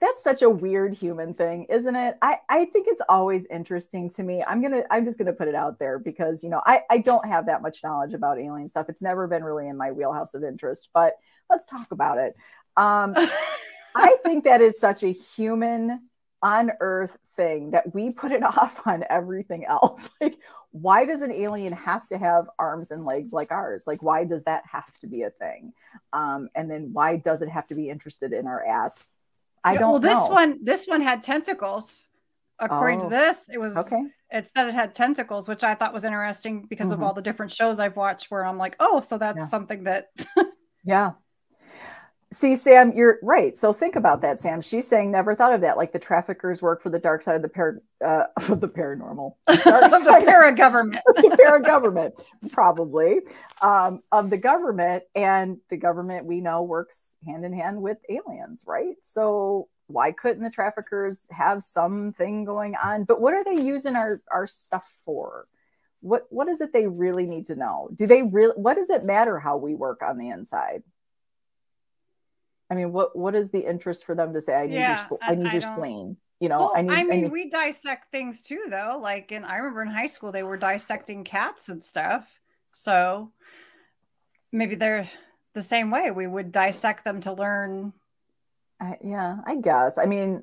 that's 0.00 0.22
such 0.22 0.42
a 0.42 0.50
weird 0.50 0.92
human 0.92 1.32
thing, 1.32 1.64
isn't 1.70 1.96
it? 1.96 2.18
I, 2.20 2.38
I 2.48 2.66
think 2.66 2.88
it's 2.88 3.00
always 3.08 3.46
interesting 3.46 4.10
to 4.10 4.22
me. 4.22 4.44
I'm 4.46 4.60
gonna 4.60 4.82
I'm 4.90 5.04
just 5.04 5.18
gonna 5.18 5.32
put 5.32 5.48
it 5.48 5.54
out 5.54 5.78
there 5.78 5.98
because 5.98 6.42
you 6.44 6.50
know 6.50 6.60
I, 6.66 6.82
I 6.90 6.98
don't 6.98 7.26
have 7.26 7.46
that 7.46 7.62
much 7.62 7.82
knowledge 7.82 8.12
about 8.12 8.38
alien 8.38 8.68
stuff. 8.68 8.88
It's 8.88 9.02
never 9.02 9.26
been 9.26 9.42
really 9.44 9.68
in 9.68 9.76
my 9.76 9.92
wheelhouse 9.92 10.34
of 10.34 10.44
interest, 10.44 10.90
but 10.92 11.14
let's 11.48 11.66
talk 11.66 11.90
about 11.90 12.18
it. 12.18 12.34
Um, 12.76 13.14
I 13.96 14.16
think 14.24 14.44
that 14.44 14.60
is 14.60 14.78
such 14.78 15.02
a 15.02 15.12
human 15.12 16.08
on 16.42 16.72
earth 16.80 17.16
thing 17.36 17.70
that 17.70 17.94
we 17.94 18.10
put 18.10 18.32
it 18.32 18.42
off 18.42 18.86
on 18.86 19.04
everything 19.08 19.64
else. 19.64 20.08
Like, 20.20 20.36
why 20.70 21.04
does 21.04 21.22
an 21.22 21.30
alien 21.30 21.72
have 21.72 22.08
to 22.08 22.18
have 22.18 22.46
arms 22.58 22.90
and 22.90 23.04
legs 23.04 23.32
like 23.32 23.52
ours? 23.52 23.84
Like, 23.86 24.02
why 24.02 24.24
does 24.24 24.42
that 24.44 24.64
have 24.72 24.92
to 25.02 25.06
be 25.06 25.22
a 25.22 25.30
thing? 25.30 25.72
Um, 26.12 26.48
and 26.56 26.68
then 26.68 26.90
why 26.92 27.16
does 27.16 27.42
it 27.42 27.48
have 27.48 27.68
to 27.68 27.76
be 27.76 27.88
interested 27.88 28.32
in 28.32 28.48
our 28.48 28.64
ass? 28.64 29.06
I 29.62 29.76
don't. 29.76 29.90
Well, 29.92 30.00
this 30.00 30.28
one, 30.28 30.58
this 30.64 30.86
one 30.86 31.00
had 31.00 31.22
tentacles. 31.22 32.06
According 32.58 33.02
oh, 33.02 33.04
to 33.04 33.08
this, 33.10 33.48
it 33.52 33.58
was 33.58 33.76
okay. 33.76 34.02
It 34.32 34.48
said 34.48 34.66
it 34.66 34.74
had 34.74 34.96
tentacles, 34.96 35.46
which 35.46 35.62
I 35.62 35.74
thought 35.74 35.92
was 35.92 36.02
interesting 36.02 36.66
because 36.68 36.88
mm-hmm. 36.88 36.94
of 36.94 37.02
all 37.04 37.14
the 37.14 37.22
different 37.22 37.52
shows 37.52 37.78
I've 37.78 37.96
watched. 37.96 38.32
Where 38.32 38.44
I'm 38.44 38.58
like, 38.58 38.74
oh, 38.80 39.00
so 39.00 39.16
that's 39.16 39.38
yeah. 39.38 39.46
something 39.46 39.84
that. 39.84 40.06
yeah, 40.84 41.12
See, 42.34 42.56
Sam, 42.56 42.92
you're 42.96 43.20
right. 43.22 43.56
So 43.56 43.72
think 43.72 43.94
about 43.94 44.20
that, 44.22 44.40
Sam. 44.40 44.60
She's 44.60 44.88
saying 44.88 45.12
never 45.12 45.36
thought 45.36 45.54
of 45.54 45.60
that. 45.60 45.76
Like 45.76 45.92
the 45.92 46.00
traffickers 46.00 46.60
work 46.60 46.82
for 46.82 46.90
the 46.90 46.98
dark 46.98 47.22
side 47.22 47.36
of 47.36 47.42
the 47.42 47.48
par 47.48 47.76
uh, 48.04 48.24
of 48.48 48.60
the 48.60 48.66
paranormal, 48.66 49.34
dark 49.46 49.92
of 49.92 49.92
the 50.04 50.20
para 50.24 50.52
government, 50.52 51.00
the 51.06 51.36
para 51.38 51.62
government, 51.62 52.14
probably 52.50 53.20
um, 53.62 54.02
of 54.10 54.30
the 54.30 54.36
government, 54.36 55.04
and 55.14 55.58
the 55.70 55.76
government 55.76 56.26
we 56.26 56.40
know 56.40 56.64
works 56.64 57.16
hand 57.24 57.44
in 57.44 57.52
hand 57.52 57.80
with 57.80 57.98
aliens, 58.08 58.64
right? 58.66 58.96
So 59.02 59.68
why 59.86 60.10
couldn't 60.10 60.42
the 60.42 60.50
traffickers 60.50 61.28
have 61.30 61.62
something 61.62 62.44
going 62.44 62.74
on? 62.74 63.04
But 63.04 63.20
what 63.20 63.34
are 63.34 63.44
they 63.44 63.62
using 63.62 63.94
our 63.94 64.20
our 64.28 64.48
stuff 64.48 64.92
for? 65.04 65.46
What 66.00 66.26
what 66.30 66.48
is 66.48 66.60
it 66.60 66.72
they 66.72 66.88
really 66.88 67.26
need 67.26 67.46
to 67.46 67.54
know? 67.54 67.90
Do 67.94 68.08
they 68.08 68.22
really? 68.22 68.54
What 68.56 68.74
does 68.74 68.90
it 68.90 69.04
matter 69.04 69.38
how 69.38 69.56
we 69.56 69.76
work 69.76 70.02
on 70.02 70.18
the 70.18 70.30
inside? 70.30 70.82
I 72.74 72.76
mean, 72.76 72.92
what 72.92 73.16
what 73.16 73.36
is 73.36 73.52
the 73.52 73.60
interest 73.60 74.04
for 74.04 74.16
them 74.16 74.32
to 74.34 74.40
say? 74.40 74.52
I 74.52 74.66
need 74.66 74.74
yeah, 74.74 75.06
your 75.08 75.18
I 75.22 75.34
need 75.36 75.46
I 75.46 75.52
your 75.52 75.60
spleen. 75.60 76.16
You 76.40 76.48
know, 76.48 76.58
well, 76.58 76.72
I, 76.74 76.82
need, 76.82 76.90
I 76.90 77.04
mean, 77.04 77.12
I 77.12 77.20
need... 77.22 77.32
we 77.32 77.48
dissect 77.48 78.10
things 78.10 78.42
too, 78.42 78.64
though. 78.68 78.98
Like, 79.00 79.30
in 79.30 79.44
I 79.44 79.58
remember 79.58 79.82
in 79.82 79.88
high 79.88 80.08
school 80.08 80.32
they 80.32 80.42
were 80.42 80.56
dissecting 80.56 81.22
cats 81.22 81.68
and 81.68 81.80
stuff. 81.80 82.28
So 82.72 83.30
maybe 84.50 84.74
they're 84.74 85.08
the 85.52 85.62
same 85.62 85.92
way. 85.92 86.10
We 86.10 86.26
would 86.26 86.50
dissect 86.50 87.04
them 87.04 87.20
to 87.20 87.32
learn. 87.32 87.92
I, 88.80 88.96
yeah, 89.04 89.36
I 89.46 89.54
guess. 89.54 89.96
I 89.96 90.06
mean, 90.06 90.42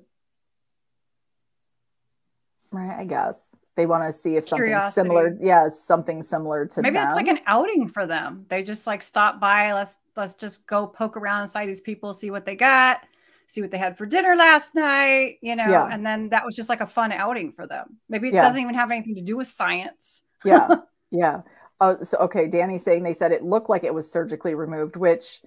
right? 2.72 3.00
I 3.00 3.06
guess 3.06 3.58
they 3.76 3.86
want 3.86 4.04
to 4.04 4.14
see 4.14 4.36
if 4.36 4.48
something 4.48 4.66
Curiosity. 4.66 4.94
similar 4.94 5.38
yeah 5.42 5.70
something 5.70 6.22
similar 6.22 6.66
to 6.66 6.82
maybe 6.82 6.96
them. 6.96 7.08
it's 7.08 7.16
like 7.16 7.28
an 7.28 7.40
outing 7.48 7.88
for 7.88 8.06
them 8.06 8.46
they 8.50 8.64
just 8.64 8.86
like 8.86 9.02
stop 9.02 9.40
by 9.40 9.74
let's 9.74 9.98
let's 10.16 10.36
just 10.36 10.66
go 10.68 10.86
poke 10.86 11.18
around 11.18 11.44
inside 11.44 11.68
these 11.68 11.82
people 11.82 12.14
see 12.14 12.32
what 12.32 12.46
they 12.46 12.56
got 12.56 13.02
see 13.48 13.62
what 13.62 13.72
they 13.72 13.78
had 13.78 13.98
for 13.98 14.06
dinner 14.06 14.36
last 14.36 14.76
night 14.76 15.38
you 15.42 15.56
know 15.56 15.68
yeah. 15.68 15.88
and 15.92 16.06
then 16.06 16.30
that 16.30 16.46
was 16.46 16.56
just 16.56 16.70
like 16.70 16.82
a 16.82 16.88
fun 16.88 17.12
outing 17.12 17.52
for 17.52 17.66
them 17.68 17.98
maybe 18.10 18.28
it 18.28 18.34
yeah. 18.34 18.42
doesn't 18.42 18.62
even 18.62 18.76
have 18.76 18.92
anything 18.92 19.16
to 19.16 19.22
do 19.22 19.38
with 19.38 19.48
science 19.48 20.24
yeah 20.46 20.68
yeah 21.12 21.42
oh 21.80 22.02
so 22.04 22.18
okay 22.18 22.48
danny's 22.48 22.84
saying 22.84 23.04
they 23.04 23.14
said 23.14 23.32
it 23.32 23.44
looked 23.44 23.70
like 23.70 23.84
it 23.84 23.94
was 23.94 24.10
surgically 24.10 24.54
removed 24.54 24.96
which 24.96 25.42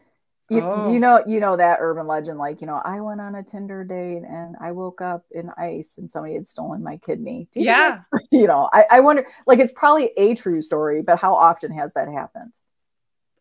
you, 0.50 0.60
oh. 0.60 0.92
you 0.92 1.00
know, 1.00 1.22
you 1.26 1.40
know 1.40 1.56
that 1.56 1.78
urban 1.80 2.06
legend, 2.06 2.38
like 2.38 2.60
you 2.60 2.66
know, 2.66 2.80
I 2.84 3.00
went 3.00 3.20
on 3.20 3.34
a 3.34 3.42
Tinder 3.42 3.82
date 3.82 4.22
and 4.28 4.56
I 4.60 4.72
woke 4.72 5.00
up 5.00 5.24
in 5.30 5.50
ice 5.56 5.94
and 5.96 6.10
somebody 6.10 6.34
had 6.34 6.46
stolen 6.46 6.82
my 6.82 6.98
kidney. 6.98 7.48
You 7.54 7.64
yeah, 7.64 8.00
know, 8.12 8.20
you 8.40 8.46
know, 8.46 8.68
I, 8.72 8.84
I 8.90 9.00
wonder, 9.00 9.26
like, 9.46 9.58
it's 9.58 9.72
probably 9.72 10.10
a 10.16 10.34
true 10.34 10.60
story, 10.60 11.02
but 11.02 11.18
how 11.18 11.34
often 11.34 11.72
has 11.72 11.94
that 11.94 12.08
happened? 12.08 12.52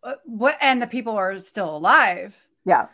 Uh, 0.01 0.15
what 0.25 0.57
and 0.61 0.81
the 0.81 0.87
people 0.87 1.15
are 1.17 1.37
still 1.39 1.75
alive. 1.75 2.35
Yeah, 2.65 2.87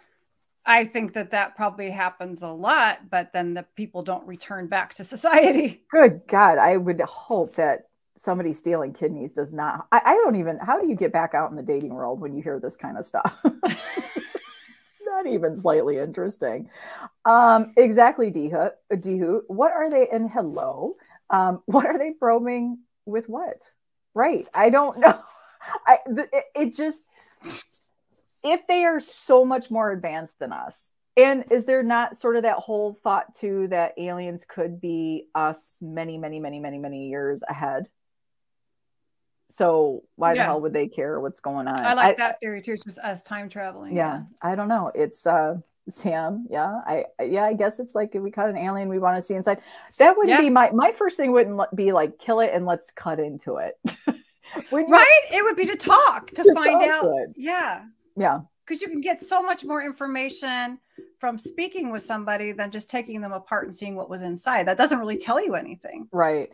I 0.65 0.86
think 0.86 1.13
that 1.13 1.32
that 1.32 1.56
probably 1.56 1.90
happens 1.90 2.42
a 2.42 2.50
lot, 2.50 3.10
but 3.10 3.33
then 3.33 3.54
the 3.54 3.63
people 3.75 4.04
don't 4.04 4.25
return 4.27 4.67
back 4.67 4.96
to 4.96 5.04
society. 5.04 5.83
Good 5.92 6.21
God, 6.27 6.58
I 6.58 6.77
would 6.77 7.02
hope 7.02 7.56
that 7.56 7.88
somebody 8.20 8.54
stealing 8.54 8.94
kidneys 8.94 9.32
does 9.32 9.54
not 9.54 9.88
I, 9.92 10.02
I, 10.06 10.13
don't 10.15 10.36
even 10.36 10.58
how 10.58 10.80
do 10.80 10.88
you 10.88 10.96
get 10.96 11.12
back 11.13 11.34
out 11.34 11.50
in 11.52 11.56
the 11.56 11.63
dating 11.63 11.94
world 11.94 12.20
when 12.20 12.36
you 12.36 12.44
hear 12.44 12.60
this 12.60 12.76
kind 12.76 12.98
of 12.98 13.06
stuff 13.06 13.40
not 15.06 15.26
even 15.28 15.56
slightly 15.56 15.98
interesting 15.98 16.70
um 17.26 17.74
exactly 17.78 18.32
Dehu. 18.32 19.42
what 19.48 19.72
are 19.72 19.90
they 19.90 20.08
and 20.10 20.32
hello 20.32 20.96
um 21.30 21.62
what 21.65 21.86
are 21.86 21.98
they 21.98 22.12
probing 22.12 22.80
with 23.06 23.30
what 23.30 23.58
right 24.13 24.48
i 24.54 24.70
don't 24.70 25.00
know 25.00 25.20
i 25.88 25.98
it, 26.08 26.44
it 26.56 26.76
just 26.76 27.04
if 28.44 28.67
they 28.67 28.86
are 28.86 29.00
so 29.00 29.46
much 29.46 29.70
more 29.70 29.92
advanced 29.92 30.40
than 30.40 30.54
us, 30.54 30.94
and 31.17 31.46
is 31.52 31.65
there 31.65 31.84
not 31.84 32.17
sort 32.17 32.38
of 32.38 32.44
that 32.44 32.58
whole 32.58 32.94
thought 32.94 33.36
too 33.36 33.67
that 33.70 33.94
aliens 33.98 34.46
could 34.48 34.80
be 34.80 35.28
us 35.36 35.78
many, 35.82 36.17
many, 36.17 36.40
many, 36.40 36.60
many, 36.60 36.78
many 36.78 37.10
years 37.10 37.44
ahead? 37.48 37.90
So 39.50 40.04
why 40.15 40.33
yeah. 40.33 40.41
the 40.41 40.43
hell 40.43 40.62
would 40.62 40.73
they 40.73 40.87
care 40.87 41.19
what's 41.19 41.39
going 41.39 41.67
on? 41.67 41.79
I 41.79 41.93
like 41.93 42.15
I, 42.15 42.17
that 42.17 42.39
theory 42.39 42.62
too. 42.62 42.73
It's 42.73 42.83
just 42.83 43.00
us 43.00 43.23
time 43.23 43.50
traveling. 43.50 43.95
Yeah, 43.95 44.21
I 44.41 44.56
don't 44.56 44.67
know. 44.67 44.91
It's 44.93 45.25
uh 45.25 45.58
Sam. 45.89 46.45
Yeah, 46.50 46.81
I 46.85 47.06
yeah, 47.23 47.45
I 47.45 47.54
guess 47.54 47.79
it's 47.79 47.95
like 47.95 48.13
if 48.13 48.21
we 48.21 48.31
caught 48.31 48.50
an 48.50 48.58
alien, 48.58 48.89
we 48.89 49.00
want 49.00 49.17
to 49.17 49.21
see 49.21 49.33
inside. 49.33 49.62
That 49.97 50.15
wouldn't 50.15 50.29
yeah. 50.29 50.41
be 50.41 50.50
my 50.50 50.69
my 50.71 50.91
first 50.91 51.17
thing. 51.17 51.31
Wouldn't 51.31 51.75
be 51.75 51.91
like 51.91 52.19
kill 52.19 52.39
it 52.41 52.52
and 52.54 52.65
let's 52.65 52.91
cut 52.91 53.19
into 53.19 53.58
it. 53.58 53.77
right? 54.71 55.21
It 55.31 55.43
would 55.43 55.56
be 55.56 55.65
to 55.65 55.75
talk 55.75 56.27
to, 56.31 56.43
to 56.43 56.54
find 56.54 56.79
talk 56.79 56.89
out. 56.89 57.13
Yeah. 57.35 57.85
Yeah. 58.15 58.41
Because 58.65 58.81
you 58.81 58.87
can 58.87 59.02
get 59.02 59.19
so 59.19 59.41
much 59.41 59.65
more 59.65 59.81
information 59.81 60.77
from 61.19 61.37
speaking 61.37 61.91
with 61.91 62.02
somebody 62.02 62.52
than 62.52 62.71
just 62.71 62.89
taking 62.89 63.21
them 63.21 63.31
apart 63.31 63.65
and 63.65 63.75
seeing 63.75 63.95
what 63.95 64.10
was 64.10 64.21
inside. 64.21 64.67
That 64.67 64.77
doesn't 64.77 65.00
really 65.00 65.17
tell 65.17 65.43
you 65.43 65.56
anything. 65.56 66.08
Right. 66.12 66.52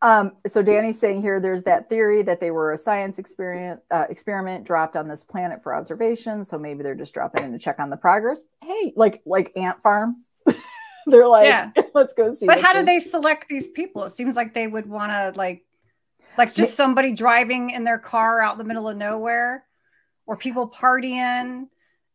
Um, 0.00 0.32
so 0.46 0.62
Danny's 0.62 0.98
saying 0.98 1.22
here, 1.22 1.40
there's 1.40 1.64
that 1.64 1.88
theory 1.88 2.22
that 2.22 2.38
they 2.38 2.50
were 2.50 2.72
a 2.72 2.78
science 2.78 3.18
experiment 3.18 3.80
uh, 3.90 4.06
experiment 4.08 4.64
dropped 4.64 4.96
on 4.96 5.08
this 5.08 5.24
planet 5.24 5.62
for 5.62 5.74
observation. 5.74 6.44
So 6.44 6.58
maybe 6.58 6.82
they're 6.82 6.94
just 6.94 7.14
dropping 7.14 7.44
in 7.44 7.52
to 7.52 7.58
check 7.58 7.80
on 7.80 7.90
the 7.90 7.96
progress. 7.96 8.44
Hey, 8.62 8.92
like 8.94 9.22
like 9.26 9.52
ant 9.56 9.80
farm. 9.80 10.14
they're 11.06 11.26
like, 11.26 11.46
yeah. 11.46 11.72
let's 11.94 12.14
go 12.14 12.32
see. 12.32 12.46
But 12.46 12.60
how 12.60 12.72
do 12.72 12.84
they 12.84 13.00
select 13.00 13.48
these 13.48 13.66
people? 13.66 14.04
It 14.04 14.10
seems 14.10 14.36
like 14.36 14.54
they 14.54 14.68
would 14.68 14.86
want 14.86 15.10
to 15.10 15.32
like, 15.36 15.64
like 16.36 16.54
just 16.54 16.76
somebody 16.76 17.12
driving 17.12 17.70
in 17.70 17.82
their 17.82 17.98
car 17.98 18.40
out 18.40 18.52
in 18.52 18.58
the 18.58 18.64
middle 18.64 18.88
of 18.88 18.96
nowhere, 18.96 19.64
or 20.26 20.36
people 20.36 20.68
partying. 20.68 21.66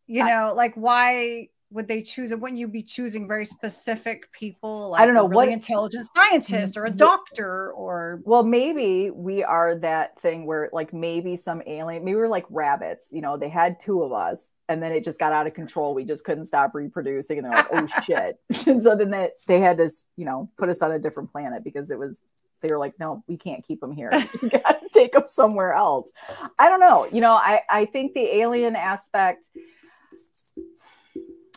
You 0.07 0.25
know, 0.25 0.53
like 0.55 0.75
why? 0.75 1.49
Would 1.74 1.88
they 1.88 2.01
choose 2.01 2.32
it? 2.32 2.39
Wouldn't 2.39 2.59
you 2.59 2.67
be 2.67 2.84
choosing 2.84 3.28
very 3.28 3.45
specific 3.45 4.32
people? 4.32 4.89
Like 4.89 5.01
I 5.01 5.05
don't 5.05 5.15
know 5.15 5.28
really 5.28 5.47
what 5.47 5.49
intelligent 5.49 6.05
scientist 6.15 6.78
or 6.78 6.86
a 6.86 6.91
doctor 6.91 7.71
or 7.71 8.21
well, 8.24 8.43
maybe 8.43 9.09
we 9.09 9.43
are 9.43 9.76
that 9.80 10.19
thing 10.19 10.45
where 10.45 10.69
like 10.71 10.93
maybe 10.93 11.36
some 11.36 11.61
alien, 11.65 12.05
maybe 12.05 12.15
we're 12.15 12.28
like 12.28 12.45
rabbits. 12.49 13.09
You 13.11 13.21
know, 13.21 13.38
they 13.38 13.49
had 13.49 13.80
two 13.80 14.03
of 14.03 14.13
us, 14.13 14.53
and 14.69 14.82
then 14.82 14.91
it 14.91 15.03
just 15.03 15.19
got 15.19 15.34
out 15.34 15.47
of 15.47 15.53
control. 15.53 15.95
We 15.95 16.05
just 16.05 16.24
couldn't 16.24 16.45
stop 16.45 16.76
reproducing, 16.76 17.39
and 17.39 17.45
they're 17.45 17.53
like, 17.53 17.67
oh 17.74 17.88
shit. 18.03 18.39
and 18.67 18.82
so 18.82 18.95
then 18.95 19.09
they 19.09 19.32
they 19.47 19.59
had 19.59 19.78
to 19.78 19.89
you 20.15 20.26
know 20.26 20.49
put 20.57 20.69
us 20.69 20.82
on 20.82 20.91
a 20.91 20.99
different 20.99 21.32
planet 21.32 21.63
because 21.63 21.89
it 21.89 21.97
was 21.97 22.21
they 22.61 22.69
were 22.69 22.78
like, 22.78 22.97
no, 22.99 23.24
we 23.28 23.36
can't 23.36 23.65
keep 23.65 23.82
them 23.82 23.91
here. 23.91 24.09
You 24.41 24.49
got 24.49 24.80
to 24.80 24.89
take 24.93 25.11
them 25.11 25.24
somewhere 25.28 25.74
else. 25.74 26.11
I 26.57 26.69
don't 26.69 26.80
know. 26.80 27.07
You 27.11 27.19
know, 27.19 27.34
I 27.34 27.61
I 27.69 27.86
think 27.86 28.13
the 28.13 28.38
alien 28.38 28.76
aspect 28.76 29.49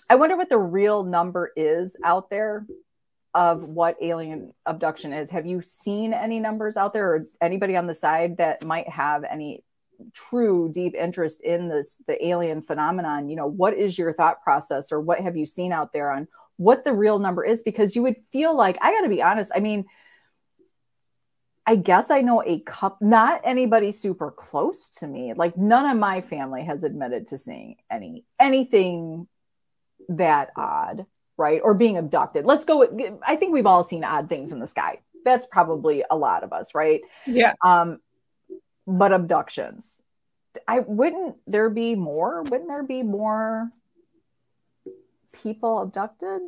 I 0.08 0.14
wonder 0.16 0.36
what 0.36 0.48
the 0.48 0.58
real 0.58 1.02
number 1.02 1.52
is 1.56 1.96
out 2.04 2.30
there 2.30 2.66
of 3.34 3.68
what 3.68 3.96
alien 4.00 4.54
abduction 4.64 5.12
is. 5.12 5.30
Have 5.30 5.46
you 5.46 5.60
seen 5.60 6.14
any 6.14 6.40
numbers 6.40 6.76
out 6.76 6.92
there 6.92 7.14
or 7.14 7.24
anybody 7.40 7.76
on 7.76 7.86
the 7.86 7.94
side 7.94 8.38
that 8.38 8.64
might 8.64 8.88
have 8.88 9.24
any 9.24 9.62
true 10.14 10.70
deep 10.72 10.94
interest 10.94 11.42
in 11.42 11.68
this 11.68 11.98
the 12.06 12.24
alien 12.26 12.62
phenomenon? 12.62 13.28
You 13.28 13.36
know, 13.36 13.46
what 13.46 13.74
is 13.74 13.98
your 13.98 14.12
thought 14.14 14.42
process 14.42 14.92
or 14.92 15.00
what 15.00 15.20
have 15.20 15.36
you 15.36 15.44
seen 15.44 15.72
out 15.72 15.92
there 15.92 16.12
on 16.12 16.28
what 16.56 16.84
the 16.84 16.92
real 16.92 17.18
number 17.18 17.44
is 17.44 17.62
because 17.62 17.94
you 17.94 18.02
would 18.02 18.16
feel 18.32 18.56
like 18.56 18.78
I 18.80 18.92
got 18.92 19.02
to 19.02 19.08
be 19.08 19.22
honest, 19.22 19.52
I 19.54 19.60
mean, 19.60 19.84
I 21.66 21.76
guess 21.76 22.10
I 22.10 22.20
know 22.20 22.42
a 22.46 22.60
cup, 22.60 23.02
not 23.02 23.40
anybody 23.44 23.90
super 23.90 24.30
close 24.30 24.88
to 25.00 25.06
me. 25.06 25.34
Like 25.34 25.56
none 25.58 25.84
of 25.90 25.98
my 25.98 26.20
family 26.20 26.64
has 26.64 26.84
admitted 26.84 27.26
to 27.28 27.38
seeing 27.38 27.76
any 27.90 28.24
anything 28.38 29.26
that 30.08 30.50
odd, 30.56 31.06
right? 31.36 31.60
Or 31.62 31.74
being 31.74 31.96
abducted. 31.96 32.44
Let's 32.44 32.64
go. 32.64 32.78
With, 32.78 33.14
I 33.26 33.36
think 33.36 33.52
we've 33.52 33.66
all 33.66 33.84
seen 33.84 34.04
odd 34.04 34.28
things 34.28 34.52
in 34.52 34.60
the 34.60 34.66
sky. 34.66 35.00
That's 35.24 35.46
probably 35.46 36.04
a 36.08 36.16
lot 36.16 36.44
of 36.44 36.52
us, 36.52 36.74
right? 36.74 37.00
Yeah. 37.26 37.54
Um, 37.64 38.00
but 38.86 39.12
abductions. 39.12 40.02
I 40.66 40.80
wouldn't 40.80 41.36
there 41.46 41.68
be 41.70 41.94
more? 41.94 42.42
Wouldn't 42.42 42.68
there 42.68 42.84
be 42.84 43.02
more 43.02 43.70
people 45.42 45.82
abducted? 45.82 46.40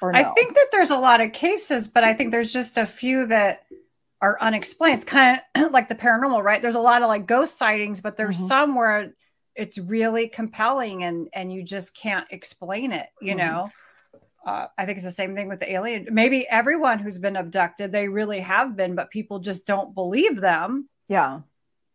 Or 0.00 0.12
no? 0.12 0.18
I 0.18 0.24
think 0.24 0.54
that 0.54 0.66
there's 0.70 0.90
a 0.90 0.98
lot 0.98 1.20
of 1.20 1.32
cases, 1.32 1.88
but 1.88 2.04
I 2.04 2.14
think 2.14 2.30
there's 2.30 2.52
just 2.52 2.76
a 2.76 2.86
few 2.86 3.26
that 3.26 3.64
are 4.20 4.36
unexplained. 4.40 4.96
It's 4.96 5.04
kind 5.04 5.40
of 5.54 5.70
like 5.72 5.88
the 5.88 5.94
paranormal, 5.94 6.42
right? 6.42 6.60
There's 6.60 6.74
a 6.74 6.80
lot 6.80 7.02
of 7.02 7.08
like 7.08 7.26
ghost 7.26 7.56
sightings, 7.56 8.00
but 8.00 8.16
there's 8.16 8.36
mm-hmm. 8.36 8.46
some 8.46 8.74
where 8.74 9.14
it's 9.58 9.76
really 9.76 10.28
compelling 10.28 11.02
and 11.02 11.28
and 11.34 11.52
you 11.52 11.62
just 11.62 11.94
can't 11.94 12.26
explain 12.30 12.92
it 12.92 13.08
you 13.20 13.34
mm-hmm. 13.34 13.38
know? 13.38 13.70
Uh, 14.46 14.68
i 14.78 14.86
think 14.86 14.96
it's 14.96 15.04
the 15.04 15.10
same 15.10 15.34
thing 15.34 15.48
with 15.48 15.60
the 15.60 15.70
alien. 15.70 16.06
Maybe 16.10 16.46
everyone 16.48 17.00
who's 17.00 17.18
been 17.18 17.36
abducted 17.36 17.92
they 17.92 18.08
really 18.08 18.40
have 18.40 18.76
been 18.76 18.94
but 18.94 19.10
people 19.10 19.40
just 19.40 19.66
don't 19.66 19.94
believe 19.94 20.40
them. 20.40 20.88
Yeah. 21.08 21.40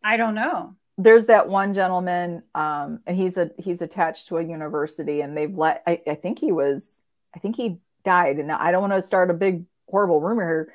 I 0.03 0.17
don't 0.17 0.35
know. 0.35 0.75
There's 0.97 1.27
that 1.27 1.47
one 1.47 1.73
gentleman 1.73 2.43
um, 2.53 2.99
and 3.07 3.17
he's 3.17 3.37
a 3.37 3.49
he's 3.57 3.81
attached 3.81 4.27
to 4.27 4.37
a 4.37 4.43
university 4.43 5.21
and 5.21 5.35
they've 5.35 5.57
let 5.57 5.81
I, 5.87 6.01
I 6.05 6.15
think 6.15 6.37
he 6.37 6.51
was 6.51 7.01
i 7.35 7.39
think 7.39 7.55
he 7.55 7.79
died. 8.03 8.37
And 8.37 8.51
i 8.51 8.71
don't 8.71 8.81
want 8.81 8.93
to 8.93 9.01
start 9.01 9.31
a 9.31 9.33
big 9.33 9.63
horrible 9.87 10.19
rumor 10.19 10.45
here 10.45 10.73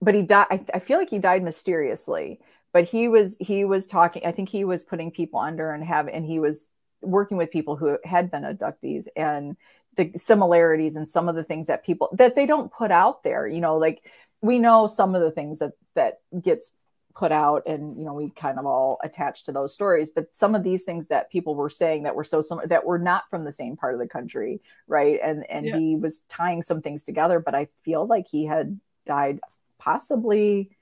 but 0.00 0.14
he 0.14 0.22
died 0.22 0.46
I, 0.50 0.64
I 0.74 0.78
feel 0.80 0.98
like 0.98 1.10
he 1.10 1.18
died 1.18 1.44
mysteriously 1.44 2.40
but 2.76 2.84
he 2.84 3.08
was 3.08 3.38
he 3.40 3.64
was 3.64 3.86
talking 3.86 4.20
i 4.26 4.30
think 4.30 4.50
he 4.50 4.62
was 4.62 4.84
putting 4.84 5.10
people 5.10 5.40
under 5.40 5.70
and 5.70 5.82
have 5.82 6.08
and 6.08 6.26
he 6.26 6.38
was 6.38 6.68
working 7.00 7.38
with 7.38 7.50
people 7.50 7.74
who 7.74 7.96
had 8.04 8.30
been 8.30 8.42
abductees 8.42 9.06
and 9.16 9.56
the 9.96 10.12
similarities 10.14 10.94
and 10.94 11.08
some 11.08 11.26
of 11.26 11.34
the 11.34 11.42
things 11.42 11.68
that 11.68 11.86
people 11.86 12.10
that 12.12 12.34
they 12.36 12.44
don't 12.44 12.70
put 12.70 12.90
out 12.90 13.22
there 13.22 13.48
you 13.48 13.62
know 13.62 13.78
like 13.78 14.04
we 14.42 14.58
know 14.58 14.86
some 14.86 15.14
of 15.14 15.22
the 15.22 15.30
things 15.30 15.60
that 15.60 15.72
that 15.94 16.20
gets 16.42 16.72
put 17.14 17.32
out 17.32 17.62
and 17.66 17.96
you 17.96 18.04
know 18.04 18.12
we 18.12 18.28
kind 18.28 18.58
of 18.58 18.66
all 18.66 18.98
attach 19.02 19.44
to 19.44 19.52
those 19.52 19.72
stories 19.72 20.10
but 20.10 20.36
some 20.36 20.54
of 20.54 20.62
these 20.62 20.84
things 20.84 21.06
that 21.06 21.30
people 21.30 21.54
were 21.54 21.70
saying 21.70 22.02
that 22.02 22.14
were 22.14 22.24
so 22.24 22.42
similar 22.42 22.66
that 22.66 22.84
were 22.84 22.98
not 22.98 23.24
from 23.30 23.44
the 23.44 23.52
same 23.52 23.74
part 23.74 23.94
of 23.94 24.00
the 24.00 24.06
country 24.06 24.60
right 24.86 25.18
and 25.22 25.48
and 25.48 25.64
yeah. 25.64 25.78
he 25.78 25.96
was 25.96 26.18
tying 26.28 26.60
some 26.60 26.82
things 26.82 27.04
together 27.04 27.40
but 27.40 27.54
i 27.54 27.66
feel 27.86 28.06
like 28.06 28.26
he 28.28 28.44
had 28.44 28.78
died 29.06 29.40
possibly 29.78 30.75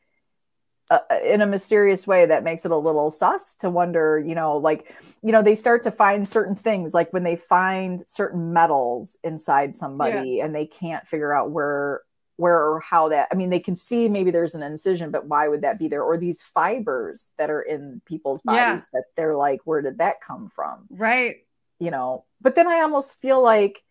uh, 0.90 0.98
in 1.24 1.40
a 1.40 1.46
mysterious 1.46 2.06
way 2.06 2.26
that 2.26 2.44
makes 2.44 2.64
it 2.64 2.70
a 2.70 2.76
little 2.76 3.10
sus 3.10 3.54
to 3.56 3.70
wonder, 3.70 4.18
you 4.18 4.34
know, 4.34 4.58
like, 4.58 4.94
you 5.22 5.32
know, 5.32 5.42
they 5.42 5.54
start 5.54 5.82
to 5.84 5.90
find 5.90 6.28
certain 6.28 6.54
things, 6.54 6.92
like 6.92 7.12
when 7.12 7.22
they 7.22 7.36
find 7.36 8.02
certain 8.06 8.52
metals 8.52 9.16
inside 9.24 9.74
somebody 9.74 10.32
yeah. 10.32 10.44
and 10.44 10.54
they 10.54 10.66
can't 10.66 11.06
figure 11.06 11.32
out 11.32 11.50
where 11.50 12.02
where 12.36 12.58
or 12.58 12.80
how 12.80 13.10
that 13.10 13.28
i 13.30 13.36
mean 13.36 13.48
they 13.48 13.60
can 13.60 13.76
see 13.76 14.08
maybe 14.08 14.32
there's 14.32 14.56
an 14.56 14.62
incision 14.64 15.12
but 15.12 15.28
why 15.28 15.46
would 15.46 15.62
that 15.62 15.78
be 15.78 15.86
there? 15.86 16.02
Or 16.02 16.18
these 16.18 16.42
fibers 16.42 17.30
that 17.38 17.48
are 17.48 17.60
in 17.60 18.02
people's 18.06 18.42
bodies 18.42 18.58
yeah. 18.58 18.80
that 18.92 19.04
they're 19.16 19.36
like 19.36 19.60
where 19.64 19.80
did 19.82 19.98
that 19.98 20.16
come 20.20 20.48
from? 20.48 20.86
Right. 20.90 21.36
You 21.78 21.92
know 21.92 22.24
but 22.40 22.56
then 22.56 22.66
i 22.66 22.80
almost 22.80 23.20
feel 23.20 23.40
like 23.40 23.82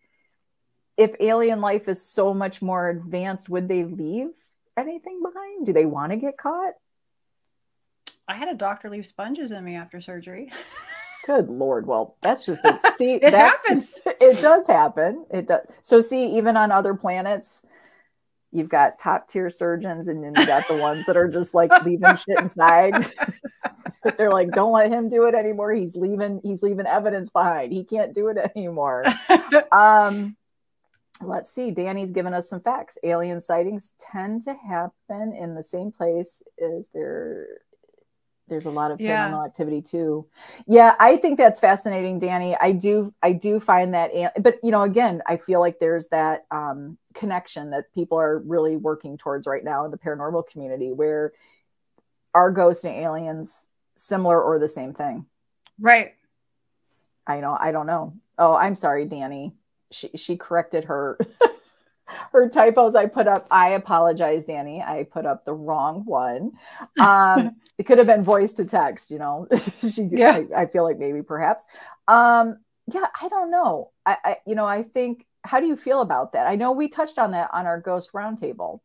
if 0.96 1.14
alien 1.20 1.60
life 1.62 1.88
is 1.88 2.06
so 2.06 2.34
much 2.34 2.60
more 2.60 2.90
advanced 2.90 3.48
would 3.48 3.66
they 3.66 3.82
leave 3.82 4.28
anything 4.76 5.20
behind? 5.22 5.66
Do 5.66 5.72
they 5.72 5.86
want 5.86 6.12
to 6.12 6.16
get 6.16 6.36
caught 6.36 6.74
I 8.26 8.34
had 8.34 8.48
a 8.48 8.54
doctor 8.54 8.88
leave 8.88 9.06
sponges 9.06 9.52
in 9.52 9.64
me 9.64 9.76
after 9.76 10.00
surgery. 10.00 10.50
Good 11.26 11.48
lord. 11.48 11.86
Well, 11.86 12.16
that's 12.22 12.44
just 12.44 12.64
a, 12.64 12.78
see. 12.96 13.14
it 13.22 13.32
happens. 13.32 14.00
It 14.20 14.40
does 14.40 14.66
happen. 14.66 15.26
It 15.30 15.46
does. 15.48 15.60
So 15.82 16.00
see, 16.00 16.36
even 16.36 16.56
on 16.56 16.70
other 16.70 16.94
planets, 16.94 17.62
you've 18.52 18.68
got 18.68 18.98
top 18.98 19.28
tier 19.28 19.50
surgeons, 19.50 20.08
and 20.08 20.22
then 20.22 20.34
you 20.36 20.46
got 20.46 20.66
the 20.68 20.76
ones 20.76 21.06
that 21.06 21.16
are 21.16 21.28
just 21.28 21.54
like 21.54 21.70
leaving 21.84 22.16
shit 22.16 22.38
inside. 22.38 23.06
They're 24.16 24.30
like, 24.30 24.50
don't 24.50 24.72
let 24.72 24.90
him 24.90 25.08
do 25.08 25.24
it 25.26 25.34
anymore. 25.34 25.72
He's 25.72 25.96
leaving. 25.96 26.40
He's 26.42 26.62
leaving 26.62 26.86
evidence 26.86 27.30
behind. 27.30 27.72
He 27.72 27.84
can't 27.84 28.14
do 28.14 28.28
it 28.28 28.38
anymore. 28.54 29.04
um, 29.72 30.36
let's 31.22 31.52
see. 31.52 31.70
Danny's 31.70 32.12
given 32.12 32.34
us 32.34 32.48
some 32.48 32.60
facts. 32.60 32.98
Alien 33.02 33.40
sightings 33.40 33.92
tend 33.98 34.42
to 34.42 34.54
happen 34.54 35.32
in 35.32 35.54
the 35.54 35.64
same 35.64 35.90
place 35.90 36.42
as 36.62 36.88
their 36.92 37.46
there's 38.48 38.66
a 38.66 38.70
lot 38.70 38.90
of 38.90 38.98
paranormal 38.98 39.30
yeah. 39.30 39.44
activity 39.44 39.80
too. 39.80 40.26
Yeah, 40.66 40.94
I 41.00 41.16
think 41.16 41.38
that's 41.38 41.60
fascinating, 41.60 42.18
Danny. 42.18 42.56
I 42.56 42.72
do, 42.72 43.14
I 43.22 43.32
do 43.32 43.58
find 43.58 43.94
that, 43.94 44.10
but 44.42 44.56
you 44.62 44.70
know, 44.70 44.82
again, 44.82 45.22
I 45.26 45.38
feel 45.38 45.60
like 45.60 45.78
there's 45.78 46.08
that 46.08 46.44
um, 46.50 46.98
connection 47.14 47.70
that 47.70 47.92
people 47.94 48.18
are 48.18 48.38
really 48.40 48.76
working 48.76 49.16
towards 49.16 49.46
right 49.46 49.64
now 49.64 49.84
in 49.86 49.90
the 49.90 49.98
paranormal 49.98 50.46
community, 50.48 50.92
where 50.92 51.32
are 52.34 52.50
ghosts 52.50 52.84
and 52.84 52.94
aliens 52.94 53.68
similar 53.96 54.40
or 54.42 54.58
the 54.58 54.68
same 54.68 54.92
thing? 54.92 55.26
Right. 55.80 56.14
I 57.26 57.40
know. 57.40 57.56
I 57.58 57.72
don't 57.72 57.86
know. 57.86 58.14
Oh, 58.38 58.54
I'm 58.54 58.74
sorry, 58.74 59.06
Danny. 59.06 59.54
She 59.90 60.10
she 60.16 60.36
corrected 60.36 60.84
her 60.84 61.18
her 62.34 62.48
typos 62.48 62.94
I 62.94 63.06
put 63.06 63.26
up. 63.26 63.46
I 63.50 63.70
apologize, 63.70 64.44
Danny. 64.44 64.82
I 64.82 65.04
put 65.10 65.24
up 65.24 65.44
the 65.44 65.54
wrong 65.54 66.04
one. 66.04 66.52
Um, 67.00 67.56
it 67.78 67.84
could 67.84 67.98
have 67.98 68.06
been 68.06 68.22
voice 68.22 68.52
to 68.54 68.64
text, 68.64 69.10
you 69.10 69.18
know. 69.18 69.48
she, 69.80 70.08
yeah. 70.10 70.40
I, 70.54 70.62
I, 70.62 70.66
feel 70.66 70.84
like 70.84 70.98
maybe 70.98 71.22
perhaps. 71.22 71.64
Um, 72.08 72.58
yeah, 72.92 73.06
I 73.20 73.28
don't 73.28 73.50
know. 73.50 73.92
I, 74.04 74.16
I, 74.24 74.36
you 74.46 74.54
know, 74.54 74.66
I 74.66 74.82
think. 74.82 75.26
How 75.46 75.60
do 75.60 75.66
you 75.66 75.76
feel 75.76 76.00
about 76.00 76.32
that? 76.32 76.46
I 76.46 76.56
know 76.56 76.72
we 76.72 76.88
touched 76.88 77.18
on 77.18 77.32
that 77.32 77.50
on 77.52 77.66
our 77.66 77.78
ghost 77.78 78.14
roundtable. 78.14 78.80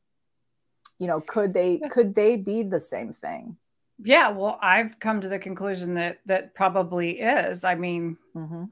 You 0.98 1.08
know, 1.08 1.22
could 1.22 1.54
they 1.54 1.80
could 1.90 2.14
they 2.14 2.36
be 2.36 2.64
the 2.64 2.82
same 2.82 3.14
thing? 3.14 3.56
Yeah, 4.04 4.32
well, 4.32 4.60
I've 4.62 5.00
come 5.00 5.22
to 5.22 5.30
the 5.30 5.40
conclusion 5.40 5.94
that 5.94 6.20
that 6.26 6.54
probably 6.56 7.22
is. 7.22 7.64
I 7.64 7.76
mean, 7.76 8.18
mm-hmm 8.36 8.66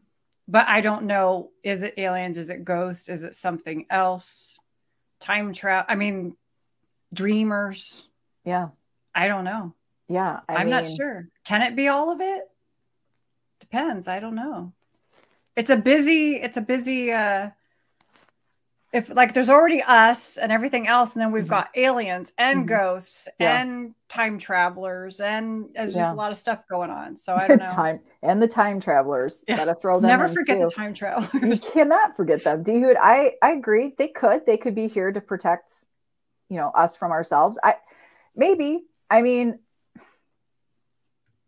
but 0.47 0.67
I 0.67 0.81
don't 0.81 1.03
know. 1.03 1.51
Is 1.63 1.83
it 1.83 1.95
aliens? 1.97 2.37
Is 2.37 2.49
it 2.49 2.63
ghosts? 2.63 3.09
Is 3.09 3.23
it 3.23 3.35
something 3.35 3.85
else? 3.89 4.57
Time 5.19 5.53
travel. 5.53 5.85
I 5.89 5.95
mean, 5.95 6.35
dreamers. 7.13 8.07
Yeah. 8.43 8.69
I 9.13 9.27
don't 9.27 9.43
know. 9.43 9.73
Yeah. 10.07 10.41
I 10.47 10.61
am 10.61 10.69
not 10.69 10.87
sure. 10.87 11.27
Can 11.43 11.61
it 11.61 11.75
be 11.75 11.87
all 11.87 12.11
of 12.11 12.21
it? 12.21 12.43
Depends. 13.59 14.07
I 14.07 14.19
don't 14.19 14.35
know. 14.35 14.73
It's 15.55 15.69
a 15.69 15.77
busy, 15.77 16.35
it's 16.35 16.57
a 16.57 16.61
busy 16.61 17.11
uh 17.11 17.49
if 18.93 19.13
like 19.13 19.33
there's 19.33 19.49
already 19.49 19.81
us 19.81 20.37
and 20.37 20.51
everything 20.51 20.87
else, 20.87 21.13
and 21.13 21.21
then 21.21 21.31
we've 21.31 21.43
mm-hmm. 21.43 21.51
got 21.51 21.69
aliens 21.75 22.31
and 22.37 22.59
mm-hmm. 22.59 22.67
ghosts 22.69 23.27
yeah. 23.39 23.59
and 23.59 23.93
time 24.07 24.39
travelers, 24.39 25.19
and 25.19 25.69
there's 25.73 25.93
yeah. 25.93 26.01
just 26.01 26.13
a 26.13 26.15
lot 26.15 26.31
of 26.31 26.37
stuff 26.37 26.63
going 26.69 26.89
on. 26.89 27.17
So 27.17 27.33
I 27.33 27.47
don't 27.47 27.59
know. 27.59 27.67
time 27.67 27.99
and 28.23 28.41
the 28.41 28.47
time 28.47 28.79
travelers. 28.79 29.43
Yeah. 29.47 29.57
Gotta 29.57 29.75
throw 29.75 29.99
them. 29.99 30.07
Never 30.07 30.29
forget 30.29 30.57
too. 30.57 30.65
the 30.65 30.69
time 30.69 30.93
travelers. 30.93 31.63
You 31.65 31.71
cannot 31.73 32.15
forget 32.15 32.43
them. 32.43 32.63
Dehud, 32.63 32.95
I 32.99 33.33
I 33.41 33.51
agree. 33.51 33.93
They 33.97 34.07
could. 34.07 34.45
They 34.45 34.57
could 34.57 34.75
be 34.75 34.87
here 34.87 35.11
to 35.11 35.19
protect, 35.19 35.71
you 36.49 36.55
know, 36.55 36.69
us 36.69 36.95
from 36.95 37.11
ourselves. 37.11 37.59
I 37.61 37.75
maybe. 38.35 38.85
I 39.09 39.21
mean, 39.21 39.59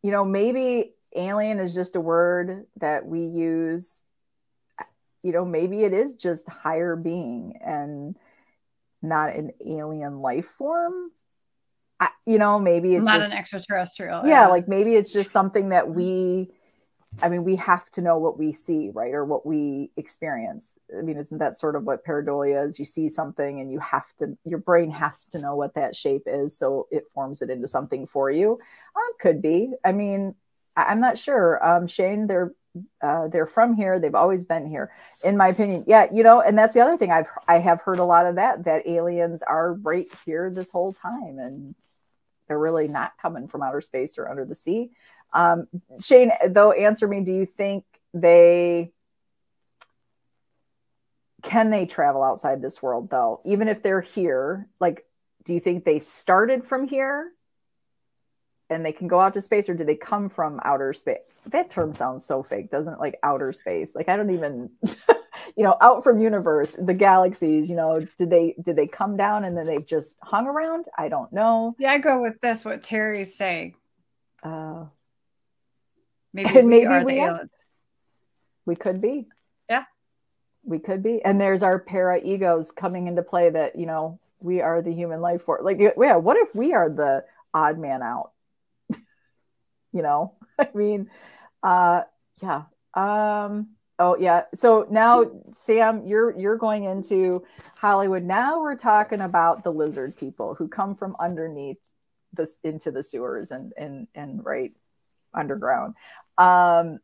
you 0.01 0.11
know, 0.11 0.25
maybe 0.25 0.93
alien 1.15 1.59
is 1.59 1.73
just 1.73 1.95
a 1.95 2.01
word 2.01 2.65
that 2.79 3.05
we 3.05 3.21
use 3.21 4.08
you 5.23 5.31
know, 5.31 5.45
maybe 5.45 5.83
it 5.83 5.93
is 5.93 6.15
just 6.15 6.47
higher 6.47 6.95
being 6.95 7.59
and 7.63 8.17
not 9.01 9.35
an 9.35 9.51
alien 9.65 10.19
life 10.19 10.45
form. 10.57 11.11
I, 11.99 12.09
you 12.25 12.37
know, 12.37 12.59
maybe 12.59 12.95
it's 12.95 13.05
not 13.05 13.19
just, 13.19 13.31
an 13.31 13.37
extraterrestrial. 13.37 14.25
Yeah, 14.25 14.47
like 14.47 14.67
maybe 14.67 14.95
it's 14.95 15.11
just 15.11 15.31
something 15.31 15.69
that 15.69 15.89
we, 15.89 16.47
I 17.21 17.27
mean, 17.27 17.43
we 17.43 17.57
have 17.57 17.89
to 17.91 18.01
know 18.01 18.17
what 18.17 18.39
we 18.39 18.53
see, 18.53 18.89
right? 18.93 19.13
Or 19.13 19.25
what 19.25 19.45
we 19.45 19.91
experience. 19.97 20.75
I 20.97 21.01
mean, 21.01 21.17
isn't 21.17 21.39
that 21.39 21.57
sort 21.57 21.75
of 21.75 21.83
what 21.83 22.05
pareidolia 22.05 22.69
is? 22.69 22.79
You 22.79 22.85
see 22.85 23.09
something 23.09 23.59
and 23.59 23.69
you 23.71 23.79
have 23.79 24.05
to, 24.19 24.37
your 24.45 24.59
brain 24.59 24.91
has 24.91 25.27
to 25.29 25.39
know 25.39 25.55
what 25.55 25.75
that 25.75 25.95
shape 25.95 26.23
is. 26.25 26.57
So 26.57 26.87
it 26.91 27.05
forms 27.13 27.41
it 27.41 27.49
into 27.49 27.67
something 27.67 28.07
for 28.07 28.31
you. 28.31 28.53
Um, 28.95 29.13
could 29.19 29.41
be. 29.41 29.73
I 29.83 29.91
mean, 29.91 30.35
I, 30.77 30.93
am 30.93 31.01
not 31.01 31.17
sure. 31.17 31.65
Um, 31.65 31.87
Shane, 31.87 32.27
they're 32.27 32.53
uh, 33.01 33.27
they're 33.27 33.47
from 33.47 33.73
here 33.73 33.99
they've 33.99 34.15
always 34.15 34.45
been 34.45 34.67
here 34.67 34.91
in 35.25 35.35
my 35.35 35.47
opinion. 35.47 35.83
Yeah 35.87 36.07
you 36.13 36.23
know 36.23 36.41
and 36.41 36.57
that's 36.57 36.73
the 36.73 36.81
other 36.81 36.97
thing 36.97 37.11
i've 37.11 37.27
i 37.47 37.57
have 37.57 37.81
heard 37.81 37.99
a 37.99 38.03
lot 38.03 38.25
of 38.25 38.35
that 38.35 38.65
that 38.65 38.87
aliens 38.87 39.41
are 39.41 39.73
right 39.73 40.05
here 40.25 40.51
this 40.51 40.71
whole 40.71 40.93
time 40.93 41.39
and 41.39 41.75
they're 42.49 42.59
really 42.59 42.87
not 42.87 43.13
coming 43.21 43.47
from 43.47 43.61
outer 43.61 43.79
space 43.79 44.17
or 44.17 44.27
under 44.27 44.43
the 44.43 44.55
sea. 44.55 44.89
Um, 45.31 45.67
shane 46.03 46.31
though 46.49 46.71
answer 46.73 47.07
me 47.07 47.21
do 47.23 47.31
you 47.31 47.45
think 47.45 47.85
they 48.13 48.91
can 51.43 51.69
they 51.69 51.85
travel 51.85 52.23
outside 52.23 52.61
this 52.61 52.81
world 52.81 53.09
though? 53.09 53.39
Even 53.45 53.69
if 53.69 53.81
they're 53.81 54.01
here 54.01 54.67
like 54.79 55.05
do 55.45 55.53
you 55.53 55.59
think 55.59 55.85
they 55.85 55.99
started 55.99 56.65
from 56.65 56.87
here 56.87 57.31
and 58.69 58.85
they 58.85 58.91
can 58.91 59.07
go 59.07 59.19
out 59.19 59.33
to 59.33 59.41
space 59.41 59.67
or 59.67 59.73
do 59.73 59.83
they 59.83 59.95
come 59.95 60.29
from 60.29 60.59
outer 60.63 60.93
space 60.93 61.17
that 61.47 61.69
term 61.69 61.93
sounds 61.93 62.25
so 62.25 62.43
fake 62.43 62.69
doesn't 62.69 62.93
it? 62.93 62.99
Like 62.99 63.17
outer 63.23 63.51
space. 63.53 63.95
Like 63.95 64.09
i 64.09 64.15
don't 64.15 64.33
even 64.33 64.69
you 65.57 65.63
know 65.63 65.75
out 65.81 66.03
from 66.03 66.19
universe 66.19 66.73
the 66.73 66.93
galaxies 66.93 67.69
you 67.69 67.75
know 67.75 68.05
did 68.17 68.29
they 68.29 68.55
did 68.61 68.75
they 68.75 68.87
come 68.87 69.17
down 69.17 69.43
and 69.43 69.57
then 69.57 69.65
they've 69.65 69.87
just 69.87 70.17
hung 70.21 70.47
around? 70.47 70.85
I 70.97 71.09
don't 71.09 71.31
know. 71.33 71.73
Yeah 71.79 71.91
i 71.91 71.97
go 71.97 72.21
with 72.21 72.39
this 72.41 72.63
what 72.63 72.83
terry's 72.83 73.35
saying. 73.35 73.75
Uh 74.43 74.85
maybe 76.33 76.53
we 76.53 76.61
maybe 76.61 76.85
are 76.85 77.03
we 77.03 77.13
the 77.15 77.19
aliens. 77.21 77.49
We 78.65 78.75
could 78.75 79.01
be. 79.01 79.27
Yeah. 79.67 79.85
We 80.63 80.77
could 80.77 81.01
be. 81.01 81.21
And 81.23 81.39
there's 81.39 81.63
our 81.63 81.79
para 81.79 82.21
egos 82.23 82.71
coming 82.71 83.07
into 83.07 83.23
play 83.23 83.49
that 83.49 83.79
you 83.79 83.85
know 83.85 84.19
we 84.41 84.61
are 84.61 84.81
the 84.81 84.93
human 84.93 85.21
life 85.21 85.43
form 85.43 85.63
like 85.65 85.79
yeah 85.79 86.15
what 86.15 86.37
if 86.37 86.53
we 86.55 86.73
are 86.73 86.89
the 86.89 87.25
odd 87.53 87.77
man 87.79 88.01
out 88.01 88.31
you 89.93 90.01
know 90.01 90.33
i 90.59 90.67
mean 90.73 91.09
uh 91.63 92.03
yeah 92.41 92.63
um 92.93 93.69
oh 93.99 94.15
yeah 94.17 94.43
so 94.53 94.87
now 94.89 95.25
sam 95.51 96.05
you're 96.05 96.37
you're 96.39 96.57
going 96.57 96.85
into 96.85 97.43
hollywood. 97.79 98.23
Now 98.23 98.61
we're 98.61 98.75
talking 98.75 99.21
about 99.21 99.63
the 99.63 99.71
lizard 99.71 100.17
people 100.17 100.53
who 100.53 100.67
come 100.67 100.95
from 100.95 101.15
underneath 101.17 101.77
this 102.33 102.55
into 102.63 102.91
the 102.91 103.01
sewers 103.01 103.51
and 103.51 103.71
and 103.77 104.07
and 104.13 104.45
right 104.45 104.71
underground. 105.33 105.95
Um 106.37 106.99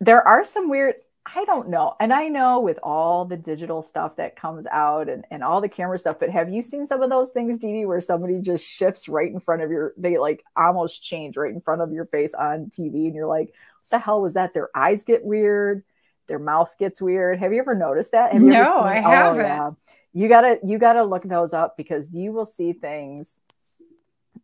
there 0.00 0.26
are 0.26 0.44
some 0.44 0.70
weird 0.70 0.94
I 1.34 1.44
don't 1.44 1.68
know. 1.68 1.94
And 2.00 2.12
I 2.12 2.28
know 2.28 2.60
with 2.60 2.78
all 2.82 3.24
the 3.24 3.36
digital 3.36 3.82
stuff 3.82 4.16
that 4.16 4.36
comes 4.36 4.66
out 4.66 5.08
and, 5.08 5.24
and 5.30 5.42
all 5.42 5.60
the 5.60 5.68
camera 5.68 5.98
stuff, 5.98 6.18
but 6.18 6.30
have 6.30 6.48
you 6.48 6.62
seen 6.62 6.86
some 6.86 7.02
of 7.02 7.10
those 7.10 7.30
things, 7.30 7.58
Dee 7.58 7.84
where 7.84 8.00
somebody 8.00 8.40
just 8.40 8.66
shifts 8.66 9.08
right 9.08 9.30
in 9.30 9.40
front 9.40 9.62
of 9.62 9.70
your, 9.70 9.94
they 9.96 10.18
like 10.18 10.44
almost 10.56 11.02
change 11.02 11.36
right 11.36 11.52
in 11.52 11.60
front 11.60 11.82
of 11.82 11.92
your 11.92 12.06
face 12.06 12.34
on 12.34 12.66
TV 12.66 13.06
and 13.06 13.14
you're 13.14 13.26
like, 13.26 13.48
what 13.48 13.90
the 13.90 13.98
hell 13.98 14.22
was 14.22 14.34
that? 14.34 14.52
Their 14.52 14.70
eyes 14.74 15.04
get 15.04 15.24
weird, 15.24 15.84
their 16.28 16.38
mouth 16.38 16.72
gets 16.78 17.00
weird. 17.02 17.38
Have 17.38 17.52
you 17.52 17.60
ever 17.60 17.74
noticed 17.74 18.12
that? 18.12 18.32
Have 18.32 18.42
no, 18.42 18.78
I 18.78 18.98
oh, 18.98 19.10
haven't. 19.10 19.42
Yeah. 19.42 19.70
You 20.14 20.28
gotta, 20.28 20.58
you 20.64 20.78
gotta 20.78 21.04
look 21.04 21.22
those 21.24 21.52
up 21.52 21.76
because 21.76 22.12
you 22.12 22.32
will 22.32 22.46
see 22.46 22.72
things 22.72 23.40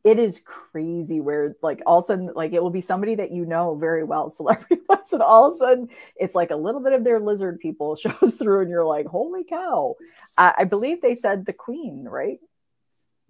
it 0.04 0.18
is 0.18 0.40
crazy 0.40 1.20
where 1.20 1.56
like 1.62 1.80
all 1.86 1.98
of 1.98 2.04
a 2.04 2.06
sudden 2.06 2.30
like 2.36 2.52
it 2.52 2.62
will 2.62 2.70
be 2.70 2.82
somebody 2.82 3.14
that 3.14 3.32
you 3.32 3.46
know 3.46 3.74
very 3.74 4.04
well 4.04 4.28
celebrity 4.30 4.80
wise 4.88 5.12
and 5.12 5.22
all 5.22 5.48
of 5.48 5.54
a 5.54 5.56
sudden 5.56 5.88
it's 6.16 6.34
like 6.34 6.50
a 6.50 6.56
little 6.56 6.80
bit 6.82 6.92
of 6.92 7.02
their 7.02 7.18
lizard 7.18 7.58
people 7.58 7.96
shows 7.96 8.34
through 8.34 8.60
and 8.60 8.70
you're 8.70 8.84
like 8.84 9.06
holy 9.06 9.44
cow. 9.44 9.96
Uh, 10.38 10.52
i 10.58 10.64
believe 10.64 11.00
they 11.00 11.14
said 11.14 11.44
the 11.44 11.52
queen 11.52 12.04
right? 12.08 12.38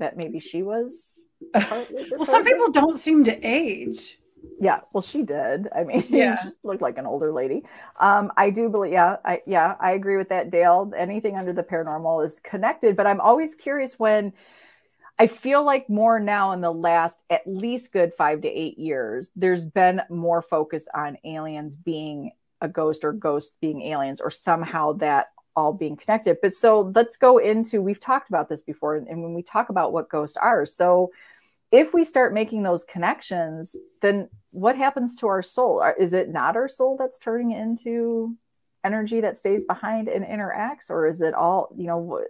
That 0.00 0.16
maybe 0.16 0.40
she 0.40 0.62
was 0.62 1.26
well 1.54 2.24
some 2.24 2.44
people 2.44 2.70
don't 2.72 2.98
seem 2.98 3.22
to 3.24 3.46
age. 3.46 4.18
Yeah 4.58 4.80
well 4.92 5.02
she 5.02 5.22
did. 5.22 5.68
I 5.74 5.84
mean 5.84 6.04
yeah. 6.10 6.36
looked 6.64 6.82
like 6.82 6.98
an 6.98 7.06
older 7.06 7.32
lady. 7.32 7.62
Um 8.00 8.32
i 8.36 8.50
do 8.50 8.68
believe 8.68 8.92
yeah 8.92 9.18
i 9.24 9.40
yeah 9.46 9.76
i 9.78 9.92
agree 9.92 10.16
with 10.16 10.30
that 10.30 10.50
dale. 10.50 10.92
Anything 10.96 11.36
under 11.36 11.52
the 11.52 11.62
paranormal 11.62 12.26
is 12.26 12.40
connected 12.40 12.96
but 12.96 13.06
i'm 13.06 13.20
always 13.20 13.54
curious 13.54 13.98
when 13.98 14.32
I 15.18 15.28
feel 15.28 15.64
like 15.64 15.88
more 15.88 16.18
now 16.18 16.52
in 16.52 16.60
the 16.60 16.72
last 16.72 17.20
at 17.30 17.42
least 17.46 17.92
good 17.92 18.12
five 18.14 18.40
to 18.42 18.48
eight 18.48 18.78
years, 18.78 19.30
there's 19.36 19.64
been 19.64 20.02
more 20.10 20.42
focus 20.42 20.88
on 20.92 21.18
aliens 21.24 21.76
being 21.76 22.32
a 22.60 22.68
ghost 22.68 23.04
or 23.04 23.12
ghosts 23.12 23.56
being 23.60 23.82
aliens 23.82 24.20
or 24.20 24.30
somehow 24.30 24.92
that 24.92 25.28
all 25.54 25.72
being 25.72 25.96
connected. 25.96 26.38
But 26.42 26.52
so 26.52 26.92
let's 26.94 27.16
go 27.16 27.38
into 27.38 27.80
we've 27.80 28.00
talked 28.00 28.28
about 28.28 28.48
this 28.48 28.62
before, 28.62 28.96
and 28.96 29.22
when 29.22 29.34
we 29.34 29.42
talk 29.42 29.68
about 29.68 29.92
what 29.92 30.08
ghosts 30.08 30.36
are, 30.36 30.66
so 30.66 31.12
if 31.70 31.94
we 31.94 32.04
start 32.04 32.34
making 32.34 32.62
those 32.62 32.84
connections, 32.84 33.76
then 34.02 34.28
what 34.50 34.76
happens 34.76 35.16
to 35.16 35.26
our 35.26 35.42
soul? 35.42 35.84
Is 35.98 36.12
it 36.12 36.28
not 36.28 36.56
our 36.56 36.68
soul 36.68 36.96
that's 36.96 37.18
turning 37.18 37.52
into 37.52 38.36
energy 38.84 39.20
that 39.20 39.38
stays 39.38 39.64
behind 39.64 40.08
and 40.08 40.24
interacts, 40.24 40.90
or 40.90 41.06
is 41.06 41.20
it 41.20 41.34
all, 41.34 41.68
you 41.76 41.86
know, 41.86 42.24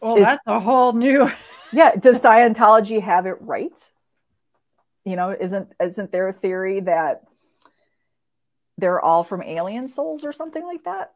well, 0.00 0.16
is, 0.16 0.24
that's 0.24 0.42
a 0.46 0.60
whole 0.60 0.92
new. 0.92 1.30
yeah. 1.72 1.94
Does 1.96 2.22
Scientology 2.22 3.00
have 3.00 3.26
it 3.26 3.36
right? 3.40 3.78
You 5.04 5.16
know, 5.16 5.30
isn't 5.30 5.72
isn't 5.80 6.12
there 6.12 6.28
a 6.28 6.32
theory 6.32 6.80
that 6.80 7.24
they're 8.78 9.00
all 9.00 9.24
from 9.24 9.42
alien 9.42 9.88
souls 9.88 10.24
or 10.24 10.32
something 10.32 10.64
like 10.64 10.84
that? 10.84 11.12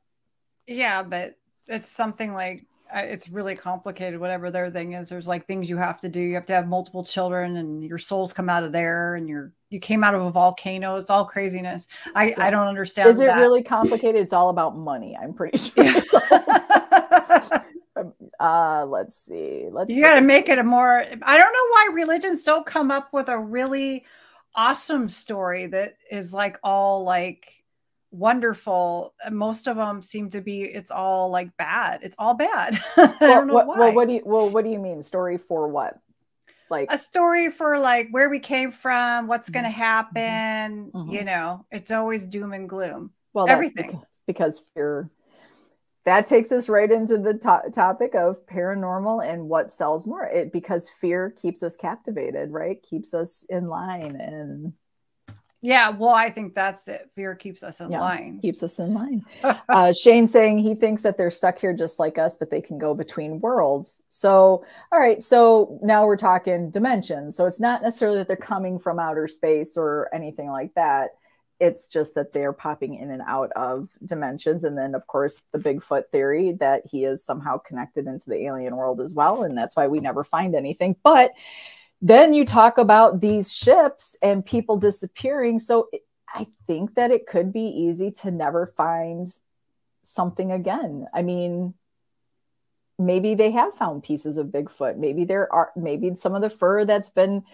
Yeah, 0.66 1.02
but 1.02 1.36
it's 1.68 1.88
something 1.88 2.34
like 2.34 2.66
uh, 2.94 3.00
it's 3.00 3.28
really 3.28 3.56
complicated. 3.56 4.20
Whatever 4.20 4.50
their 4.50 4.70
thing 4.70 4.92
is, 4.92 5.08
there's 5.08 5.26
like 5.26 5.46
things 5.46 5.68
you 5.68 5.76
have 5.76 6.00
to 6.00 6.08
do. 6.08 6.20
You 6.20 6.34
have 6.34 6.46
to 6.46 6.52
have 6.52 6.68
multiple 6.68 7.04
children, 7.04 7.56
and 7.56 7.84
your 7.84 7.98
souls 7.98 8.32
come 8.32 8.48
out 8.48 8.62
of 8.62 8.72
there, 8.72 9.14
and 9.16 9.28
you're 9.28 9.52
you 9.70 9.80
came 9.80 10.04
out 10.04 10.14
of 10.14 10.22
a 10.22 10.30
volcano. 10.30 10.96
It's 10.96 11.10
all 11.10 11.24
craziness. 11.24 11.88
I 12.14 12.28
yeah. 12.28 12.34
I 12.38 12.50
don't 12.50 12.66
understand. 12.68 13.10
Is 13.10 13.20
it 13.20 13.26
that. 13.26 13.38
really 13.38 13.62
complicated? 13.62 14.20
It's 14.20 14.32
all 14.32 14.50
about 14.50 14.76
money. 14.76 15.16
I'm 15.20 15.34
pretty 15.34 15.56
sure. 15.58 15.84
Yeah. 15.84 16.02
uh 18.40 18.84
let's 18.86 19.16
see 19.16 19.66
let's 19.70 19.90
you 19.90 20.02
got 20.02 20.14
to 20.14 20.20
make 20.20 20.48
it 20.48 20.58
a 20.58 20.64
more 20.64 21.04
i 21.22 21.38
don't 21.38 21.52
know 21.52 21.68
why 21.70 21.88
religions 21.92 22.42
don't 22.42 22.66
come 22.66 22.90
up 22.90 23.12
with 23.12 23.28
a 23.28 23.38
really 23.38 24.04
awesome 24.54 25.08
story 25.08 25.66
that 25.66 25.96
is 26.10 26.32
like 26.32 26.58
all 26.62 27.04
like 27.04 27.56
wonderful. 28.10 29.14
Most 29.30 29.68
of 29.68 29.76
them 29.76 30.02
seem 30.02 30.30
to 30.30 30.40
be 30.40 30.62
it's 30.62 30.90
all 30.90 31.30
like 31.30 31.56
bad. 31.56 32.00
It's 32.02 32.16
all 32.18 32.34
bad. 32.34 32.80
well, 32.96 33.46
what, 33.46 33.66
well, 33.66 33.92
what 33.92 34.08
do 34.08 34.14
you 34.14 34.22
well 34.24 34.48
what 34.48 34.64
do 34.64 34.70
you 34.70 34.78
mean? 34.78 35.02
Story 35.02 35.38
for 35.38 35.68
what? 35.68 35.98
Like 36.68 36.88
a 36.90 36.98
story 36.98 37.50
for 37.50 37.78
like 37.78 38.08
where 38.10 38.28
we 38.28 38.40
came 38.40 38.72
from, 38.72 39.28
what's 39.28 39.50
going 39.50 39.64
to 39.64 39.70
mm-hmm. 39.70 39.78
happen. 39.78 40.90
Mm-hmm. 40.92 41.12
You 41.12 41.24
know, 41.24 41.64
it's 41.70 41.92
always 41.92 42.26
doom 42.26 42.52
and 42.52 42.68
gloom. 42.68 43.12
Well, 43.32 43.48
everything 43.48 44.02
because 44.26 44.62
fear. 44.74 45.08
That 46.06 46.28
takes 46.28 46.52
us 46.52 46.68
right 46.68 46.90
into 46.90 47.18
the 47.18 47.34
to- 47.34 47.70
topic 47.72 48.14
of 48.14 48.46
paranormal 48.46 49.28
and 49.28 49.48
what 49.48 49.72
sells 49.72 50.06
more. 50.06 50.24
It 50.24 50.52
because 50.52 50.88
fear 50.88 51.30
keeps 51.30 51.64
us 51.64 51.76
captivated, 51.76 52.52
right? 52.52 52.80
Keeps 52.82 53.12
us 53.12 53.44
in 53.50 53.68
line 53.68 54.16
and 54.16 54.72
yeah, 55.62 55.88
well, 55.88 56.10
I 56.10 56.30
think 56.30 56.54
that's 56.54 56.86
it. 56.86 57.10
Fear 57.16 57.34
keeps 57.34 57.64
us 57.64 57.80
in 57.80 57.90
yeah, 57.90 58.00
line. 58.00 58.38
Keeps 58.40 58.62
us 58.62 58.78
in 58.78 58.94
line. 58.94 59.24
uh, 59.68 59.92
Shane 59.92 60.28
saying 60.28 60.58
he 60.58 60.76
thinks 60.76 61.02
that 61.02 61.18
they're 61.18 61.30
stuck 61.30 61.58
here 61.58 61.72
just 61.72 61.98
like 61.98 62.18
us, 62.18 62.36
but 62.36 62.50
they 62.50 62.60
can 62.60 62.78
go 62.78 62.94
between 62.94 63.40
worlds. 63.40 64.04
So, 64.08 64.64
all 64.92 65.00
right. 65.00 65.24
So 65.24 65.80
now 65.82 66.06
we're 66.06 66.18
talking 66.18 66.70
dimensions. 66.70 67.36
So 67.36 67.46
it's 67.46 67.58
not 67.58 67.82
necessarily 67.82 68.18
that 68.18 68.28
they're 68.28 68.36
coming 68.36 68.78
from 68.78 69.00
outer 69.00 69.26
space 69.26 69.76
or 69.76 70.08
anything 70.14 70.50
like 70.50 70.72
that. 70.74 71.16
It's 71.58 71.86
just 71.86 72.14
that 72.14 72.32
they're 72.32 72.52
popping 72.52 72.94
in 72.94 73.10
and 73.10 73.22
out 73.26 73.50
of 73.52 73.88
dimensions. 74.04 74.64
And 74.64 74.76
then, 74.76 74.94
of 74.94 75.06
course, 75.06 75.44
the 75.52 75.58
Bigfoot 75.58 76.10
theory 76.12 76.52
that 76.60 76.82
he 76.84 77.04
is 77.04 77.24
somehow 77.24 77.58
connected 77.58 78.06
into 78.06 78.28
the 78.28 78.44
alien 78.44 78.76
world 78.76 79.00
as 79.00 79.14
well. 79.14 79.42
And 79.42 79.56
that's 79.56 79.74
why 79.74 79.86
we 79.86 80.00
never 80.00 80.22
find 80.22 80.54
anything. 80.54 80.96
But 81.02 81.32
then 82.02 82.34
you 82.34 82.44
talk 82.44 82.76
about 82.76 83.20
these 83.20 83.52
ships 83.52 84.16
and 84.22 84.44
people 84.44 84.76
disappearing. 84.76 85.58
So 85.58 85.88
I 86.28 86.46
think 86.66 86.94
that 86.96 87.10
it 87.10 87.26
could 87.26 87.52
be 87.52 87.66
easy 87.66 88.10
to 88.22 88.30
never 88.30 88.66
find 88.66 89.28
something 90.02 90.52
again. 90.52 91.06
I 91.14 91.22
mean, 91.22 91.72
maybe 92.98 93.34
they 93.34 93.50
have 93.52 93.74
found 93.74 94.02
pieces 94.02 94.36
of 94.36 94.48
Bigfoot. 94.48 94.96
Maybe 94.98 95.24
there 95.24 95.52
are 95.52 95.70
maybe 95.74 96.14
some 96.16 96.34
of 96.34 96.42
the 96.42 96.50
fur 96.50 96.84
that's 96.84 97.10
been 97.10 97.44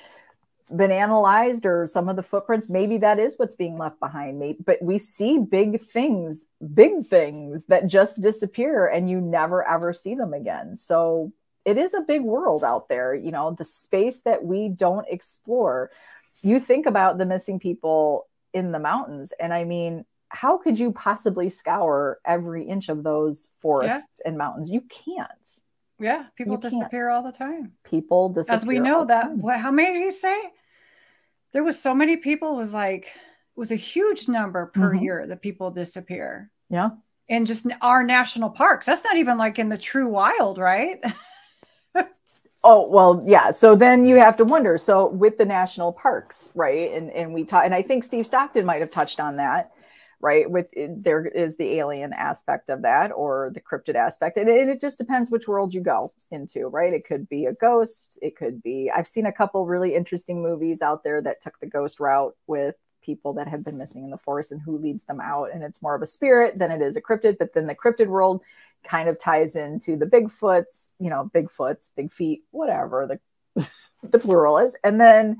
been 0.76 0.90
analyzed 0.90 1.66
or 1.66 1.86
some 1.86 2.08
of 2.08 2.16
the 2.16 2.22
footprints 2.22 2.70
maybe 2.70 2.96
that 2.98 3.18
is 3.18 3.38
what's 3.38 3.56
being 3.56 3.76
left 3.76 3.98
behind 4.00 4.38
me 4.38 4.56
but 4.64 4.78
we 4.82 4.98
see 4.98 5.38
big 5.38 5.80
things 5.80 6.46
big 6.74 7.04
things 7.06 7.66
that 7.66 7.86
just 7.86 8.20
disappear 8.22 8.86
and 8.86 9.10
you 9.10 9.20
never 9.20 9.66
ever 9.68 9.92
see 9.92 10.14
them 10.14 10.32
again 10.32 10.76
so 10.76 11.32
it 11.64 11.76
is 11.78 11.94
a 11.94 12.00
big 12.00 12.22
world 12.22 12.64
out 12.64 12.88
there, 12.88 13.14
you 13.14 13.30
know, 13.30 13.54
the 13.56 13.64
space 13.64 14.20
that 14.22 14.44
we 14.44 14.68
don't 14.68 15.06
explore. 15.08 15.90
You 16.42 16.58
think 16.58 16.86
about 16.86 17.18
the 17.18 17.26
missing 17.26 17.58
people 17.58 18.26
in 18.52 18.72
the 18.72 18.78
mountains, 18.78 19.32
and 19.38 19.52
I 19.52 19.64
mean, 19.64 20.04
how 20.28 20.56
could 20.56 20.78
you 20.78 20.92
possibly 20.92 21.50
scour 21.50 22.18
every 22.24 22.64
inch 22.64 22.88
of 22.88 23.02
those 23.02 23.52
forests 23.58 24.22
yeah. 24.24 24.30
and 24.30 24.38
mountains? 24.38 24.70
You 24.70 24.82
can't. 24.82 25.28
Yeah, 25.98 26.24
people 26.36 26.54
you 26.54 26.60
disappear 26.60 27.08
can't. 27.08 27.16
all 27.16 27.22
the 27.22 27.36
time. 27.36 27.72
People 27.84 28.30
disappear. 28.30 28.56
As 28.56 28.66
we 28.66 28.78
know 28.80 29.04
that, 29.04 29.30
what, 29.30 29.60
how 29.60 29.70
many 29.70 29.92
did 29.92 30.04
he 30.04 30.10
say? 30.10 30.40
There 31.52 31.64
was 31.64 31.80
so 31.80 31.94
many 31.94 32.16
people. 32.16 32.54
It 32.54 32.56
was 32.56 32.74
like 32.74 33.04
it 33.04 33.60
was 33.60 33.70
a 33.70 33.76
huge 33.76 34.28
number 34.28 34.66
per 34.66 34.92
mm-hmm. 34.92 35.02
year 35.02 35.26
that 35.26 35.42
people 35.42 35.70
disappear. 35.70 36.50
Yeah, 36.68 36.90
in 37.28 37.46
just 37.46 37.66
our 37.80 38.02
national 38.02 38.50
parks. 38.50 38.86
That's 38.86 39.04
not 39.04 39.16
even 39.16 39.38
like 39.38 39.58
in 39.58 39.68
the 39.68 39.78
true 39.78 40.08
wild, 40.08 40.58
right? 40.58 41.02
Oh, 42.64 42.88
well, 42.88 43.22
yeah. 43.26 43.50
So 43.50 43.74
then 43.74 44.06
you 44.06 44.16
have 44.16 44.36
to 44.36 44.44
wonder. 44.44 44.78
So 44.78 45.08
with 45.08 45.36
the 45.36 45.44
national 45.44 45.92
parks, 45.92 46.50
right? 46.54 46.92
And 46.92 47.10
and 47.10 47.34
we 47.34 47.44
talk 47.44 47.64
and 47.64 47.74
I 47.74 47.82
think 47.82 48.04
Steve 48.04 48.26
Stockton 48.26 48.64
might 48.64 48.80
have 48.80 48.90
touched 48.90 49.18
on 49.18 49.36
that, 49.36 49.72
right? 50.22 50.48
With 50.48 50.70
eh, 50.76 50.88
there 50.90 51.26
is 51.26 51.56
the 51.56 51.74
alien 51.74 52.14
aspect 52.14 52.70
of 52.70 52.82
that 52.82 53.10
or 53.10 53.50
the 53.52 53.60
cryptid 53.60 53.96
aspect. 53.96 54.38
And 54.38 54.48
it, 54.48 54.68
it 54.68 54.80
just 54.80 54.96
depends 54.96 55.30
which 55.30 55.48
world 55.48 55.74
you 55.74 55.82
go 55.82 56.08
into, 56.30 56.68
right? 56.68 56.92
It 56.92 57.04
could 57.04 57.28
be 57.28 57.46
a 57.46 57.54
ghost, 57.54 58.18
it 58.22 58.36
could 58.36 58.62
be 58.62 58.90
I've 58.90 59.08
seen 59.08 59.26
a 59.26 59.32
couple 59.32 59.66
really 59.66 59.94
interesting 59.94 60.42
movies 60.42 60.80
out 60.80 61.04
there 61.04 61.20
that 61.20 61.42
took 61.42 61.58
the 61.60 61.66
ghost 61.66 62.00
route 62.00 62.34
with 62.46 62.76
people 63.04 63.32
that 63.34 63.48
have 63.48 63.64
been 63.64 63.76
missing 63.76 64.04
in 64.04 64.10
the 64.10 64.16
forest 64.16 64.52
and 64.52 64.62
who 64.62 64.78
leads 64.78 65.04
them 65.04 65.20
out. 65.20 65.50
And 65.52 65.62
it's 65.62 65.82
more 65.82 65.96
of 65.96 66.02
a 66.02 66.06
spirit 66.06 66.56
than 66.56 66.70
it 66.70 66.80
is 66.80 66.96
a 66.96 67.02
cryptid. 67.02 67.36
But 67.36 67.52
then 67.52 67.66
the 67.66 67.74
cryptid 67.74 68.06
world 68.06 68.42
kind 68.84 69.08
of 69.08 69.18
ties 69.18 69.56
into 69.56 69.96
the 69.96 70.06
Bigfoots, 70.06 70.88
you 70.98 71.10
know, 71.10 71.28
Bigfoots, 71.34 71.90
big 71.96 72.12
feet, 72.12 72.44
whatever 72.52 73.18
the 73.56 73.68
the 74.08 74.18
plural 74.18 74.58
is. 74.58 74.76
And 74.84 75.00
then 75.00 75.38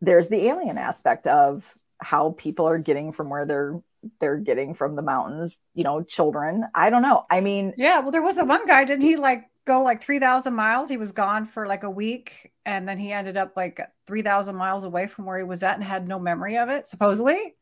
there's 0.00 0.28
the 0.28 0.46
alien 0.46 0.78
aspect 0.78 1.26
of 1.26 1.74
how 2.02 2.34
people 2.38 2.66
are 2.66 2.78
getting 2.78 3.12
from 3.12 3.30
where 3.30 3.46
they're 3.46 3.80
they're 4.20 4.38
getting 4.38 4.74
from 4.74 4.96
the 4.96 5.02
mountains, 5.02 5.58
you 5.74 5.84
know, 5.84 6.02
children. 6.02 6.64
I 6.74 6.90
don't 6.90 7.02
know. 7.02 7.24
I 7.30 7.40
mean, 7.40 7.72
yeah, 7.76 8.00
well 8.00 8.10
there 8.10 8.22
was 8.22 8.38
a 8.38 8.44
one 8.44 8.66
guy 8.66 8.84
didn't 8.84 9.04
he 9.04 9.16
like 9.16 9.44
go 9.64 9.82
like 9.82 10.02
3000 10.02 10.54
miles? 10.54 10.88
He 10.88 10.96
was 10.96 11.12
gone 11.12 11.46
for 11.46 11.66
like 11.66 11.84
a 11.84 11.90
week 11.90 12.52
and 12.66 12.88
then 12.88 12.98
he 12.98 13.12
ended 13.12 13.36
up 13.36 13.56
like 13.56 13.80
3000 14.06 14.56
miles 14.56 14.84
away 14.84 15.06
from 15.06 15.24
where 15.24 15.38
he 15.38 15.44
was 15.44 15.62
at 15.62 15.76
and 15.76 15.84
had 15.84 16.08
no 16.08 16.18
memory 16.18 16.58
of 16.58 16.68
it 16.68 16.86
supposedly. 16.86 17.54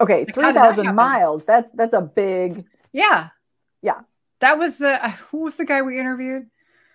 Okay, 0.00 0.24
like, 0.24 0.34
3000 0.34 0.86
that 0.86 0.94
miles. 0.94 1.44
That's 1.44 1.70
that's 1.74 1.94
a 1.94 2.02
big 2.02 2.64
Yeah. 2.92 3.28
Yeah. 3.82 4.00
That 4.40 4.58
was 4.58 4.78
the 4.78 5.04
uh, 5.04 5.10
who 5.30 5.38
was 5.38 5.56
the 5.56 5.64
guy 5.64 5.82
we 5.82 5.98
interviewed? 5.98 6.46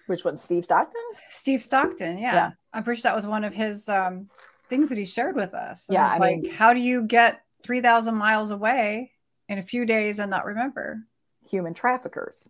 Which 0.07 0.23
one? 0.23 0.37
Steve 0.37 0.65
Stockton? 0.65 1.01
Steve 1.29 1.63
Stockton, 1.63 2.17
yeah. 2.17 2.33
yeah. 2.33 2.51
I'm 2.73 2.83
pretty 2.83 3.01
sure 3.01 3.09
that 3.09 3.15
was 3.15 3.25
one 3.27 3.43
of 3.43 3.53
his 3.53 3.87
um, 3.87 4.29
things 4.69 4.89
that 4.89 4.97
he 4.97 5.05
shared 5.05 5.35
with 5.35 5.53
us. 5.53 5.85
yeah, 5.89 6.07
I 6.07 6.17
like, 6.17 6.41
mean, 6.41 6.51
how 6.51 6.73
do 6.73 6.79
you 6.79 7.03
get 7.03 7.43
three 7.63 7.81
thousand 7.81 8.15
miles 8.15 8.51
away 8.51 9.11
in 9.49 9.57
a 9.57 9.63
few 9.63 9.85
days 9.85 10.19
and 10.19 10.29
not 10.29 10.45
remember? 10.45 11.03
Human 11.49 11.73
traffickers. 11.73 12.45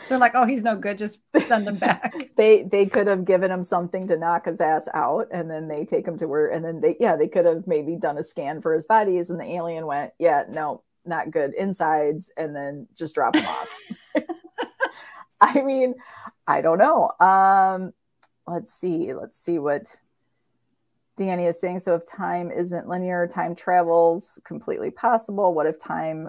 They're 0.08 0.18
like, 0.18 0.32
oh, 0.34 0.46
he's 0.46 0.62
no 0.62 0.74
good. 0.74 0.96
Just 0.96 1.18
send 1.38 1.68
him 1.68 1.76
back. 1.76 2.30
they 2.36 2.62
they 2.62 2.86
could 2.86 3.06
have 3.06 3.26
given 3.26 3.50
him 3.50 3.62
something 3.62 4.08
to 4.08 4.16
knock 4.16 4.46
his 4.46 4.60
ass 4.60 4.88
out, 4.94 5.28
and 5.30 5.50
then 5.50 5.68
they 5.68 5.84
take 5.84 6.06
him 6.06 6.16
to 6.18 6.26
where, 6.26 6.46
and 6.46 6.64
then 6.64 6.80
they 6.80 6.96
yeah 6.98 7.16
they 7.16 7.28
could 7.28 7.44
have 7.44 7.66
maybe 7.66 7.96
done 7.96 8.16
a 8.16 8.22
scan 8.22 8.62
for 8.62 8.74
his 8.74 8.86
bodies, 8.86 9.28
and 9.28 9.38
the 9.38 9.44
alien 9.44 9.84
went, 9.86 10.12
yeah, 10.18 10.44
no, 10.48 10.82
not 11.08 11.30
good 11.30 11.54
insides 11.54 12.30
and 12.36 12.54
then 12.54 12.86
just 12.94 13.14
drop 13.14 13.32
them 13.34 13.46
off. 13.46 13.70
I 15.40 15.62
mean, 15.62 15.94
I 16.46 16.60
don't 16.60 16.78
know. 16.78 17.10
Um, 17.20 17.92
let's 18.50 18.72
see. 18.72 19.12
Let's 19.14 19.40
see 19.40 19.58
what 19.58 19.94
Danny 21.16 21.46
is 21.46 21.60
saying. 21.60 21.80
So 21.80 21.94
if 21.94 22.06
time 22.06 22.50
isn't 22.50 22.88
linear, 22.88 23.26
time 23.26 23.54
travels 23.54 24.40
completely 24.44 24.90
possible. 24.90 25.54
What 25.54 25.66
if 25.66 25.78
time 25.78 26.28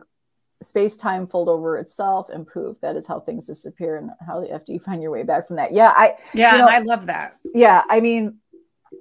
space 0.62 0.98
time 0.98 1.26
fold 1.26 1.48
over 1.48 1.78
itself 1.78 2.28
and 2.30 2.46
poof 2.46 2.76
that 2.82 2.98
is 2.98 3.08
how 3.08 3.18
things 3.18 3.48
disappear 3.48 3.96
and 3.96 4.10
how 4.28 4.42
the 4.42 4.52
after 4.52 4.74
you 4.74 4.80
find 4.80 5.02
your 5.02 5.10
way 5.10 5.24
back 5.24 5.48
from 5.48 5.56
that 5.56 5.72
yeah 5.72 5.94
i 5.96 6.14
yeah 6.34 6.52
you 6.52 6.58
know, 6.58 6.68
i 6.68 6.80
love 6.80 7.06
that 7.06 7.38
yeah 7.54 7.82
i 7.90 8.02
mean 8.02 8.38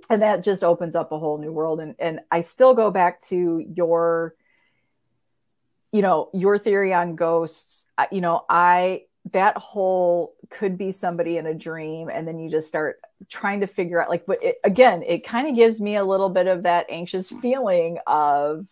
and 0.08 0.22
that 0.22 0.44
just 0.44 0.62
opens 0.62 0.94
up 0.94 1.10
a 1.10 1.18
whole 1.18 1.36
new 1.36 1.50
world 1.50 1.80
and 1.80 1.96
and 1.98 2.20
i 2.30 2.40
still 2.40 2.74
go 2.74 2.92
back 2.92 3.20
to 3.20 3.58
your 3.74 4.36
you 5.92 6.02
know, 6.02 6.30
your 6.34 6.58
theory 6.58 6.92
on 6.92 7.16
ghosts, 7.16 7.86
you 8.12 8.20
know, 8.20 8.44
I 8.48 9.02
that 9.32 9.56
whole 9.56 10.34
could 10.50 10.78
be 10.78 10.92
somebody 10.92 11.36
in 11.36 11.46
a 11.46 11.54
dream 11.54 12.08
and 12.08 12.26
then 12.26 12.38
you 12.38 12.50
just 12.50 12.68
start 12.68 12.98
trying 13.28 13.60
to 13.60 13.66
figure 13.66 14.00
out 14.02 14.08
like 14.08 14.24
but 14.26 14.42
it, 14.42 14.56
again 14.64 15.02
it 15.06 15.24
kind 15.24 15.48
of 15.48 15.54
gives 15.54 15.80
me 15.80 15.96
a 15.96 16.04
little 16.04 16.28
bit 16.28 16.46
of 16.46 16.62
that 16.62 16.86
anxious 16.88 17.30
feeling 17.42 17.98
of 18.06 18.66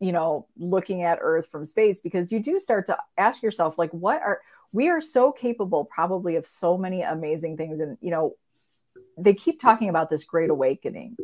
you 0.00 0.12
know 0.12 0.46
looking 0.58 1.02
at 1.02 1.18
earth 1.20 1.48
from 1.48 1.64
space 1.64 2.00
because 2.00 2.32
you 2.32 2.40
do 2.40 2.58
start 2.58 2.86
to 2.86 2.96
ask 3.16 3.42
yourself 3.42 3.78
like 3.78 3.90
what 3.92 4.20
are 4.22 4.40
we 4.72 4.88
are 4.88 5.00
so 5.00 5.30
capable 5.30 5.84
probably 5.84 6.36
of 6.36 6.46
so 6.46 6.76
many 6.76 7.02
amazing 7.02 7.56
things 7.56 7.80
and 7.80 7.96
you 8.00 8.10
know 8.10 8.34
they 9.18 9.34
keep 9.34 9.60
talking 9.60 9.88
about 9.88 10.10
this 10.10 10.24
great 10.24 10.50
awakening 10.50 11.16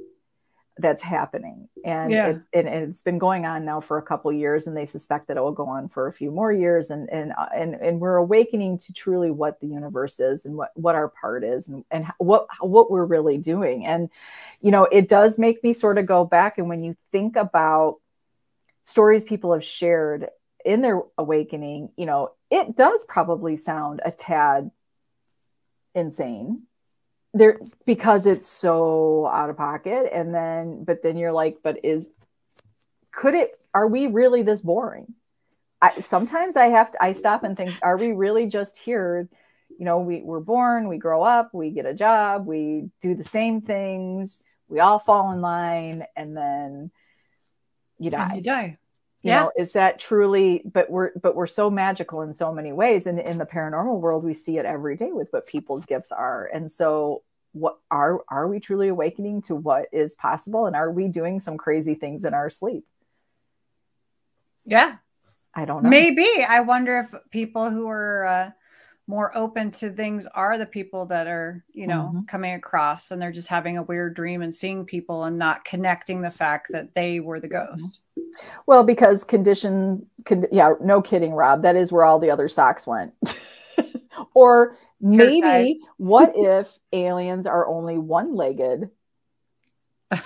that's 0.83 1.01
happening. 1.01 1.69
And 1.85 2.11
yeah. 2.11 2.29
it's 2.29 2.47
and, 2.53 2.69
and, 2.69 2.91
it's 2.91 3.03
been 3.03 3.19
going 3.19 3.47
on 3.47 3.65
now 3.65 3.81
for 3.81 3.97
a 3.97 4.03
couple 4.03 4.33
years 4.33 4.67
and 4.67 4.77
they 4.77 4.85
suspect 4.85 5.29
that 5.29 5.37
it 5.37 5.41
will 5.41 5.53
go 5.53 5.67
on 5.67 5.89
for 5.89 6.07
a 6.07 6.13
few 6.13 6.31
more 6.31 6.53
years. 6.53 6.91
And 6.91 7.09
and 7.11 7.33
uh, 7.39 7.47
and, 7.55 7.75
and 7.75 8.01
we're 8.01 8.17
awakening 8.17 8.79
to 8.79 8.93
truly 8.93 9.31
what 9.31 9.61
the 9.61 9.69
universe 9.69 10.21
is 10.21 10.45
and 10.45 10.57
what 10.57 10.73
what 10.75 10.95
our 10.95 11.09
part 11.09 11.45
is 11.45 11.69
and, 11.69 11.85
and 11.91 12.07
what 12.19 12.47
what 12.61 12.91
we're 12.91 13.07
really 13.07 13.39
doing. 13.39 13.87
And 13.87 14.11
you 14.61 14.71
know 14.71 14.85
it 14.85 15.09
does 15.09 15.39
make 15.39 15.63
me 15.63 15.73
sort 15.73 15.99
of 15.99 16.07
go 16.07 16.25
back 16.25 16.59
and 16.59 16.69
when 16.69 16.83
you 16.83 16.97
think 17.11 17.37
about 17.37 17.99
stories 18.83 19.25
people 19.25 19.53
have 19.53 19.65
shared 19.65 20.29
in 20.65 20.81
their 20.81 21.03
awakening 21.19 21.91
you 21.97 22.07
know 22.07 22.31
it 22.51 22.77
does 22.77 23.05
probably 23.05 23.57
sound 23.57 24.01
a 24.05 24.11
tad 24.11 24.71
insane 25.95 26.63
there 27.35 27.59
because 27.87 28.27
it's 28.27 28.47
so 28.47 29.27
out 29.27 29.51
of 29.51 29.57
pocket 29.57 30.11
and 30.13 30.35
then 30.35 30.85
but 30.85 31.03
then 31.03 31.17
you're 31.17 31.33
like 31.33 31.59
but 31.63 31.85
is 31.85 32.11
could 33.11 33.35
it 33.35 33.51
are 33.73 33.87
we 33.87 34.07
really 34.07 34.43
this 34.43 34.61
boring 34.61 35.15
I, 35.81 36.01
sometimes 36.01 36.57
i 36.57 36.67
have 36.67 36.93
to 36.93 37.03
i 37.03 37.13
stop 37.13 37.43
and 37.43 37.57
think 37.57 37.73
are 37.83 37.97
we 37.97 38.13
really 38.13 38.47
just 38.47 38.79
here 38.79 39.29
you 39.79 39.85
know 39.85 40.01
we, 40.01 40.21
we're 40.21 40.41
born 40.41 40.89
we 40.89 40.99
grow 40.99 41.23
up 41.23 41.55
we 41.55 41.71
get 41.71 41.87
a 41.87 41.95
job 41.95 42.47
we 42.47 42.91
do 43.01 43.15
the 43.15 43.25
same 43.25 43.61
things 43.63 44.39
we 44.69 44.81
all 44.81 44.99
fall 44.99 45.33
in 45.33 45.41
line 45.41 46.05
and 46.15 46.37
then 46.37 46.91
you 48.03 48.11
die. 48.11 48.35
You 48.35 48.43
die. 48.43 48.79
You 49.23 49.31
yeah. 49.31 49.43
know, 49.43 49.53
is 49.57 49.73
that 49.73 50.01
truly 50.01 50.63
but 50.65 50.91
we're 50.91 51.13
but 51.21 51.37
we're 51.37 51.47
so 51.47 51.71
magical 51.71 52.23
in 52.23 52.33
so 52.33 52.53
many 52.53 52.73
ways. 52.73 53.07
And 53.07 53.21
in 53.21 53.39
the 53.39 53.47
paranormal 53.47 54.01
world, 54.01 54.25
we 54.25 54.35
see 54.35 54.59
it 54.59 54.65
every 54.65 54.97
day 54.97 55.13
with 55.13 55.29
what 55.31 55.47
people's 55.47 55.87
gifts 55.87 56.11
are. 56.11 56.51
And 56.53 56.71
so 56.71 57.23
what 57.53 57.79
are 57.91 58.23
are 58.29 58.49
we 58.49 58.59
truly 58.59 58.89
awakening 58.89 59.43
to 59.43 59.55
what 59.55 59.87
is 59.93 60.15
possible? 60.15 60.67
And 60.67 60.75
are 60.75 60.91
we 60.91 61.09
doing 61.09 61.39
some 61.39 61.57
crazy 61.57 61.95
things 61.95 62.25
in 62.25 62.35
our 62.35 62.51
sleep? 62.51 62.85
Yeah. 64.65 64.97
I 65.55 65.67
don't 65.67 65.83
know. 65.83 65.91
Maybe. 65.91 66.27
I 66.49 66.61
wonder 66.61 66.99
if 67.01 67.15
people 67.31 67.71
who 67.71 67.89
are 67.89 68.25
uh, 68.25 68.51
more 69.07 69.37
open 69.37 69.71
to 69.73 69.91
things 69.91 70.27
are 70.27 70.57
the 70.57 70.67
people 70.67 71.07
that 71.07 71.27
are, 71.27 71.65
you 71.73 71.87
know, 71.87 72.11
mm-hmm. 72.15 72.23
coming 72.23 72.55
across 72.55 73.11
and 73.11 73.21
they're 73.21 73.33
just 73.33 73.49
having 73.49 73.77
a 73.77 73.83
weird 73.83 74.15
dream 74.15 74.43
and 74.43 74.55
seeing 74.55 74.87
people 74.87 75.25
and 75.25 75.39
not 75.39 75.65
connecting 75.65 76.23
the 76.23 76.31
fact 76.31 76.69
that 76.71 76.95
they 76.95 77.21
were 77.21 77.41
the 77.41 77.49
mm-hmm. 77.49 77.77
ghost. 77.77 78.01
Well, 78.67 78.85
because 78.85 79.25
condition, 79.25 80.07
con- 80.25 80.47
yeah, 80.53 80.75
no 80.81 81.03
kidding, 81.03 81.33
Rob. 81.33 81.63
That 81.63 81.77
is 81.77 81.93
where 81.93 82.05
all 82.05 82.19
the 82.19 82.31
other 82.31 82.49
socks 82.49 82.87
went. 82.87 83.15
or 84.35 84.77
maybe 85.01 85.81
what 85.97 86.33
if 86.35 86.79
aliens 86.93 87.47
are 87.47 87.67
only 87.67 87.99
one 87.99 88.35
legged 88.35 88.91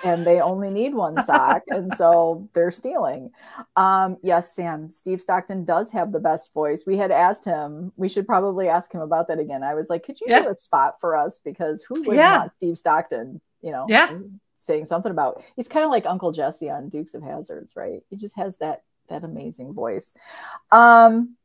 and 0.05 0.27
they 0.27 0.41
only 0.41 0.69
need 0.69 0.95
one 0.95 1.23
sock 1.25 1.63
and 1.69 1.93
so 1.95 2.49
they're 2.55 2.71
stealing 2.71 3.31
um 3.77 4.17
yes 4.23 4.55
sam 4.55 4.91
steve 4.91 5.21
stockton 5.21 5.65
does 5.65 5.91
have 5.91 6.13
the 6.13 6.21
best 6.21 6.53
voice 6.53 6.85
we 6.87 6.97
had 6.97 7.11
asked 7.11 7.45
him 7.45 7.93
we 7.97 8.09
should 8.09 8.27
probably 8.27 8.69
ask 8.69 8.93
him 8.93 9.01
about 9.01 9.29
that 9.29 9.39
again 9.39 9.63
i 9.63 9.75
was 9.75 9.89
like 9.89 10.05
could 10.05 10.21
you 10.21 10.27
yeah. 10.29 10.43
do 10.43 10.49
a 10.49 10.55
spot 10.55 11.01
for 11.01 11.17
us 11.17 11.41
because 11.45 11.83
who 11.83 12.03
would 12.07 12.17
yeah. 12.17 12.41
want 12.41 12.55
steve 12.55 12.77
stockton 12.77 13.41
you 13.63 13.73
know 13.73 13.87
yeah 13.89 14.11
saying 14.67 14.87
something 14.87 15.13
about 15.13 15.43
he's 15.55 15.69
kind 15.69 15.85
of 15.85 15.91
like 15.91 16.07
uncle 16.07 16.33
jesse 16.33 16.71
on 16.71 16.89
dukes 16.89 17.15
of 17.15 17.23
Hazzards 17.23 17.77
right 17.77 18.03
he 18.11 18.17
just 18.17 18.37
has 18.37 18.57
that 18.59 18.83
that 19.09 19.25
amazing 19.25 19.73
voice 19.73 20.13
um 20.73 21.37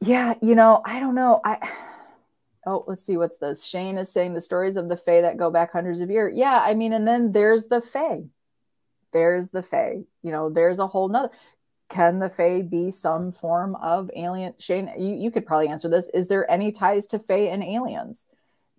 yeah 0.00 0.34
you 0.42 0.54
know 0.54 0.82
i 0.84 0.98
don't 1.00 1.14
know 1.14 1.40
i 1.44 1.58
oh, 2.66 2.84
let's 2.86 3.04
see, 3.04 3.16
what's 3.16 3.38
this? 3.38 3.64
Shane 3.64 3.98
is 3.98 4.10
saying 4.10 4.34
the 4.34 4.40
stories 4.40 4.76
of 4.76 4.88
the 4.88 4.96
Fae 4.96 5.20
that 5.22 5.36
go 5.36 5.50
back 5.50 5.72
hundreds 5.72 6.00
of 6.00 6.10
years. 6.10 6.34
Yeah, 6.36 6.60
I 6.64 6.74
mean, 6.74 6.92
and 6.92 7.06
then 7.06 7.32
there's 7.32 7.66
the 7.66 7.80
Fae. 7.80 8.24
There's 9.12 9.50
the 9.50 9.62
Fae. 9.62 10.04
You 10.22 10.32
know, 10.32 10.50
there's 10.50 10.78
a 10.78 10.86
whole 10.86 11.08
nother. 11.08 11.30
Can 11.88 12.18
the 12.18 12.30
Fae 12.30 12.62
be 12.62 12.90
some 12.90 13.32
form 13.32 13.76
of 13.76 14.10
alien? 14.16 14.54
Shane, 14.58 14.90
you, 14.98 15.14
you 15.14 15.30
could 15.30 15.46
probably 15.46 15.68
answer 15.68 15.88
this. 15.88 16.08
Is 16.14 16.28
there 16.28 16.50
any 16.50 16.72
ties 16.72 17.06
to 17.08 17.18
Fae 17.18 17.48
and 17.48 17.62
aliens? 17.62 18.26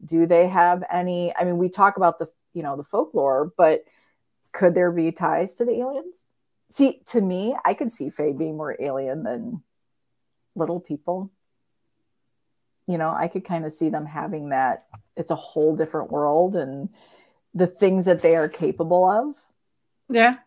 Do 0.03 0.25
they 0.25 0.47
have 0.47 0.83
any? 0.91 1.33
I 1.35 1.43
mean, 1.43 1.57
we 1.57 1.69
talk 1.69 1.97
about 1.97 2.19
the, 2.19 2.27
you 2.53 2.63
know, 2.63 2.75
the 2.75 2.83
folklore, 2.83 3.51
but 3.57 3.83
could 4.53 4.75
there 4.75 4.91
be 4.91 5.11
ties 5.11 5.55
to 5.55 5.65
the 5.65 5.79
aliens? 5.79 6.23
See, 6.71 7.01
to 7.07 7.21
me, 7.21 7.55
I 7.63 7.73
could 7.73 7.91
see 7.91 8.09
Fae 8.09 8.31
being 8.31 8.57
more 8.57 8.75
alien 8.79 9.23
than 9.23 9.63
little 10.55 10.79
people 10.79 11.31
you 12.87 12.97
know, 12.97 13.09
I 13.09 13.27
could 13.27 13.45
kind 13.45 13.65
of 13.65 13.73
see 13.73 13.89
them 13.89 14.05
having 14.05 14.49
that. 14.49 14.85
It's 15.15 15.31
a 15.31 15.35
whole 15.35 15.75
different 15.75 16.11
world 16.11 16.55
and 16.55 16.89
the 17.53 17.67
things 17.67 18.05
that 18.05 18.21
they 18.21 18.35
are 18.35 18.49
capable 18.49 19.09
of. 19.09 19.35
Yeah. 20.09 20.37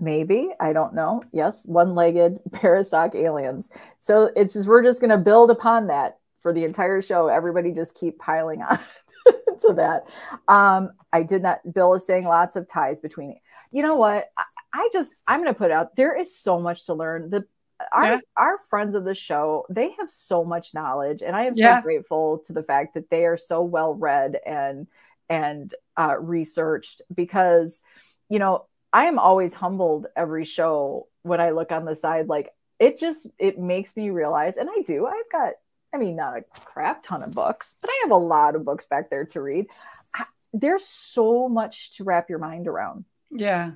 Maybe. 0.00 0.50
I 0.58 0.72
don't 0.72 0.94
know. 0.94 1.22
Yes. 1.32 1.64
One 1.66 1.94
legged 1.94 2.40
parasoc 2.52 3.14
aliens. 3.14 3.68
So 4.00 4.30
it's 4.34 4.54
just, 4.54 4.66
we're 4.66 4.82
just 4.82 5.00
going 5.00 5.10
to 5.10 5.18
build 5.18 5.50
upon 5.50 5.88
that 5.88 6.18
for 6.44 6.52
the 6.52 6.64
entire 6.64 7.00
show. 7.00 7.26
Everybody 7.28 7.72
just 7.72 7.98
keep 7.98 8.18
piling 8.18 8.62
on 8.62 8.78
to 9.62 9.72
that. 9.72 10.04
Um, 10.46 10.90
I 11.10 11.22
did 11.22 11.42
not, 11.42 11.60
Bill 11.72 11.94
is 11.94 12.06
saying 12.06 12.24
lots 12.24 12.54
of 12.54 12.68
ties 12.68 13.00
between, 13.00 13.40
you 13.72 13.82
know 13.82 13.96
what? 13.96 14.28
I, 14.36 14.44
I 14.74 14.90
just, 14.92 15.14
I'm 15.26 15.40
going 15.40 15.52
to 15.52 15.58
put 15.58 15.70
out, 15.70 15.96
there 15.96 16.14
is 16.14 16.36
so 16.36 16.60
much 16.60 16.84
to 16.86 16.94
learn. 16.94 17.30
The 17.30 17.46
our 17.92 18.04
yeah. 18.04 18.18
our 18.36 18.58
friends 18.70 18.94
of 18.94 19.04
the 19.04 19.16
show 19.16 19.66
they 19.68 19.90
have 19.98 20.08
so 20.08 20.44
much 20.44 20.74
knowledge 20.74 21.22
and 21.22 21.34
i 21.34 21.42
am 21.42 21.54
yeah. 21.56 21.80
so 21.80 21.82
grateful 21.82 22.38
to 22.38 22.52
the 22.52 22.62
fact 22.62 22.94
that 22.94 23.10
they 23.10 23.26
are 23.26 23.36
so 23.36 23.62
well 23.62 23.94
read 23.94 24.38
and 24.46 24.86
and 25.28 25.74
uh, 25.96 26.14
researched 26.16 27.02
because 27.12 27.82
you 28.28 28.38
know 28.38 28.64
i 28.92 29.06
am 29.06 29.18
always 29.18 29.54
humbled 29.54 30.06
every 30.14 30.44
show 30.44 31.08
when 31.22 31.40
i 31.40 31.50
look 31.50 31.72
on 31.72 31.84
the 31.84 31.96
side 31.96 32.28
like 32.28 32.50
it 32.78 32.96
just 32.96 33.26
it 33.40 33.58
makes 33.58 33.96
me 33.96 34.08
realize 34.10 34.56
and 34.56 34.70
i 34.70 34.82
do 34.82 35.04
i've 35.04 35.32
got 35.32 35.54
i 35.94 35.98
mean 35.98 36.16
not 36.16 36.36
a 36.36 36.42
crap 36.60 37.02
ton 37.02 37.22
of 37.22 37.30
books 37.32 37.76
but 37.80 37.90
i 37.90 38.00
have 38.02 38.10
a 38.10 38.16
lot 38.16 38.56
of 38.56 38.64
books 38.64 38.86
back 38.86 39.10
there 39.10 39.24
to 39.24 39.40
read. 39.40 39.66
I, 40.14 40.24
there's 40.52 40.84
so 40.84 41.48
much 41.48 41.96
to 41.96 42.04
wrap 42.04 42.30
your 42.30 42.38
mind 42.38 42.68
around. 42.68 43.04
Yeah. 43.30 43.72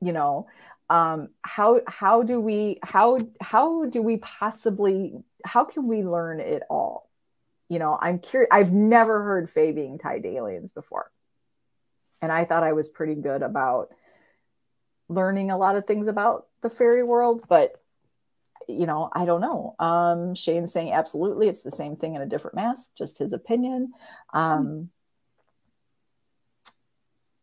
You 0.00 0.12
know 0.12 0.46
um, 0.90 1.28
how 1.42 1.80
how 1.86 2.22
do 2.22 2.40
we 2.40 2.78
how 2.82 3.18
how 3.40 3.86
do 3.86 4.00
we 4.00 4.16
possibly 4.18 5.14
how 5.44 5.64
can 5.64 5.86
we 5.86 6.02
learn 6.02 6.40
it 6.40 6.62
all? 6.70 7.10
You 7.68 7.78
know 7.78 7.98
i'm 8.00 8.18
curious 8.18 8.48
i've 8.50 8.72
never 8.72 9.22
heard 9.22 9.50
fae 9.50 9.72
being 9.72 9.98
tied 9.98 10.22
to 10.22 10.28
aliens 10.28 10.72
before. 10.72 11.10
And 12.22 12.32
i 12.32 12.44
thought 12.44 12.62
i 12.62 12.72
was 12.72 12.88
pretty 12.88 13.14
good 13.14 13.42
about 13.42 13.90
learning 15.08 15.50
a 15.50 15.58
lot 15.58 15.76
of 15.76 15.86
things 15.86 16.08
about 16.08 16.46
the 16.62 16.70
fairy 16.70 17.02
world 17.02 17.44
but 17.48 17.76
you 18.68 18.86
know 18.86 19.08
i 19.12 19.24
don't 19.24 19.40
know 19.40 19.74
um 19.78 20.34
shane's 20.34 20.72
saying 20.72 20.92
absolutely 20.92 21.48
it's 21.48 21.62
the 21.62 21.70
same 21.70 21.96
thing 21.96 22.14
in 22.14 22.22
a 22.22 22.26
different 22.26 22.54
mask 22.54 22.92
just 22.96 23.18
his 23.18 23.32
opinion 23.32 23.92
um 24.34 24.90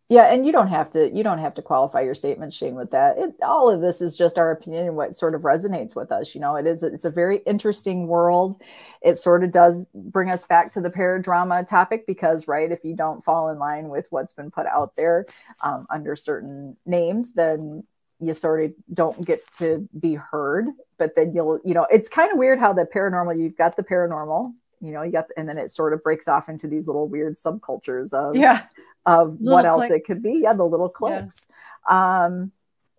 yeah, 0.08 0.32
and 0.32 0.46
you 0.46 0.52
don't 0.52 0.68
have 0.68 0.92
to 0.92 1.10
you 1.12 1.24
don't 1.24 1.40
have 1.40 1.56
to 1.56 1.64
qualify 1.64 2.02
your 2.02 2.14
statement, 2.14 2.54
Shane, 2.54 2.76
with 2.76 2.92
that. 2.92 3.18
It, 3.18 3.34
all 3.42 3.72
of 3.72 3.82
this 3.82 4.02
is 4.02 4.16
just 4.16 4.38
our 4.38 4.52
opinion 4.52 4.86
and 4.86 4.96
what 4.96 5.16
sort 5.16 5.34
of 5.34 5.42
resonates 5.42 5.96
with 5.96 6.12
us. 6.12 6.36
You 6.36 6.42
know, 6.42 6.56
it 6.56 6.68
is 6.68 6.84
it's 6.84 7.06
a 7.06 7.10
very 7.10 7.38
interesting 7.48 8.06
world. 8.06 8.62
It 9.02 9.18
sort 9.18 9.44
of 9.44 9.52
does 9.52 9.88
bring 9.96 10.30
us 10.30 10.46
back 10.46 10.72
to 10.74 10.82
the 10.82 10.92
paradrama 10.92 11.68
topic 11.68 12.06
because, 12.06 12.48
right, 12.48 12.72
if 12.72 12.84
you 12.84 12.96
don't 12.96 13.26
fall 13.26 13.50
in 13.50 13.58
line 13.58 13.90
with 13.90 14.06
what's 14.12 14.34
been 14.34 14.52
put 14.52 14.68
out 14.68 14.96
there 14.96 15.26
um, 15.64 15.88
under 15.90 16.16
certain 16.16 16.78
names, 16.86 17.34
then 17.34 17.84
you 18.20 18.34
sort 18.34 18.64
of 18.64 18.74
don't 18.94 19.26
get 19.26 19.42
to 19.58 19.88
be 20.00 20.16
heard. 20.16 20.66
But 20.98 21.16
then 21.16 21.34
you'll, 21.34 21.60
you 21.66 21.74
know, 21.74 21.86
it's 21.92 22.10
kind 22.10 22.32
of 22.32 22.38
weird 22.38 22.60
how 22.60 22.74
the 22.74 22.86
paranormal. 22.86 23.40
You've 23.40 23.58
got 23.58 23.76
the 23.76 23.84
paranormal, 23.84 24.54
you 24.82 24.92
know, 24.92 25.02
you 25.02 25.12
got, 25.12 25.26
and 25.36 25.48
then 25.48 25.58
it 25.58 25.72
sort 25.72 25.94
of 25.94 26.04
breaks 26.04 26.28
off 26.28 26.50
into 26.50 26.68
these 26.68 26.88
little 26.88 27.08
weird 27.08 27.36
subcultures 27.36 28.14
of 28.14 28.36
yeah 28.36 28.64
of 29.06 29.40
little 29.40 29.54
what 29.54 29.66
else 29.66 29.90
it 29.90 30.06
could 30.06 30.24
be. 30.24 30.42
Yeah, 30.44 30.54
the 30.54 30.64
little 30.64 30.90
clicks. 30.90 31.48
Yeah. 31.90 32.26
Um, 32.26 32.52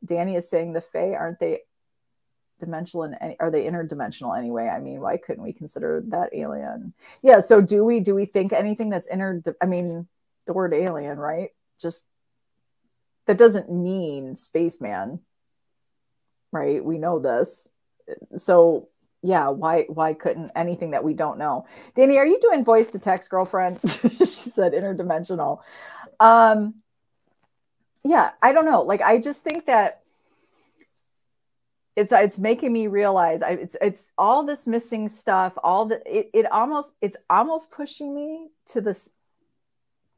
Danny 0.04 0.36
is 0.36 0.48
saying 0.48 0.72
the 0.72 0.80
Fae 0.80 1.14
aren't 1.14 1.40
they 1.40 1.60
dimensional 2.58 3.02
and 3.04 3.36
are 3.40 3.50
they 3.50 3.64
interdimensional 3.64 4.36
anyway? 4.36 4.68
I 4.68 4.80
mean, 4.80 5.00
why 5.00 5.16
couldn't 5.16 5.42
we 5.42 5.52
consider 5.52 6.02
that 6.08 6.30
alien? 6.32 6.94
Yeah. 7.22 7.40
So 7.40 7.60
do 7.60 7.84
we 7.84 8.00
do 8.00 8.14
we 8.14 8.24
think 8.24 8.52
anything 8.52 8.90
that's 8.90 9.06
inter? 9.06 9.42
I 9.60 9.66
mean, 9.66 10.06
the 10.46 10.52
word 10.52 10.74
alien, 10.74 11.18
right? 11.18 11.50
Just 11.80 12.06
that 13.26 13.38
doesn't 13.38 13.70
mean 13.70 14.36
spaceman, 14.36 15.20
right? 16.52 16.84
We 16.84 16.98
know 16.98 17.18
this. 17.18 17.68
So 18.38 18.88
yeah, 19.22 19.48
why 19.48 19.86
why 19.88 20.14
couldn't 20.14 20.52
anything 20.54 20.92
that 20.92 21.04
we 21.04 21.14
don't 21.14 21.38
know? 21.38 21.66
Danny, 21.94 22.18
are 22.18 22.26
you 22.26 22.38
doing 22.40 22.64
voice 22.64 22.90
to 22.90 22.98
text, 22.98 23.30
girlfriend? 23.30 23.80
she 23.90 24.26
said 24.26 24.72
interdimensional 24.72 25.60
um 26.20 26.74
yeah 28.04 28.30
i 28.42 28.52
don't 28.52 28.64
know 28.64 28.82
like 28.82 29.00
i 29.02 29.18
just 29.18 29.42
think 29.42 29.66
that 29.66 30.02
it's 31.94 32.12
it's 32.12 32.38
making 32.38 32.72
me 32.72 32.86
realize 32.88 33.42
I, 33.42 33.52
it's 33.52 33.76
it's 33.80 34.12
all 34.18 34.44
this 34.44 34.66
missing 34.66 35.08
stuff 35.08 35.54
all 35.62 35.86
the 35.86 36.00
it, 36.06 36.30
it 36.32 36.52
almost 36.52 36.92
it's 37.00 37.16
almost 37.28 37.70
pushing 37.70 38.14
me 38.14 38.48
to 38.72 38.80
this 38.80 39.10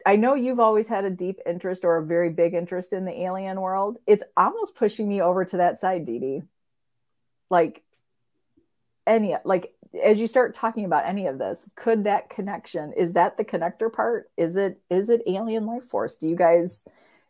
i 0.07 0.17
know 0.17 0.35
you've 0.35 0.61
always 0.61 0.89
had 0.89 1.05
a 1.05 1.11
deep 1.11 1.39
interest 1.47 1.85
or 1.85 1.97
a 1.97 2.05
very 2.05 2.31
big 2.31 2.55
interest 2.55 2.93
in 2.93 3.05
the 3.05 3.23
alien 3.23 3.61
world. 3.61 3.99
It's 4.07 4.25
almost 4.37 4.75
pushing 4.75 5.09
me 5.09 5.21
over 5.21 5.45
to 5.45 5.59
that 5.59 5.79
side 5.79 6.05
Dee 6.05 6.19
Dee. 6.19 6.43
like 7.51 7.83
any 9.07 9.37
like 9.45 9.73
as 10.05 10.21
you 10.21 10.27
start 10.27 10.55
talking 10.55 10.85
about 10.85 11.07
any 11.07 11.27
of 11.27 11.39
this 11.39 11.71
could 11.75 12.05
that 12.05 12.29
connection 12.29 12.93
is 12.93 13.15
that 13.15 13.37
the 13.37 13.45
connector 13.45 13.93
part? 13.93 14.31
Is 14.37 14.57
it 14.57 14.81
is 14.91 15.09
it 15.11 15.23
alien 15.27 15.67
life 15.67 15.85
force? 15.85 16.17
Do 16.17 16.29
you 16.29 16.37
guys 16.37 16.85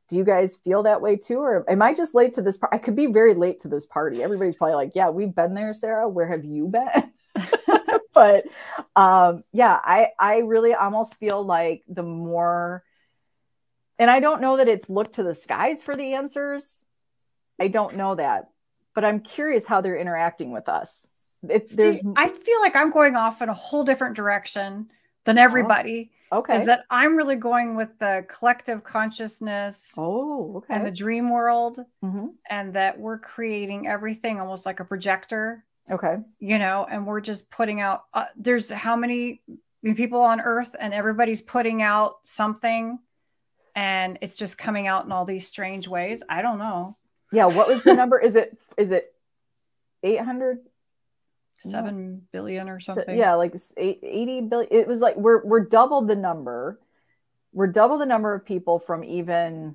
do 0.08 0.16
you 0.16 0.24
guys 0.24 0.56
feel 0.56 0.82
that 0.84 1.00
way 1.00 1.16
too? 1.16 1.38
Or 1.38 1.64
am 1.70 1.82
i 1.82 1.94
just 1.94 2.14
late 2.14 2.32
to 2.34 2.42
this 2.42 2.56
part 2.56 2.74
i 2.74 2.78
could 2.78 2.96
be 2.96 3.06
very 3.06 3.34
late 3.34 3.60
to 3.60 3.68
this 3.68 3.86
party. 3.86 4.22
Everybody's 4.22 4.56
probably 4.56 4.74
like 4.74 4.92
yeah 4.94 5.10
we've 5.10 5.34
been 5.34 5.54
there 5.54 5.72
sarah. 5.74 6.08
Where 6.08 6.26
have 6.28 6.44
you 6.44 6.66
been 6.66 7.12
but 8.18 8.44
um 8.96 9.42
yeah 9.52 9.78
i 9.82 10.08
i 10.18 10.38
really 10.38 10.74
almost 10.74 11.18
feel 11.18 11.42
like 11.42 11.82
the 11.88 12.02
more 12.02 12.82
and 13.98 14.10
i 14.10 14.20
don't 14.20 14.40
know 14.40 14.56
that 14.56 14.68
it's 14.68 14.90
look 14.90 15.12
to 15.12 15.22
the 15.22 15.34
skies 15.34 15.82
for 15.82 15.96
the 15.96 16.14
answers 16.14 16.84
i 17.60 17.68
don't 17.68 17.96
know 17.96 18.14
that 18.14 18.48
but 18.94 19.04
i'm 19.04 19.20
curious 19.20 19.66
how 19.66 19.80
they're 19.80 19.96
interacting 19.96 20.52
with 20.52 20.68
us 20.68 21.06
it's 21.48 21.76
there's 21.76 22.00
I 22.16 22.28
feel 22.28 22.60
like 22.60 22.76
I'm 22.76 22.90
going 22.90 23.16
off 23.16 23.42
in 23.42 23.48
a 23.48 23.54
whole 23.54 23.84
different 23.84 24.16
direction 24.16 24.90
than 25.24 25.38
uh-huh. 25.38 25.44
everybody. 25.44 26.10
Okay. 26.30 26.56
Is 26.56 26.66
that 26.66 26.84
I'm 26.90 27.16
really 27.16 27.36
going 27.36 27.74
with 27.74 27.98
the 27.98 28.26
collective 28.28 28.84
consciousness 28.84 29.94
oh, 29.96 30.58
okay. 30.58 30.74
and 30.74 30.86
the 30.86 30.90
dream 30.90 31.30
world, 31.30 31.80
hmm 32.02 32.26
and 32.50 32.74
that 32.74 32.98
we're 32.98 33.18
creating 33.18 33.86
everything 33.86 34.40
almost 34.40 34.66
like 34.66 34.80
a 34.80 34.84
projector, 34.84 35.64
Okay. 35.90 36.16
you 36.38 36.58
know, 36.58 36.86
and 36.90 37.06
we're 37.06 37.20
just 37.20 37.50
putting 37.50 37.80
out. 37.80 38.04
Uh, 38.12 38.26
there's 38.36 38.70
how 38.70 38.96
many 38.96 39.42
people 39.82 40.20
on 40.20 40.40
Earth, 40.40 40.74
and 40.78 40.92
everybody's 40.92 41.40
putting 41.40 41.82
out 41.82 42.18
something, 42.24 42.98
and 43.74 44.18
it's 44.20 44.36
just 44.36 44.58
coming 44.58 44.86
out 44.86 45.04
in 45.04 45.12
all 45.12 45.24
these 45.24 45.46
strange 45.46 45.88
ways. 45.88 46.22
I 46.28 46.42
don't 46.42 46.58
know. 46.58 46.96
Yeah. 47.32 47.46
What 47.46 47.68
was 47.68 47.82
the 47.82 47.94
number? 47.94 48.18
Is 48.18 48.36
it 48.36 48.56
is 48.76 48.90
it 48.92 49.14
eight 50.02 50.20
hundred? 50.20 50.58
Seven 51.60 52.22
billion 52.30 52.68
or 52.68 52.78
something. 52.78 53.18
yeah, 53.18 53.34
like 53.34 53.52
80 53.76 54.42
billion. 54.42 54.68
It 54.72 54.86
was 54.86 55.00
like 55.00 55.16
we're 55.16 55.44
we're 55.44 55.64
double 55.64 56.02
the 56.02 56.14
number. 56.14 56.78
We're 57.52 57.66
double 57.66 57.98
the 57.98 58.06
number 58.06 58.32
of 58.32 58.44
people 58.44 58.78
from 58.78 59.02
even 59.02 59.74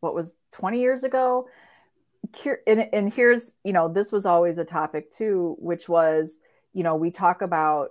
what 0.00 0.14
was 0.14 0.32
20 0.52 0.80
years 0.80 1.02
ago. 1.02 1.48
And, 2.66 2.88
and 2.92 3.12
here's, 3.12 3.54
you 3.64 3.72
know, 3.72 3.88
this 3.88 4.12
was 4.12 4.26
always 4.26 4.58
a 4.58 4.64
topic 4.64 5.10
too, 5.10 5.56
which 5.58 5.88
was, 5.88 6.40
you 6.72 6.82
know, 6.82 6.96
we 6.96 7.10
talk 7.10 7.42
about 7.42 7.90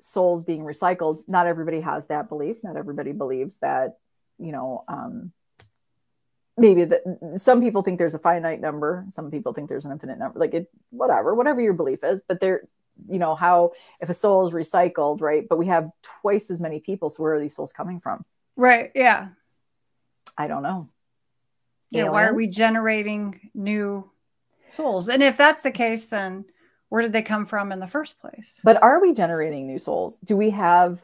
souls 0.00 0.44
being 0.44 0.64
recycled. 0.64 1.20
Not 1.28 1.46
everybody 1.46 1.80
has 1.80 2.06
that 2.06 2.28
belief. 2.28 2.56
Not 2.62 2.76
everybody 2.76 3.12
believes 3.12 3.58
that, 3.58 3.98
you 4.38 4.52
know, 4.52 4.84
um, 4.88 5.32
maybe 6.56 6.84
that 6.84 7.02
some 7.36 7.60
people 7.60 7.82
think 7.82 7.98
there's 7.98 8.14
a 8.14 8.18
finite 8.18 8.60
number 8.60 9.04
some 9.10 9.30
people 9.30 9.52
think 9.52 9.68
there's 9.68 9.84
an 9.84 9.92
infinite 9.92 10.18
number 10.18 10.38
like 10.38 10.54
it 10.54 10.70
whatever 10.90 11.34
whatever 11.34 11.60
your 11.60 11.74
belief 11.74 12.02
is 12.02 12.22
but 12.26 12.40
there 12.40 12.62
you 13.08 13.18
know 13.18 13.34
how 13.34 13.72
if 14.00 14.08
a 14.08 14.14
soul 14.14 14.46
is 14.46 14.52
recycled 14.52 15.20
right 15.20 15.48
but 15.48 15.58
we 15.58 15.66
have 15.66 15.90
twice 16.02 16.50
as 16.50 16.60
many 16.60 16.80
people 16.80 17.10
so 17.10 17.22
where 17.22 17.34
are 17.34 17.40
these 17.40 17.54
souls 17.54 17.72
coming 17.72 18.00
from 18.00 18.24
Right. 18.56 18.90
Yeah. 18.94 19.28
i 20.38 20.46
don't 20.46 20.62
know 20.62 20.86
Yeah. 21.90 22.08
Why 22.08 22.24
are 22.24 22.34
we 22.34 22.46
generating 22.46 23.50
new 23.54 24.10
souls? 24.72 25.08
And 25.08 25.22
if 25.22 25.36
that's 25.36 25.62
the 25.62 25.70
case, 25.70 26.06
then 26.06 26.44
where 26.88 27.02
did 27.02 27.12
they 27.12 27.22
come 27.22 27.46
from 27.46 27.72
in 27.72 27.80
the 27.80 27.86
first 27.86 28.20
place? 28.20 28.60
but 28.62 28.80
are 28.82 29.00
we 29.00 29.12
generating 29.12 29.66
new 29.66 29.78
souls 29.78 30.18
do 30.18 30.36
we 30.36 30.50
have 30.50 31.02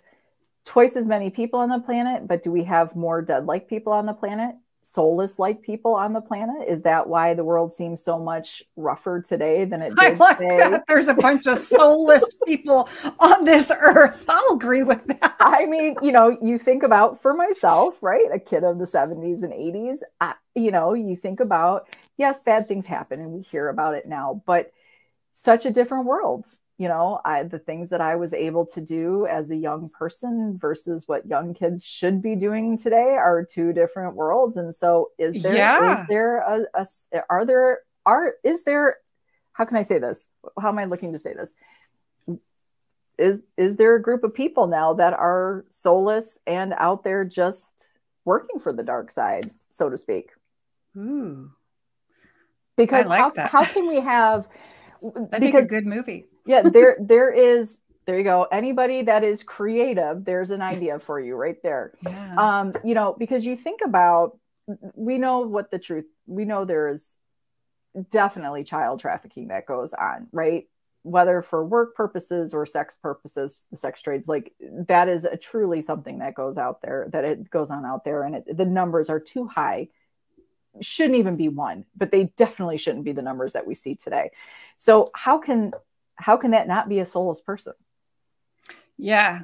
twice 0.65 0.95
as 0.97 1.09
many 1.09 1.29
people 1.29 1.59
on 1.59 1.69
the 1.69 1.81
planet 1.81 2.27
but 2.29 2.43
do 2.43 2.53
we 2.53 2.63
have 2.63 2.95
more 2.95 3.21
dead 3.21 3.47
like 3.47 3.69
people 3.69 3.93
on 3.93 4.07
the 4.07 4.13
planet 4.13 4.55
soulless 4.83 5.39
like 5.39 5.63
people 5.63 5.95
on 5.95 6.13
the 6.13 6.21
planet 6.21 6.69
is 6.69 6.83
that 6.83 7.09
why 7.09 7.35
the 7.35 7.45
world 7.45 7.73
seems 7.73 8.03
so 8.03 8.19
much 8.19 8.63
rougher 8.77 9.23
today 9.23 9.65
than 9.65 9.81
it 9.81 9.95
did 9.97 10.19
like 10.19 10.39
today 10.39 10.57
that. 10.59 10.85
There's 10.89 11.09
a 11.09 11.15
bunch 11.15 11.47
of 11.47 11.57
soulless 11.57 12.35
people 12.47 12.89
on 13.21 13.45
this 13.45 13.71
earth. 13.71 14.25
I'll 14.29 14.57
agree 14.57 14.83
with 14.83 15.07
that. 15.07 15.37
I 15.41 15.67
mean, 15.67 15.97
you 16.03 16.13
know, 16.13 16.37
you 16.43 16.59
think 16.59 16.83
about 16.83 17.23
for 17.23 17.33
myself, 17.33 18.03
right? 18.03 18.27
A 18.33 18.39
kid 18.39 18.65
of 18.65 18.79
the 18.79 18.85
70s 18.85 19.45
and 19.45 19.53
80s, 19.53 20.01
I, 20.21 20.35
you 20.55 20.73
know, 20.73 20.95
you 20.95 21.17
think 21.17 21.41
about, 21.41 21.89
yes, 22.19 22.43
bad 22.43 22.67
things 22.67 22.87
happen 22.87 23.21
and 23.21 23.33
we 23.33 23.43
hear 23.43 23.69
about 23.69 23.95
it 23.95 24.07
now, 24.07 24.43
but 24.47 24.73
such 25.33 25.65
a 25.65 25.71
different 25.71 26.07
world. 26.07 26.45
You 26.83 26.89
know, 26.89 27.21
I, 27.25 27.45
the 27.45 27.61
things 27.61 27.91
that 27.91 28.01
I 28.01 28.17
was 28.17 28.35
able 28.35 28.67
to 28.67 28.81
do 28.81 29.25
as 29.27 29.53
a 29.53 29.57
young 29.57 29.89
person 29.89 30.59
versus 30.59 31.05
what 31.07 31.29
young 31.29 31.55
kids 31.55 31.85
should 31.85 32.21
be 32.21 32.35
doing 32.35 32.77
today 32.77 33.15
are 33.17 33.47
two 33.49 33.73
different 33.73 34.17
worlds. 34.17 34.57
And 34.57 34.75
so, 34.75 35.11
is 35.17 35.41
there, 35.45 35.55
Yeah. 35.55 35.93
is 35.93 36.09
there 36.09 36.39
a, 36.39 36.67
a 36.75 37.23
are 37.31 37.47
there, 37.47 37.83
are, 38.05 38.35
is 38.43 38.65
there, 38.65 38.97
how 39.53 39.65
can 39.65 39.77
I 39.77 39.83
say 39.83 40.01
this? 40.01 40.27
How 40.61 40.71
am 40.71 40.79
I 40.81 40.87
looking 40.87 41.13
to 41.13 41.21
say 41.21 41.35
this? 41.35 41.55
is 43.17 43.43
is 43.57 43.77
there 43.77 43.95
a 43.95 44.03
group 44.03 44.25
of 44.25 44.35
people 44.35 44.67
now 44.67 44.95
that 44.95 45.13
are 45.13 45.65
soulless 45.71 46.41
and 46.49 46.75
out 46.79 47.05
there 47.05 47.25
just 47.25 47.87
working 48.25 48.59
for 48.59 48.73
the 48.73 48.83
dark 48.83 49.11
side 49.13 49.53
so 49.69 49.89
to 49.89 49.97
speak 49.99 50.31
Ooh, 50.97 51.53
because 52.77 53.09
like 53.09 53.21
how, 53.21 53.31
that. 53.37 53.51
how 53.51 53.65
can 53.65 53.87
we 53.87 54.01
have 54.01 54.49
that'd 55.03 55.41
be 55.41 55.47
because 55.47 55.67
a 55.67 55.69
good 55.69 55.87
movie. 55.87 56.25
Yeah 56.47 56.63
there 56.63 56.97
there 57.01 57.31
is 57.33 57.81
there 58.05 58.19
you 58.19 58.25
go. 58.25 58.49
Anybody 58.51 59.03
that 59.03 59.23
is 59.23 59.43
creative 59.43 60.25
there's 60.25 60.51
an 60.51 60.61
idea 60.63 60.99
for 60.99 61.21
you 61.21 61.37
right 61.37 61.63
there. 61.63 61.93
Yeah. 62.03 62.35
um 62.37 62.75
you 62.85 62.95
know 62.95 63.15
because 63.17 63.47
you 63.47 63.57
think 63.57 63.81
about 63.85 64.39
we 64.95 65.19
know 65.19 65.41
what 65.41 65.71
the 65.71 65.79
truth 65.79 66.07
we 66.27 66.45
know 66.45 66.65
there 66.65 66.89
is 66.89 67.17
definitely 68.11 68.65
child 68.65 69.01
trafficking 69.01 69.49
that 69.49 69.67
goes 69.67 69.93
on 69.93 70.29
right? 70.33 70.69
Whether 71.05 71.43
for 71.43 71.65
work 71.65 71.95
purposes 71.95 72.55
or 72.55 72.65
sex 72.67 72.97
purposes 72.97 73.65
the 73.71 73.77
sex 73.77 74.03
trades 74.03 74.27
like 74.29 74.53
that 74.89 75.09
is 75.09 75.25
a 75.25 75.37
truly 75.37 75.81
something 75.83 76.19
that 76.19 76.35
goes 76.35 76.59
out 76.59 76.81
there 76.83 77.09
that 77.13 77.25
it 77.25 77.51
goes 77.51 77.71
on 77.71 77.85
out 77.85 78.05
there 78.05 78.25
and 78.25 78.37
it, 78.37 78.57
the 78.57 78.65
numbers 78.65 79.11
are 79.11 79.21
too 79.21 79.47
high. 79.47 79.89
Shouldn't 80.81 81.17
even 81.17 81.37
be 81.37 81.49
one 81.49 81.85
but 81.97 82.11
they 82.11 82.25
definitely 82.37 82.79
shouldn't 82.79 83.05
be 83.05 83.13
the 83.13 83.23
numbers 83.23 83.53
that 83.53 83.67
we 83.67 83.75
see 83.75 83.95
today. 83.95 84.31
So 84.77 85.11
how 85.15 85.39
can 85.39 85.73
how 86.23 86.37
can 86.37 86.53
that 86.53 86.69
not 86.69 86.89
be 86.89 87.01
a 87.01 87.05
soulless 87.05 87.41
person 87.41 87.75
yeah. 88.97 89.41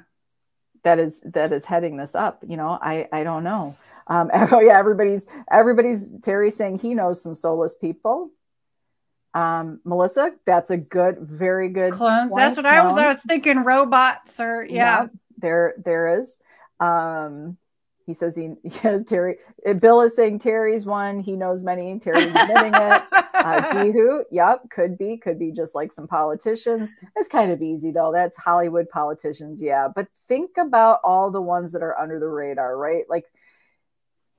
that 0.85 0.99
is 0.99 1.20
that 1.22 1.53
is 1.53 1.64
heading 1.64 1.97
this 1.97 2.14
up 2.14 2.43
you 2.47 2.57
know 2.57 2.79
i 2.81 3.09
i 3.12 3.24
don't 3.24 3.45
know 3.45 3.76
um 4.07 4.31
oh 4.35 4.61
yeah 4.61 4.79
everybody's 4.79 5.26
everybody's 5.51 6.11
terry 6.22 6.51
saying 6.51 6.79
he 6.79 6.95
knows 6.95 7.22
some 7.22 7.35
soulless 7.35 7.74
people 7.74 8.31
um 9.35 9.81
melissa 9.85 10.33
that's 10.47 10.70
a 10.70 10.76
good 10.76 11.18
very 11.18 11.68
good 11.68 11.93
Clones. 11.93 12.31
point. 12.31 12.41
That's 12.41 12.57
what 12.57 12.64
I 12.64 12.83
was. 12.83 12.97
I 12.97 13.09
was 13.09 13.22
thinking 13.22 13.62
robots 13.62 14.41
or 14.41 14.64
yeah. 14.64 15.03
Yep, 15.03 15.11
there 15.37 15.74
there 15.85 16.20
is 16.20 16.39
um 16.81 17.59
he 18.09 18.14
says 18.14 18.34
he 18.34 18.54
yes 18.82 19.02
terry 19.06 19.36
uh, 19.68 19.74
bill 19.74 20.00
is 20.00 20.16
saying 20.16 20.40
terry's 20.40 20.84
one 20.84 21.20
he 21.20 21.36
knows 21.36 21.62
many 21.62 21.98
terry's 22.00 22.24
admitting 22.24 22.72
it 22.74 23.02
uh, 23.38 23.62
Jihu, 23.72 24.24
yep, 24.30 24.68
could 24.70 24.98
be, 24.98 25.16
could 25.16 25.38
be 25.38 25.52
just 25.52 25.74
like 25.74 25.92
some 25.92 26.06
politicians. 26.06 26.94
It's 27.16 27.28
kind 27.28 27.52
of 27.52 27.62
easy 27.62 27.90
though. 27.90 28.12
That's 28.12 28.36
Hollywood 28.36 28.88
politicians, 28.90 29.61
yeah. 29.62 29.88
But 29.94 30.09
think 30.26 30.50
about 30.59 31.00
all 31.04 31.30
the 31.30 31.40
ones 31.40 31.72
that 31.72 31.82
are 31.82 31.98
under 31.98 32.18
the 32.18 32.28
radar, 32.28 32.76
right? 32.76 33.04
Like, 33.09 33.26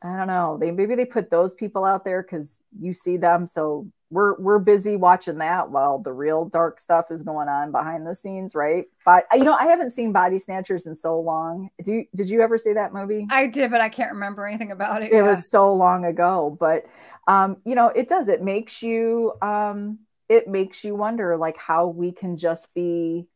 I 0.03 0.15
don't 0.15 0.27
know. 0.27 0.57
They 0.59 0.71
maybe 0.71 0.95
they 0.95 1.05
put 1.05 1.29
those 1.29 1.53
people 1.53 1.83
out 1.83 2.05
there 2.05 2.21
because 2.21 2.59
you 2.79 2.93
see 2.93 3.17
them. 3.17 3.45
So 3.45 3.87
we're 4.11 4.39
we're 4.39 4.59
busy 4.59 4.95
watching 4.95 5.37
that 5.37 5.69
while 5.69 5.99
the 5.99 6.13
real 6.13 6.45
dark 6.45 6.79
stuff 6.79 7.11
is 7.11 7.23
going 7.23 7.47
on 7.47 7.71
behind 7.71 8.07
the 8.07 8.15
scenes, 8.15 8.55
right? 8.55 8.85
But 9.05 9.25
you 9.33 9.43
know, 9.43 9.53
I 9.53 9.65
haven't 9.65 9.91
seen 9.91 10.11
Body 10.11 10.39
Snatchers 10.39 10.87
in 10.87 10.95
so 10.95 11.19
long. 11.19 11.69
Do 11.83 11.93
you, 11.93 12.05
did 12.15 12.29
you 12.29 12.41
ever 12.41 12.57
see 12.57 12.73
that 12.73 12.93
movie? 12.93 13.27
I 13.29 13.47
did, 13.47 13.71
but 13.71 13.81
I 13.81 13.89
can't 13.89 14.13
remember 14.13 14.47
anything 14.47 14.71
about 14.71 15.03
it. 15.03 15.11
it 15.11 15.15
yeah. 15.15 15.23
was 15.23 15.49
so 15.49 15.73
long 15.73 16.05
ago 16.05 16.57
but 16.59 16.85
um 17.27 17.57
you 17.65 17.75
know 17.75 17.87
it 17.87 18.07
does 18.07 18.27
it 18.27 18.41
makes 18.41 18.81
you 18.81 19.33
um 19.41 19.99
it 20.27 20.47
makes 20.47 20.83
you 20.83 20.95
wonder 20.95 21.37
like 21.37 21.57
how 21.57 21.87
we 21.87 22.11
can 22.11 22.37
just 22.37 22.73
be 22.73 23.27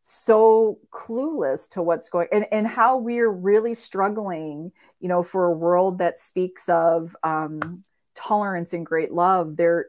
so 0.00 0.78
clueless 0.90 1.68
to 1.68 1.82
what's 1.82 2.08
going 2.08 2.28
and 2.32 2.46
and 2.52 2.66
how 2.66 2.96
we're 2.96 3.30
really 3.30 3.74
struggling 3.74 4.72
you 5.00 5.08
know 5.08 5.22
for 5.22 5.46
a 5.46 5.52
world 5.52 5.98
that 5.98 6.18
speaks 6.18 6.68
of 6.68 7.14
um 7.22 7.82
tolerance 8.18 8.72
and 8.72 8.84
great 8.84 9.12
love 9.12 9.56
there 9.56 9.86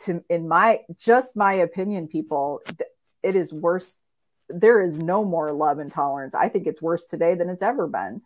to 0.00 0.22
in 0.28 0.46
my 0.46 0.80
just 0.98 1.34
my 1.36 1.54
opinion 1.54 2.06
people 2.06 2.60
it 3.22 3.34
is 3.34 3.52
worse 3.52 3.96
there 4.48 4.82
is 4.82 4.98
no 4.98 5.24
more 5.24 5.50
love 5.52 5.78
and 5.78 5.90
tolerance 5.90 6.34
i 6.34 6.48
think 6.48 6.66
it's 6.66 6.82
worse 6.82 7.06
today 7.06 7.34
than 7.34 7.48
it's 7.48 7.62
ever 7.62 7.86
been 7.86 8.20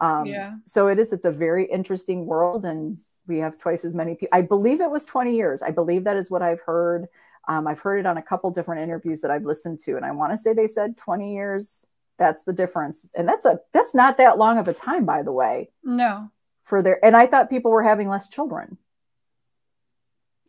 um, 0.00 0.26
Yeah. 0.26 0.54
So 0.64 0.88
it 0.88 0.98
is. 0.98 1.12
It's 1.12 1.24
a 1.26 1.30
very 1.30 1.64
interesting 1.64 2.26
world, 2.26 2.64
and 2.64 2.98
we 3.28 3.38
have 3.38 3.60
twice 3.60 3.84
as 3.84 3.94
many 3.94 4.16
people. 4.16 4.36
I 4.36 4.42
believe 4.42 4.80
it 4.80 4.90
was 4.90 5.04
20 5.04 5.36
years. 5.36 5.62
I 5.62 5.70
believe 5.70 6.02
that 6.04 6.16
is 6.16 6.28
what 6.28 6.42
I've 6.42 6.60
heard. 6.60 7.06
Um, 7.46 7.68
I've 7.68 7.78
heard 7.78 7.98
it 8.00 8.06
on 8.06 8.16
a 8.18 8.22
couple 8.22 8.50
different 8.50 8.82
interviews 8.82 9.20
that 9.20 9.30
I've 9.30 9.44
listened 9.44 9.78
to, 9.84 9.94
and 9.96 10.04
I 10.04 10.10
want 10.10 10.32
to 10.32 10.36
say 10.36 10.54
they 10.54 10.66
said 10.66 10.96
20 10.96 11.32
years. 11.32 11.86
That's 12.18 12.42
the 12.42 12.52
difference, 12.52 13.12
and 13.14 13.28
that's 13.28 13.46
a 13.46 13.60
that's 13.72 13.94
not 13.94 14.16
that 14.18 14.38
long 14.38 14.58
of 14.58 14.66
a 14.66 14.74
time, 14.74 15.04
by 15.04 15.22
the 15.22 15.30
way, 15.30 15.70
No. 15.84 16.30
for 16.64 16.82
their. 16.82 16.98
And 17.04 17.16
I 17.16 17.28
thought 17.28 17.48
people 17.48 17.70
were 17.70 17.84
having 17.84 18.08
less 18.08 18.28
children. 18.28 18.78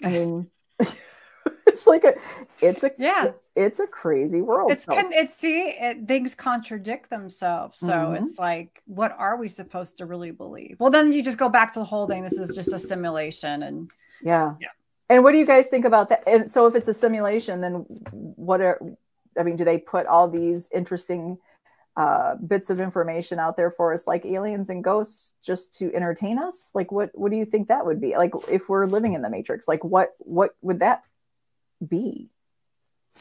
I 0.03 0.09
mean, 0.09 0.47
it's 1.67 1.87
like 1.87 2.03
a, 2.03 2.13
it's 2.61 2.83
a 2.83 2.91
Yeah. 2.97 3.31
it's 3.55 3.79
a 3.79 3.87
crazy 3.87 4.41
world. 4.41 4.71
It's 4.71 4.83
So- 4.83 4.93
con- 4.93 5.13
it's 5.13 5.33
see 5.35 5.69
it, 5.69 6.07
things 6.07 6.35
contradict 6.35 7.09
themselves. 7.09 7.79
So 7.79 7.87
Mhm. 7.93 8.21
it's 8.21 8.37
like, 8.39 8.81
what 8.85 9.15
are 9.17 9.37
we 9.37 9.47
supposed 9.47 9.97
to 9.99 10.05
really 10.05 10.31
believe? 10.31 10.77
Well, 10.79 10.91
then 10.91 11.13
you 11.13 11.23
just 11.23 11.37
go 11.37 11.49
back 11.49 11.73
to 11.73 11.79
the 11.79 11.85
whole 11.85 12.07
thing. 12.07 12.23
This 12.23 12.37
is 12.39 12.55
just 12.55 12.73
a 12.73 12.79
simulation, 12.79 13.63
and 13.63 13.91
Yeah. 14.21 14.55
Yeah. 14.59 14.69
And 15.09 15.23
what 15.23 15.33
do 15.33 15.37
you 15.37 15.45
guys 15.45 15.67
think 15.67 15.85
about 15.85 16.09
that? 16.09 16.23
And 16.27 16.49
so 16.49 16.65
if 16.65 16.75
it's 16.75 16.87
a 16.87 16.93
simulation, 16.93 17.61
then 17.61 17.73
what 18.11 18.61
are 18.61 18.79
I 19.37 19.41
mean, 19.43 19.55
do 19.55 19.65
they 19.65 19.79
put 19.79 20.05
all 20.05 20.27
these 20.27 20.69
interesting 20.71 21.39
uh, 21.95 22.35
bits 22.35 22.69
of 22.69 22.81
information 22.81 23.39
out 23.39 23.55
there 23.55 23.69
for 23.69 23.93
us 23.93 24.07
like 24.07 24.25
aliens 24.25 24.69
and 24.69 24.83
ghosts 24.83 25.33
just 25.43 25.77
to 25.79 25.93
entertain 25.93 26.39
us? 26.39 26.71
Like 26.73 26.91
what 26.91 27.11
what 27.13 27.31
do 27.31 27.37
you 27.37 27.45
think 27.45 27.67
that 27.67 27.85
would 27.85 28.01
be? 28.01 28.15
Like 28.15 28.31
if 28.49 28.69
we're 28.69 28.85
living 28.85 29.13
in 29.13 29.21
the 29.21 29.29
matrix, 29.29 29.67
like 29.67 29.83
what 29.83 30.13
what 30.19 30.55
would 30.61 30.79
that 30.79 31.03
be? 31.85 32.29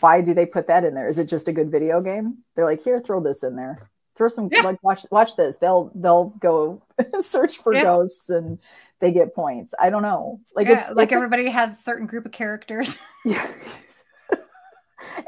Why 0.01 0.23
do 0.23 0.33
they 0.35 0.47
put 0.47 0.69
that 0.69 0.85
in 0.85 0.95
there? 0.95 1.09
Is 1.09 1.19
it 1.19 1.29
just 1.29 1.49
a 1.49 1.53
good 1.53 1.71
video 1.71 2.01
game? 2.01 2.39
They're 2.55 2.65
like, 2.65 2.83
here, 2.83 3.01
throw 3.01 3.21
this 3.21 3.43
in 3.43 3.57
there. 3.57 3.79
throw 4.17 4.29
some 4.29 4.49
yeah. 4.53 4.63
like 4.63 4.83
watch 4.83 5.05
watch 5.11 5.37
this 5.37 5.57
they'll 5.57 5.91
they'll 5.95 6.35
go 6.41 6.83
search 7.21 7.59
for 7.59 7.75
yeah. 7.75 7.83
ghosts 7.83 8.31
and 8.31 8.59
they 9.01 9.11
get 9.11 9.35
points 9.35 9.75
i 9.81 9.91
don't 9.91 10.03
know 10.03 10.41
like 10.55 10.69
yeah, 10.69 10.81
it's 10.81 10.91
like 10.93 11.09
it's 11.09 11.15
everybody 11.15 11.47
a, 11.47 11.51
has 11.51 11.73
a 11.73 11.83
certain 11.83 12.07
group 12.07 12.27
of 12.27 12.33
characters 12.33 12.99
yeah 13.25 13.51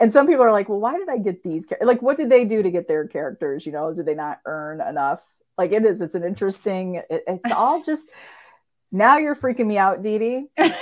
and 0.00 0.12
some 0.12 0.26
people 0.26 0.44
are 0.44 0.52
like 0.52 0.68
well 0.68 0.80
why 0.80 0.96
did 0.96 1.08
i 1.08 1.18
get 1.18 1.42
these 1.42 1.66
like 1.82 2.02
what 2.02 2.16
did 2.16 2.30
they 2.30 2.44
do 2.44 2.62
to 2.62 2.70
get 2.70 2.88
their 2.88 3.06
characters 3.06 3.66
you 3.66 3.72
know 3.72 3.92
did 3.94 4.06
they 4.06 4.14
not 4.14 4.40
earn 4.46 4.80
enough 4.80 5.20
like 5.56 5.72
it 5.72 5.84
is 5.84 6.00
it's 6.00 6.14
an 6.14 6.24
interesting 6.24 6.96
it, 7.10 7.24
it's 7.26 7.50
all 7.52 7.82
just 7.82 8.08
now 8.94 9.18
you're 9.18 9.34
freaking 9.34 9.66
me 9.66 9.76
out 9.76 10.02
Dee 10.02 10.18
Dee. 10.18 10.46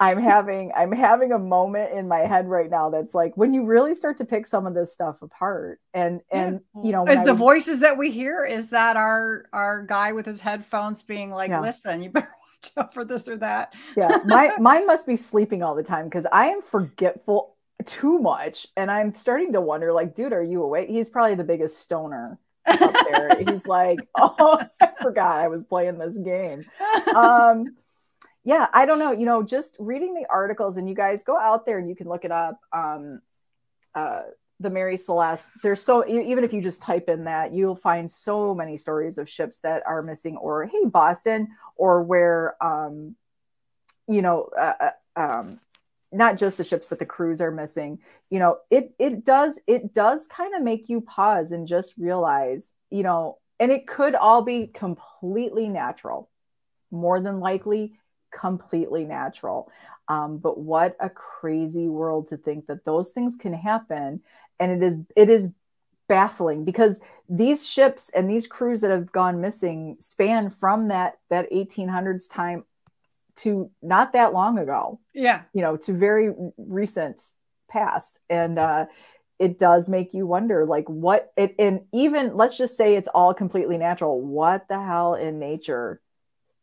I'm 0.00 0.18
having 0.18 0.72
I'm 0.74 0.90
having 0.90 1.30
a 1.30 1.38
moment 1.38 1.92
in 1.92 2.08
my 2.08 2.20
head 2.20 2.48
right 2.48 2.68
now 2.68 2.90
that's 2.90 3.14
like 3.14 3.36
when 3.36 3.54
you 3.54 3.64
really 3.64 3.94
start 3.94 4.18
to 4.18 4.24
pick 4.24 4.48
some 4.48 4.66
of 4.66 4.74
this 4.74 4.92
stuff 4.92 5.22
apart 5.22 5.78
and 5.94 6.22
and 6.30 6.60
you 6.82 6.90
know 6.90 7.06
is 7.06 7.22
the 7.22 7.32
was, 7.32 7.38
voices 7.38 7.80
that 7.80 7.96
we 7.96 8.10
hear 8.10 8.44
is 8.44 8.70
that 8.70 8.96
our 8.96 9.44
our 9.52 9.84
guy 9.84 10.10
with 10.10 10.26
his 10.26 10.40
headphones 10.40 11.02
being 11.02 11.30
like 11.30 11.50
yeah. 11.50 11.60
listen 11.60 12.02
you 12.02 12.10
better 12.10 12.34
watch 12.64 12.72
out 12.76 12.92
for 12.92 13.04
this 13.04 13.28
or 13.28 13.36
that 13.36 13.74
yeah 13.96 14.18
my 14.24 14.52
mine 14.58 14.88
must 14.88 15.06
be 15.06 15.14
sleeping 15.14 15.62
all 15.62 15.76
the 15.76 15.84
time 15.84 16.06
because 16.06 16.26
I 16.32 16.46
am 16.46 16.62
forgetful 16.62 17.54
too 17.86 18.18
much 18.18 18.66
and 18.76 18.90
I'm 18.90 19.14
starting 19.14 19.52
to 19.52 19.60
wonder 19.60 19.92
like 19.92 20.14
dude 20.14 20.32
are 20.32 20.42
you 20.42 20.62
awake 20.62 20.88
he's 20.88 21.10
probably 21.10 21.34
the 21.34 21.44
biggest 21.44 21.78
stoner 21.78 22.38
up 22.66 22.94
there 23.10 23.42
he's 23.46 23.66
like 23.66 24.00
oh 24.16 24.60
I 24.80 24.90
forgot 25.00 25.38
I 25.38 25.48
was 25.48 25.64
playing 25.64 25.98
this 25.98 26.18
game 26.18 26.64
um 27.14 27.76
yeah, 28.44 28.66
I 28.72 28.86
don't 28.86 28.98
know. 28.98 29.12
You 29.12 29.26
know, 29.26 29.42
just 29.42 29.76
reading 29.78 30.14
the 30.14 30.26
articles, 30.28 30.76
and 30.76 30.88
you 30.88 30.94
guys 30.94 31.22
go 31.22 31.38
out 31.38 31.64
there 31.64 31.78
and 31.78 31.88
you 31.88 31.94
can 31.94 32.08
look 32.08 32.24
it 32.24 32.32
up. 32.32 32.58
Um, 32.72 33.22
uh, 33.94 34.22
the 34.58 34.70
Mary 34.70 34.96
Celeste. 34.96 35.50
There's 35.62 35.80
so 35.80 36.06
even 36.06 36.44
if 36.44 36.52
you 36.52 36.60
just 36.60 36.82
type 36.82 37.08
in 37.08 37.24
that, 37.24 37.52
you'll 37.52 37.76
find 37.76 38.10
so 38.10 38.54
many 38.54 38.76
stories 38.76 39.18
of 39.18 39.28
ships 39.28 39.58
that 39.60 39.82
are 39.86 40.02
missing, 40.02 40.36
or 40.36 40.66
hey, 40.66 40.84
Boston, 40.86 41.48
or 41.76 42.02
where, 42.02 42.56
um, 42.64 43.16
you 44.08 44.22
know, 44.22 44.48
uh, 44.58 44.72
uh 44.80 44.90
um, 45.14 45.60
not 46.12 46.36
just 46.36 46.56
the 46.56 46.64
ships, 46.64 46.86
but 46.88 46.98
the 46.98 47.06
crews 47.06 47.40
are 47.40 47.50
missing. 47.50 47.98
You 48.30 48.38
know, 48.38 48.58
it 48.70 48.94
it 48.98 49.24
does 49.24 49.58
it 49.66 49.94
does 49.94 50.26
kind 50.26 50.54
of 50.54 50.62
make 50.62 50.88
you 50.88 51.00
pause 51.00 51.52
and 51.52 51.66
just 51.66 51.94
realize, 51.96 52.72
you 52.90 53.02
know, 53.02 53.38
and 53.58 53.72
it 53.72 53.86
could 53.86 54.14
all 54.14 54.42
be 54.42 54.66
completely 54.66 55.68
natural. 55.68 56.28
More 56.90 57.20
than 57.20 57.40
likely, 57.40 57.94
completely 58.30 59.04
natural. 59.04 59.70
Um, 60.08 60.38
but 60.38 60.58
what 60.58 60.96
a 61.00 61.08
crazy 61.08 61.88
world 61.88 62.28
to 62.28 62.36
think 62.36 62.66
that 62.66 62.84
those 62.84 63.10
things 63.10 63.36
can 63.36 63.54
happen. 63.54 64.20
And 64.60 64.72
it 64.72 64.82
is 64.82 64.98
it 65.16 65.30
is 65.30 65.50
baffling 66.08 66.64
because 66.64 67.00
these 67.28 67.66
ships 67.66 68.10
and 68.14 68.28
these 68.28 68.46
crews 68.46 68.82
that 68.82 68.90
have 68.90 69.12
gone 69.12 69.40
missing 69.40 69.96
span 69.98 70.50
from 70.50 70.88
that 70.88 71.18
that 71.30 71.50
1800s 71.50 72.28
time 72.28 72.64
to 73.36 73.70
not 73.80 74.12
that 74.12 74.32
long 74.32 74.58
ago. 74.58 75.00
Yeah. 75.14 75.42
You 75.52 75.62
know, 75.62 75.76
to 75.78 75.92
very 75.92 76.32
recent 76.56 77.22
past. 77.68 78.20
And 78.28 78.58
uh 78.58 78.86
it 79.38 79.58
does 79.58 79.88
make 79.88 80.14
you 80.14 80.24
wonder 80.24 80.64
like 80.64 80.88
what 80.88 81.32
it 81.36 81.56
and 81.58 81.80
even 81.92 82.36
let's 82.36 82.56
just 82.56 82.76
say 82.76 82.94
it's 82.94 83.08
all 83.08 83.34
completely 83.34 83.76
natural 83.76 84.20
what 84.20 84.68
the 84.68 84.80
hell 84.80 85.14
in 85.14 85.40
nature 85.40 86.00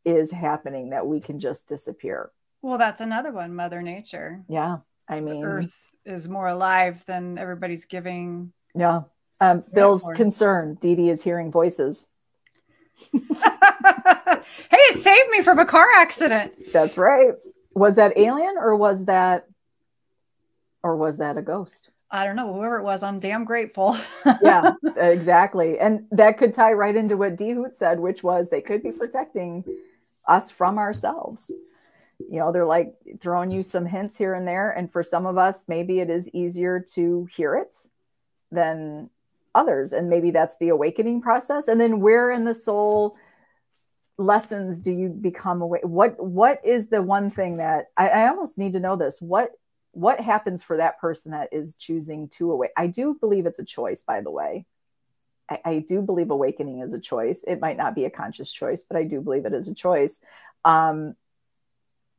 is 0.06 0.32
happening 0.32 0.92
that 0.92 1.06
we 1.06 1.20
can 1.20 1.40
just 1.40 1.68
disappear. 1.68 2.32
Well, 2.62 2.78
that's 2.78 3.02
another 3.02 3.32
one, 3.32 3.56
Mother 3.56 3.82
Nature. 3.82 4.44
Yeah. 4.50 4.78
I 5.08 5.20
mean, 5.22 5.42
the 5.42 5.48
Earth 5.48 5.78
is 6.06 6.28
more 6.28 6.48
alive 6.48 7.04
than 7.06 7.38
everybody's 7.38 7.86
giving. 7.86 8.52
Yeah. 8.76 9.04
Um, 9.42 9.64
Bill's 9.74 10.10
concerned. 10.16 10.80
Dee 10.80 10.96
Dee 10.96 11.10
is 11.10 11.24
hearing 11.24 11.52
voices. 11.52 12.08
hey, 14.70 14.78
save 14.92 15.30
me 15.30 15.42
from 15.42 15.60
a 15.60 15.66
car 15.66 15.88
accident. 15.96 16.54
That's 16.72 16.98
right. 16.98 17.34
Was 17.74 17.96
that 17.98 18.18
alien 18.18 18.56
or 18.58 18.76
was 18.76 19.06
that 19.06 19.48
or 20.84 20.96
was 20.96 21.18
that 21.18 21.38
a 21.38 21.42
ghost? 21.42 21.92
I 22.12 22.26
don't 22.26 22.36
know, 22.36 22.54
whoever 22.54 22.78
it 22.78 22.84
was, 22.84 23.04
I'm 23.04 23.20
damn 23.20 23.46
grateful. 23.46 23.96
yeah, 24.42 24.72
exactly. 24.98 25.78
And 25.78 26.08
that 26.12 26.40
could 26.40 26.56
tie 26.56 26.74
right 26.74 26.96
into 26.96 27.18
what 27.18 27.36
D 27.36 27.52
Hoot 27.52 27.76
said, 27.76 28.00
which 28.00 28.24
was 28.24 28.50
they 28.50 28.62
could 28.62 28.82
be 28.82 28.92
protecting 28.92 29.64
us 30.28 30.50
from 30.50 30.80
ourselves. 30.80 31.52
You 32.18 32.40
know, 32.40 32.52
they're 32.52 32.66
like 32.66 32.96
throwing 33.22 33.52
you 33.52 33.62
some 33.62 33.86
hints 33.86 34.18
here 34.18 34.34
and 34.34 34.48
there. 34.48 34.72
And 34.72 34.92
for 34.92 35.04
some 35.04 35.26
of 35.26 35.38
us, 35.38 35.66
maybe 35.68 36.00
it 36.00 36.10
is 36.10 36.30
easier 36.34 36.80
to 36.96 37.28
hear 37.32 37.56
it 37.56 37.76
than 38.52 39.10
others. 39.54 39.94
And 39.94 40.10
maybe 40.10 40.32
that's 40.32 40.58
the 40.58 40.70
awakening 40.70 41.22
process. 41.22 41.68
And 41.68 41.80
then 41.80 42.00
where 42.00 42.32
in 42.32 42.44
the 42.44 42.54
soul 42.54 43.16
lessons 44.20 44.82
do 44.82 44.92
you 44.92 45.10
become 45.10 45.62
awake? 45.62 45.84
What 45.84 46.22
what 46.24 46.64
is 46.64 46.90
the 46.90 47.02
one 47.02 47.32
thing 47.32 47.58
that 47.58 47.88
I, 47.98 48.10
I 48.10 48.28
almost 48.28 48.58
need 48.58 48.74
to 48.74 48.80
know 48.80 48.96
this? 48.96 49.22
What 49.22 49.52
what 49.92 50.20
happens 50.20 50.62
for 50.62 50.78
that 50.78 51.00
person 51.00 51.32
that 51.32 51.50
is 51.52 51.76
choosing 51.76 52.28
to 52.30 52.52
awake? 52.52 52.72
I 52.78 52.88
do 52.88 53.16
believe 53.20 53.46
it's 53.46 53.60
a 53.60 53.66
choice, 53.66 54.04
by 54.04 54.22
the 54.22 54.30
way. 54.30 54.66
I, 55.50 55.60
I, 55.66 55.80
do 55.80 56.04
believe 56.04 56.30
awakening 56.30 56.82
is 56.82 56.94
a 56.94 57.00
choice. 57.00 57.44
It 57.48 57.60
might 57.60 57.76
not 57.76 57.96
be 57.96 58.06
a 58.06 58.12
conscious 58.12 58.52
choice, 58.52 58.84
but 58.84 58.98
I 58.98 59.04
do 59.04 59.20
believe 59.20 59.48
it 59.48 59.54
is 59.54 59.68
a 59.68 59.74
choice. 59.74 60.22
Um, 60.64 61.16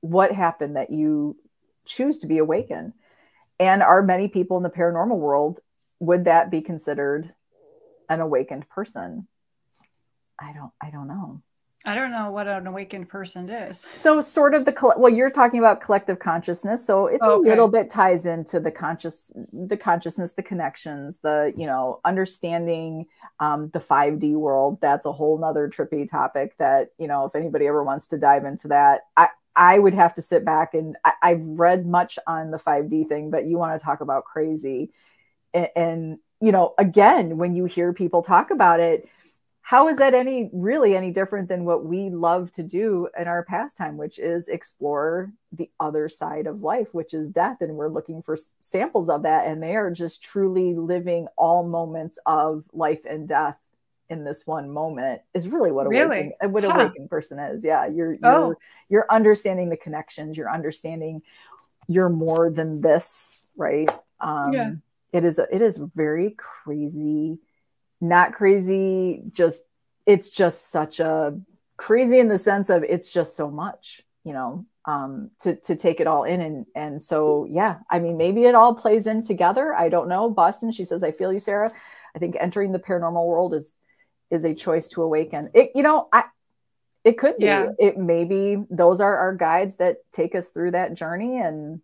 what 0.01 0.33
happened 0.33 0.75
that 0.75 0.91
you 0.91 1.37
choose 1.85 2.19
to 2.21 2.27
be 2.27 2.39
awakened? 2.39 2.93
And 3.61 3.85
are 3.85 4.03
many 4.03 4.27
people 4.27 4.57
in 4.57 4.65
the 4.65 4.71
paranormal 4.71 5.17
world, 5.17 5.61
would 6.01 6.25
that 6.25 6.51
be 6.51 6.61
considered 6.61 7.33
an 8.09 8.21
awakened 8.21 8.69
person? 8.69 9.29
I 10.41 10.53
don't, 10.53 10.73
I 10.83 10.91
don't 10.91 11.07
know. 11.07 11.43
I 11.87 11.95
don't 11.95 12.11
know 12.11 12.31
what 12.31 12.47
an 12.47 12.67
awakened 12.67 13.09
person 13.09 13.49
is. 13.49 13.87
So, 13.91 14.21
sort 14.21 14.55
of 14.55 14.67
the 14.67 14.95
well, 14.99 15.09
you're 15.09 15.31
talking 15.31 15.59
about 15.59 15.81
collective 15.81 16.19
consciousness, 16.19 16.85
so 16.85 17.07
it's 17.07 17.23
okay. 17.23 17.49
a 17.49 17.51
little 17.51 17.69
bit 17.69 17.89
ties 17.89 18.27
into 18.27 18.61
the 18.61 18.71
conscious, 18.71 19.33
the 19.51 19.79
consciousness, 19.79 20.35
the 20.35 20.43
connections, 20.43 21.19
the 21.19 21.55
you 21.57 21.67
know 21.67 22.01
understanding 22.05 23.07
um, 23.39 23.71
the 23.71 23.81
5D 23.81 24.35
world. 24.35 24.79
That's 24.83 25.07
a 25.07 25.13
whole 25.13 25.39
nother 25.39 25.69
trippy 25.69 26.09
topic. 26.09 26.55
That 26.59 26.91
you 26.99 27.09
know, 27.09 27.25
if 27.25 27.35
anybody 27.35 27.67
ever 27.67 27.83
wants 27.83 28.09
to 28.09 28.19
dive 28.19 28.45
into 28.45 28.69
that, 28.69 29.07
I 29.17 29.29
I 29.57 29.79
would 29.79 29.95
have 29.95 30.15
to 30.17 30.23
sit 30.23 30.45
back 30.45 30.75
and 30.75 30.97
I, 31.03 31.13
I've 31.23 31.43
read 31.43 31.87
much 31.87 32.19
on 32.27 32.51
the 32.51 32.59
5D 32.59 33.09
thing, 33.09 33.31
but 33.31 33.47
you 33.47 33.57
want 33.57 33.81
to 33.81 33.83
talk 33.83 34.03
about 34.03 34.25
crazy, 34.27 34.93
and, 35.55 35.69
and 35.75 36.19
you 36.43 36.53
know, 36.53 36.75
again, 36.77 37.39
when 37.39 37.55
you 37.55 37.65
hear 37.65 37.95
people 37.95 38.21
talk 38.21 38.51
about 38.51 38.81
it 38.81 39.09
how 39.63 39.89
is 39.89 39.99
that 39.99 40.15
any 40.15 40.51
really 40.53 40.97
any 40.97 41.11
different 41.11 41.49
than 41.49 41.65
what 41.65 41.85
we 41.85 42.11
love 42.11 42.53
to 42.53 42.63
do 42.63 43.09
in 43.19 43.29
our 43.29 43.45
pastime 43.45 43.97
which 43.97 44.19
is 44.19 44.49
explore 44.49 45.33
the 45.53 45.71
other 45.79 46.09
side 46.09 46.47
of 46.47 46.63
life 46.63 46.93
which 46.93 47.15
is 47.15 47.31
death 47.31 47.59
and 47.61 47.75
we're 47.75 47.89
looking 47.89 48.23
for 48.23 48.37
samples 48.59 49.09
of 49.09 49.23
that 49.23 49.47
and 49.47 49.63
they 49.63 49.77
are 49.77 49.91
just 49.91 50.23
truly 50.23 50.75
living 50.75 51.27
all 51.37 51.67
moments 51.67 52.19
of 52.27 52.65
life 52.73 53.05
and 53.09 53.29
death 53.29 53.57
in 54.09 54.25
this 54.25 54.47
one 54.47 54.69
moment 54.69 55.23
is 55.35 55.49
really 55.49 55.71
what 55.71 55.87
a 55.87 55.89
really? 55.89 56.33
what 56.43 56.65
huh. 56.65 56.71
awakened 56.71 57.09
person 57.09 57.39
is 57.39 57.65
yeah 57.65 57.87
you're 57.87 58.15
you're 58.15 58.21
oh. 58.25 58.55
you're 58.89 59.07
understanding 59.09 59.69
the 59.69 59.77
connections 59.77 60.37
you're 60.37 60.53
understanding 60.53 61.23
you're 61.87 62.09
more 62.09 62.51
than 62.51 62.81
this 62.81 63.47
right 63.57 63.89
um 64.21 64.53
yeah. 64.53 64.73
it 65.13 65.25
is 65.25 65.39
a, 65.39 65.47
it 65.55 65.63
is 65.63 65.77
very 65.95 66.35
crazy 66.37 67.39
not 68.01 68.33
crazy 68.33 69.23
just 69.33 69.65
it's 70.07 70.31
just 70.31 70.71
such 70.71 71.01
a 71.01 71.39
crazy 71.77 72.19
in 72.19 72.29
the 72.29 72.39
sense 72.39 72.71
of 72.71 72.83
it's 72.85 73.13
just 73.13 73.37
so 73.37 73.51
much 73.51 74.03
you 74.25 74.33
know 74.33 74.67
um 74.87 75.31
to 75.41 75.57
to 75.57 75.77
take 75.77 76.01
it 76.01 76.07
all 76.07 76.25
in. 76.25 76.41
And 76.41 76.67
and 76.75 77.03
so 77.03 77.47
yeah 77.51 77.79
i 77.91 77.99
mean 77.99 78.17
maybe 78.17 78.45
it 78.45 78.55
all 78.55 78.75
plays 78.75 79.07
in 79.07 79.23
together. 79.23 79.75
I 79.75 79.89
don't 79.89 80.09
know. 80.09 80.31
Boston 80.31 80.73
she 80.73 80.85
says 80.85 81.05
i 81.05 81.13
feel 81.13 81.33
you 81.33 81.41
sarah. 81.41 81.73
I 82.15 82.19
think 82.19 82.37
entering 82.41 82.73
the 82.73 82.79
paranormal 82.79 83.27
world 83.27 83.55
is 83.55 83.75
is 84.31 84.45
a 84.45 84.55
choice 84.55 84.89
to 84.91 85.03
awaken. 85.03 85.51
It 85.55 85.73
you 85.75 85.83
know 85.83 86.09
i 86.13 86.25
it 87.05 87.19
could 87.19 87.37
be. 87.39 87.47
Yeah. 87.47 87.69
it 87.79 87.99
maybe 87.99 88.63
those 88.71 89.01
are 89.01 89.17
our 89.17 89.35
guides 89.35 89.77
that 89.77 89.99
take 90.13 90.35
us 90.35 90.49
through 90.49 90.73
that 90.73 90.95
journey. 90.95 91.39
And 91.39 91.81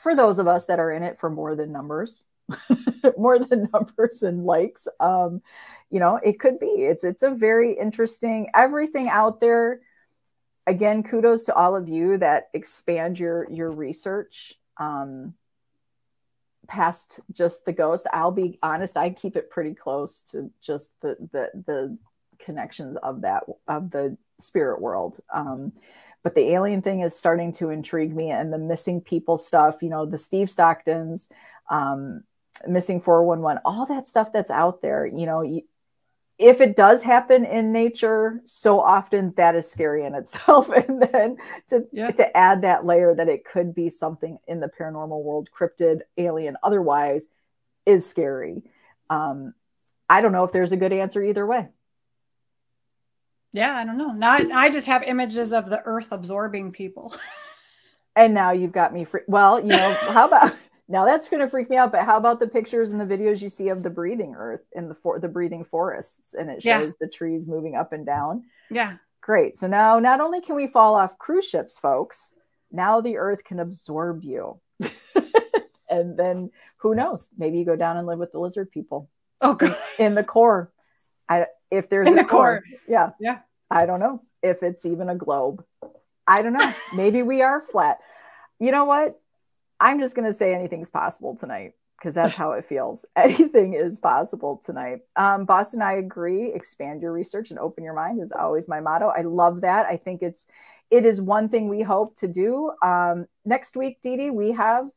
for 0.00 0.14
those 0.14 0.38
of 0.38 0.46
us 0.46 0.66
that 0.66 0.78
are 0.78 0.92
in 0.92 1.02
it 1.02 1.18
for 1.18 1.28
more 1.28 1.56
than 1.56 1.72
numbers 1.72 2.24
more 3.18 3.38
than 3.38 3.68
numbers 3.72 4.22
and 4.22 4.44
likes. 4.44 4.88
Um, 5.00 5.42
you 5.90 6.00
know, 6.00 6.16
it 6.22 6.38
could 6.38 6.58
be. 6.60 6.66
It's 6.66 7.04
it's 7.04 7.22
a 7.22 7.30
very 7.30 7.78
interesting 7.78 8.48
everything 8.54 9.08
out 9.08 9.40
there. 9.40 9.80
Again, 10.66 11.02
kudos 11.02 11.44
to 11.44 11.54
all 11.54 11.76
of 11.76 11.88
you 11.88 12.18
that 12.18 12.48
expand 12.52 13.18
your 13.18 13.46
your 13.50 13.70
research 13.70 14.54
um, 14.76 15.34
past 16.66 17.20
just 17.32 17.64
the 17.64 17.72
ghost. 17.72 18.06
I'll 18.12 18.30
be 18.32 18.58
honest, 18.62 18.96
I 18.96 19.10
keep 19.10 19.36
it 19.36 19.50
pretty 19.50 19.74
close 19.74 20.22
to 20.32 20.50
just 20.60 20.90
the 21.00 21.16
the 21.32 21.50
the 21.66 21.98
connections 22.38 22.98
of 23.02 23.22
that 23.22 23.44
of 23.66 23.90
the 23.90 24.16
spirit 24.40 24.80
world. 24.80 25.18
Um, 25.32 25.72
but 26.22 26.34
the 26.34 26.52
alien 26.52 26.82
thing 26.82 27.00
is 27.00 27.16
starting 27.16 27.52
to 27.52 27.70
intrigue 27.70 28.14
me 28.14 28.30
and 28.30 28.52
the 28.52 28.58
missing 28.58 29.00
people 29.00 29.36
stuff 29.36 29.76
you 29.82 29.88
know 29.88 30.04
the 30.04 30.18
steve 30.18 30.48
stocktons 30.48 31.30
um, 31.70 32.22
missing 32.66 33.00
411 33.00 33.62
all 33.64 33.86
that 33.86 34.08
stuff 34.08 34.32
that's 34.32 34.50
out 34.50 34.82
there 34.82 35.06
you 35.06 35.26
know 35.26 35.42
you, 35.42 35.62
if 36.38 36.60
it 36.60 36.76
does 36.76 37.02
happen 37.02 37.44
in 37.44 37.72
nature 37.72 38.40
so 38.44 38.80
often 38.80 39.34
that 39.36 39.56
is 39.56 39.70
scary 39.70 40.04
in 40.04 40.14
itself. 40.14 40.70
And 40.70 41.02
then 41.02 41.36
to, 41.68 41.86
yeah. 41.92 42.10
to 42.12 42.36
add 42.36 42.62
that 42.62 42.86
layer 42.86 43.14
that 43.14 43.28
it 43.28 43.44
could 43.44 43.74
be 43.74 43.90
something 43.90 44.38
in 44.46 44.60
the 44.60 44.68
paranormal 44.68 45.22
world 45.22 45.48
cryptid 45.56 46.02
alien 46.16 46.56
otherwise 46.62 47.26
is 47.84 48.08
scary. 48.08 48.62
Um, 49.10 49.54
i 50.10 50.20
don't 50.20 50.32
know 50.32 50.44
if 50.44 50.52
there's 50.52 50.72
a 50.72 50.76
good 50.76 50.92
answer 50.92 51.22
either 51.22 51.46
way. 51.46 51.68
Yeah 53.52 53.76
i 53.76 53.84
don't 53.84 53.98
know. 53.98 54.12
Now 54.12 54.32
I, 54.32 54.48
I 54.52 54.70
just 54.70 54.86
have 54.86 55.02
images 55.02 55.52
of 55.52 55.68
the 55.68 55.82
earth 55.84 56.12
absorbing 56.12 56.72
people. 56.72 57.14
And 58.16 58.34
now 58.34 58.50
you've 58.50 58.72
got 58.72 58.92
me 58.92 59.04
free 59.04 59.20
well 59.28 59.60
you 59.60 59.68
know 59.68 59.96
how 60.00 60.26
about 60.26 60.52
now 60.88 61.04
that's 61.04 61.28
going 61.28 61.42
to 61.42 61.48
freak 61.48 61.68
me 61.68 61.76
out. 61.76 61.92
But 61.92 62.04
how 62.04 62.16
about 62.16 62.40
the 62.40 62.48
pictures 62.48 62.90
and 62.90 63.00
the 63.00 63.04
videos 63.04 63.42
you 63.42 63.48
see 63.48 63.68
of 63.68 63.82
the 63.82 63.90
breathing 63.90 64.34
earth 64.36 64.64
in 64.72 64.88
the 64.88 64.94
for 64.94 65.18
the 65.18 65.28
breathing 65.28 65.64
forests, 65.64 66.34
and 66.34 66.50
it 66.50 66.62
shows 66.62 66.92
yeah. 66.92 67.06
the 67.06 67.08
trees 67.08 67.48
moving 67.48 67.76
up 67.76 67.92
and 67.92 68.06
down. 68.06 68.44
Yeah, 68.70 68.96
great. 69.20 69.58
So 69.58 69.66
now 69.66 69.98
not 69.98 70.20
only 70.20 70.40
can 70.40 70.56
we 70.56 70.66
fall 70.66 70.94
off 70.94 71.18
cruise 71.18 71.46
ships, 71.46 71.78
folks, 71.78 72.34
now 72.72 73.00
the 73.00 73.18
earth 73.18 73.44
can 73.44 73.60
absorb 73.60 74.24
you, 74.24 74.60
and 75.90 76.16
then 76.16 76.50
who 76.78 76.94
knows? 76.94 77.30
Maybe 77.36 77.58
you 77.58 77.64
go 77.64 77.76
down 77.76 77.98
and 77.98 78.06
live 78.06 78.18
with 78.18 78.32
the 78.32 78.40
lizard 78.40 78.70
people. 78.70 79.10
Oh, 79.40 79.54
God. 79.54 79.76
in 79.98 80.14
the 80.14 80.24
core. 80.24 80.72
I 81.28 81.46
if 81.70 81.88
there's 81.88 82.08
in 82.08 82.14
the 82.14 82.24
core. 82.24 82.62
core. 82.62 82.64
Yeah, 82.88 83.10
yeah. 83.20 83.40
I 83.70 83.84
don't 83.84 84.00
know 84.00 84.20
if 84.42 84.62
it's 84.62 84.86
even 84.86 85.08
a 85.08 85.14
globe. 85.14 85.64
I 86.26 86.42
don't 86.42 86.54
know. 86.54 86.72
Maybe 86.94 87.22
we 87.22 87.42
are 87.42 87.60
flat. 87.60 87.98
You 88.58 88.70
know 88.70 88.86
what? 88.86 89.12
I'm 89.80 89.98
just 89.98 90.14
going 90.14 90.26
to 90.26 90.36
say 90.36 90.54
anything's 90.54 90.90
possible 90.90 91.36
tonight 91.36 91.74
because 91.98 92.14
that's 92.14 92.36
how 92.36 92.52
it 92.52 92.64
feels. 92.64 93.04
Anything 93.16 93.74
is 93.74 93.98
possible 93.98 94.60
tonight. 94.64 95.00
Um, 95.16 95.44
Boston, 95.44 95.82
I 95.82 95.94
agree. 95.94 96.52
Expand 96.52 97.02
your 97.02 97.12
research 97.12 97.50
and 97.50 97.58
open 97.58 97.84
your 97.84 97.94
mind 97.94 98.22
is 98.22 98.32
always 98.32 98.68
my 98.68 98.80
motto. 98.80 99.08
I 99.08 99.22
love 99.22 99.62
that. 99.62 99.86
I 99.86 99.96
think 99.96 100.22
it's 100.22 100.46
it 100.90 101.04
is 101.04 101.20
one 101.20 101.48
thing 101.48 101.68
we 101.68 101.82
hope 101.82 102.16
to 102.16 102.28
do. 102.28 102.72
Um, 102.82 103.26
next 103.44 103.76
week, 103.76 104.00
Dee 104.02 104.16
Dee, 104.16 104.30
we 104.30 104.52
have 104.52 104.88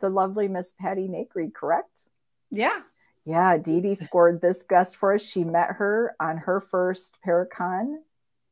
the 0.00 0.08
lovely 0.08 0.48
Miss 0.48 0.72
Patti 0.72 1.08
Negri, 1.08 1.50
correct? 1.50 2.02
Yeah. 2.50 2.80
Yeah, 3.24 3.56
Dee 3.56 3.80
Dee 3.80 3.94
scored 3.94 4.40
this 4.40 4.62
guest 4.62 4.96
for 4.96 5.14
us. 5.14 5.22
She 5.22 5.44
met 5.44 5.72
her 5.72 6.14
on 6.18 6.38
her 6.38 6.60
first 6.60 7.18
Paracon 7.24 7.96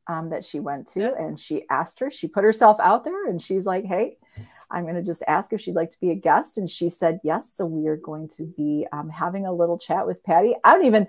um, 0.07 0.29
that 0.29 0.45
she 0.45 0.59
went 0.59 0.87
to, 0.89 1.01
yeah. 1.01 1.11
and 1.17 1.39
she 1.39 1.65
asked 1.69 1.99
her. 1.99 2.11
She 2.11 2.27
put 2.27 2.43
herself 2.43 2.77
out 2.81 3.05
there, 3.05 3.25
and 3.25 3.41
she's 3.41 3.65
like, 3.65 3.85
"Hey, 3.85 4.17
I'm 4.71 4.83
going 4.83 4.95
to 4.95 5.03
just 5.03 5.23
ask 5.27 5.53
if 5.53 5.61
she'd 5.61 5.75
like 5.75 5.91
to 5.91 5.99
be 5.99 6.11
a 6.11 6.15
guest. 6.15 6.57
And 6.57 6.69
she 6.69 6.89
said 6.89 7.19
yes. 7.23 7.51
So 7.51 7.65
we 7.65 7.87
are 7.87 7.97
going 7.97 8.29
to 8.37 8.43
be 8.43 8.85
um, 8.91 9.09
having 9.09 9.45
a 9.45 9.53
little 9.53 9.77
chat 9.77 10.07
with 10.07 10.23
Patti. 10.23 10.55
I 10.63 10.73
don't 10.73 10.85
even, 10.85 11.07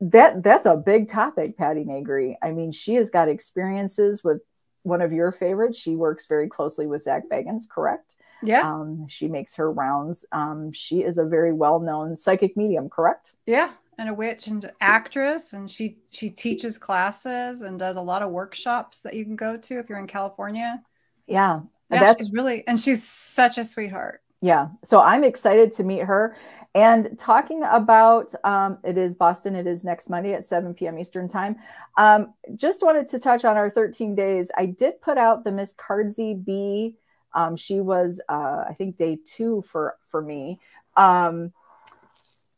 that 0.00 0.42
that's 0.42 0.66
a 0.66 0.76
big 0.76 1.08
topic, 1.08 1.56
Patti 1.56 1.84
Negri. 1.84 2.36
I 2.42 2.50
mean, 2.50 2.72
she 2.72 2.94
has 2.94 3.10
got 3.10 3.28
experiences 3.28 4.22
with 4.24 4.40
one 4.82 5.00
of 5.00 5.12
your 5.12 5.32
favorites. 5.32 5.78
She 5.78 5.96
works 5.96 6.26
very 6.26 6.48
closely 6.48 6.86
with 6.86 7.02
Zak 7.02 7.22
Bagans, 7.30 7.68
correct? 7.68 8.16
Yeah. 8.42 8.68
Um, 8.68 9.06
she 9.08 9.28
makes 9.28 9.54
her 9.56 9.72
rounds. 9.72 10.26
Um, 10.32 10.72
she 10.72 11.02
is 11.02 11.18
a 11.18 11.24
very 11.24 11.52
well 11.52 11.80
known 11.80 12.16
psychic 12.16 12.56
medium, 12.56 12.90
correct? 12.90 13.34
Yeah. 13.46 13.70
And 13.96 14.08
a 14.08 14.14
witch 14.14 14.48
and 14.48 14.70
actress, 14.80 15.52
and 15.52 15.70
she 15.70 15.98
she 16.10 16.28
teaches 16.28 16.78
classes 16.78 17.62
and 17.62 17.78
does 17.78 17.96
a 17.96 18.02
lot 18.02 18.22
of 18.22 18.30
workshops 18.30 19.02
that 19.02 19.14
you 19.14 19.24
can 19.24 19.36
go 19.36 19.56
to 19.56 19.78
if 19.78 19.88
you're 19.88 20.00
in 20.00 20.08
California. 20.08 20.82
Yeah, 21.28 21.60
yeah, 21.90 22.00
that's 22.00 22.22
she's 22.22 22.32
really, 22.32 22.66
and 22.66 22.78
she's 22.78 23.02
such 23.02 23.58
a 23.58 23.64
sweetheart. 23.64 24.22
Yeah. 24.40 24.68
So 24.84 25.00
I'm 25.00 25.24
excited 25.24 25.72
to 25.72 25.84
meet 25.84 26.02
her. 26.02 26.36
And 26.74 27.16
talking 27.18 27.62
about 27.62 28.34
um, 28.42 28.78
it 28.82 28.98
is 28.98 29.14
Boston, 29.14 29.54
it 29.54 29.66
is 29.66 29.84
next 29.84 30.10
Monday 30.10 30.34
at 30.34 30.44
7 30.44 30.74
p.m. 30.74 30.98
Eastern 30.98 31.28
Time. 31.28 31.56
Um, 31.96 32.34
just 32.56 32.82
wanted 32.82 33.06
to 33.08 33.20
touch 33.20 33.44
on 33.44 33.56
our 33.56 33.70
13 33.70 34.14
days. 34.16 34.50
I 34.56 34.66
did 34.66 35.00
put 35.00 35.16
out 35.16 35.44
the 35.44 35.52
Miss 35.52 35.72
Cardzy 35.74 36.44
B. 36.44 36.96
Um, 37.32 37.56
she 37.56 37.80
was, 37.80 38.20
uh, 38.28 38.64
I 38.68 38.74
think, 38.76 38.96
day 38.96 39.18
two 39.24 39.62
for 39.62 39.96
for 40.08 40.20
me. 40.20 40.60
Um, 40.96 41.52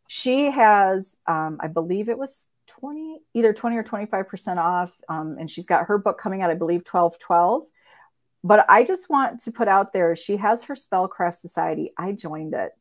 she 0.09 0.51
has, 0.51 1.19
um, 1.27 1.59
I 1.61 1.69
believe 1.69 2.09
it 2.09 2.19
was 2.19 2.49
20, 2.67 3.21
either 3.35 3.53
20 3.53 3.77
or 3.77 3.83
25 3.83 4.29
percent 4.29 4.59
off, 4.59 4.99
um, 5.09 5.37
and 5.39 5.51
she's 5.51 5.67
got 5.67 5.87
her 5.87 5.99
book 5.99 6.19
coming 6.19 6.43
out, 6.43 6.51
I 6.51 6.55
believe, 6.55 6.85
12 6.85 7.19
12 7.19 7.67
but 8.47 8.65
I 8.69 8.85
just 8.85 9.11
want 9.11 9.41
to 9.41 9.51
put 9.51 9.67
out 9.67 9.93
there 9.93 10.15
she 10.15 10.37
has 10.37 10.63
her 10.65 10.75
spellcraft 10.75 11.35
society. 11.35 11.93
I 11.99 12.13
joined 12.13 12.55
it. 12.55 12.73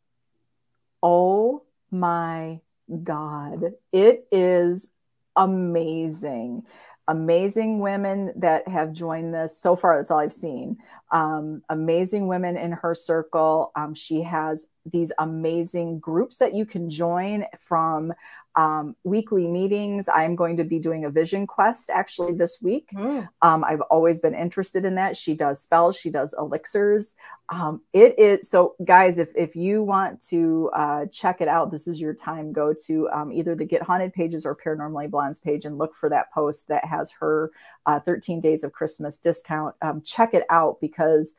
Oh 1.02 1.64
my 1.90 2.60
God. 3.04 3.74
It 3.92 4.28
is 4.32 4.88
amazing. 5.36 6.64
Amazing 7.08 7.80
women 7.80 8.34
that 8.38 8.68
have 8.68 8.94
joined 8.94 9.34
this. 9.34 9.60
So 9.60 9.76
far, 9.76 9.98
that's 9.98 10.12
all 10.12 10.20
I've 10.20 10.34
seen. 10.34 10.78
Um, 11.12 11.64
amazing 11.68 12.28
women 12.28 12.58
in 12.58 12.72
her 12.72 12.94
circle. 12.94 13.72
Um, 13.76 13.96
she 13.96 14.22
has 14.22 14.68
these 14.86 15.12
amazing 15.18 15.98
groups 15.98 16.38
that 16.38 16.54
you 16.54 16.66
can 16.66 16.92
join 16.92 17.46
from 17.60 18.14
um, 18.56 18.96
weekly 19.04 19.48
meetings. 19.48 20.08
I'm 20.08 20.36
going 20.36 20.58
to 20.58 20.64
be 20.64 20.80
doing 20.80 21.06
a 21.06 21.10
vision 21.10 21.46
quest 21.46 21.90
actually 21.90 22.34
this 22.34 22.62
week. 22.62 22.90
Mm. 22.94 23.28
Um, 23.42 23.64
I've 23.64 23.82
always 23.82 24.20
been 24.20 24.34
interested 24.34 24.86
in 24.86 24.96
that. 24.96 25.18
She 25.18 25.36
does 25.36 25.62
spells, 25.62 25.98
she 25.98 26.10
does 26.10 26.34
elixirs. 26.38 27.16
Um, 27.50 27.82
it 27.94 28.18
is 28.18 28.50
so, 28.50 28.76
guys. 28.84 29.18
If 29.18 29.36
if 29.36 29.56
you 29.56 29.84
want 29.84 30.22
to 30.30 30.72
uh, 30.74 31.06
check 31.08 31.42
it 31.42 31.48
out, 31.48 31.72
this 31.72 31.88
is 31.88 32.00
your 32.00 32.14
time. 32.14 32.54
Go 32.54 32.74
to 32.88 33.10
um, 33.10 33.32
either 33.32 33.56
the 33.56 33.66
Get 33.66 33.84
Haunted 33.84 34.14
pages 34.14 34.46
or 34.46 34.56
Paranormally 34.56 35.10
Blondes 35.10 35.40
page 35.40 35.66
and 35.66 35.78
look 35.78 35.94
for 35.94 36.10
that 36.10 36.32
post 36.34 36.70
that 36.70 36.86
has 36.86 37.12
her 37.20 37.52
uh, 37.86 38.00
13 38.00 38.42
Days 38.42 38.64
of 38.64 38.72
Christmas 38.72 39.20
discount. 39.20 39.76
Um, 39.82 40.02
check 40.02 40.34
it 40.34 40.44
out 40.50 40.80
because 40.82 41.36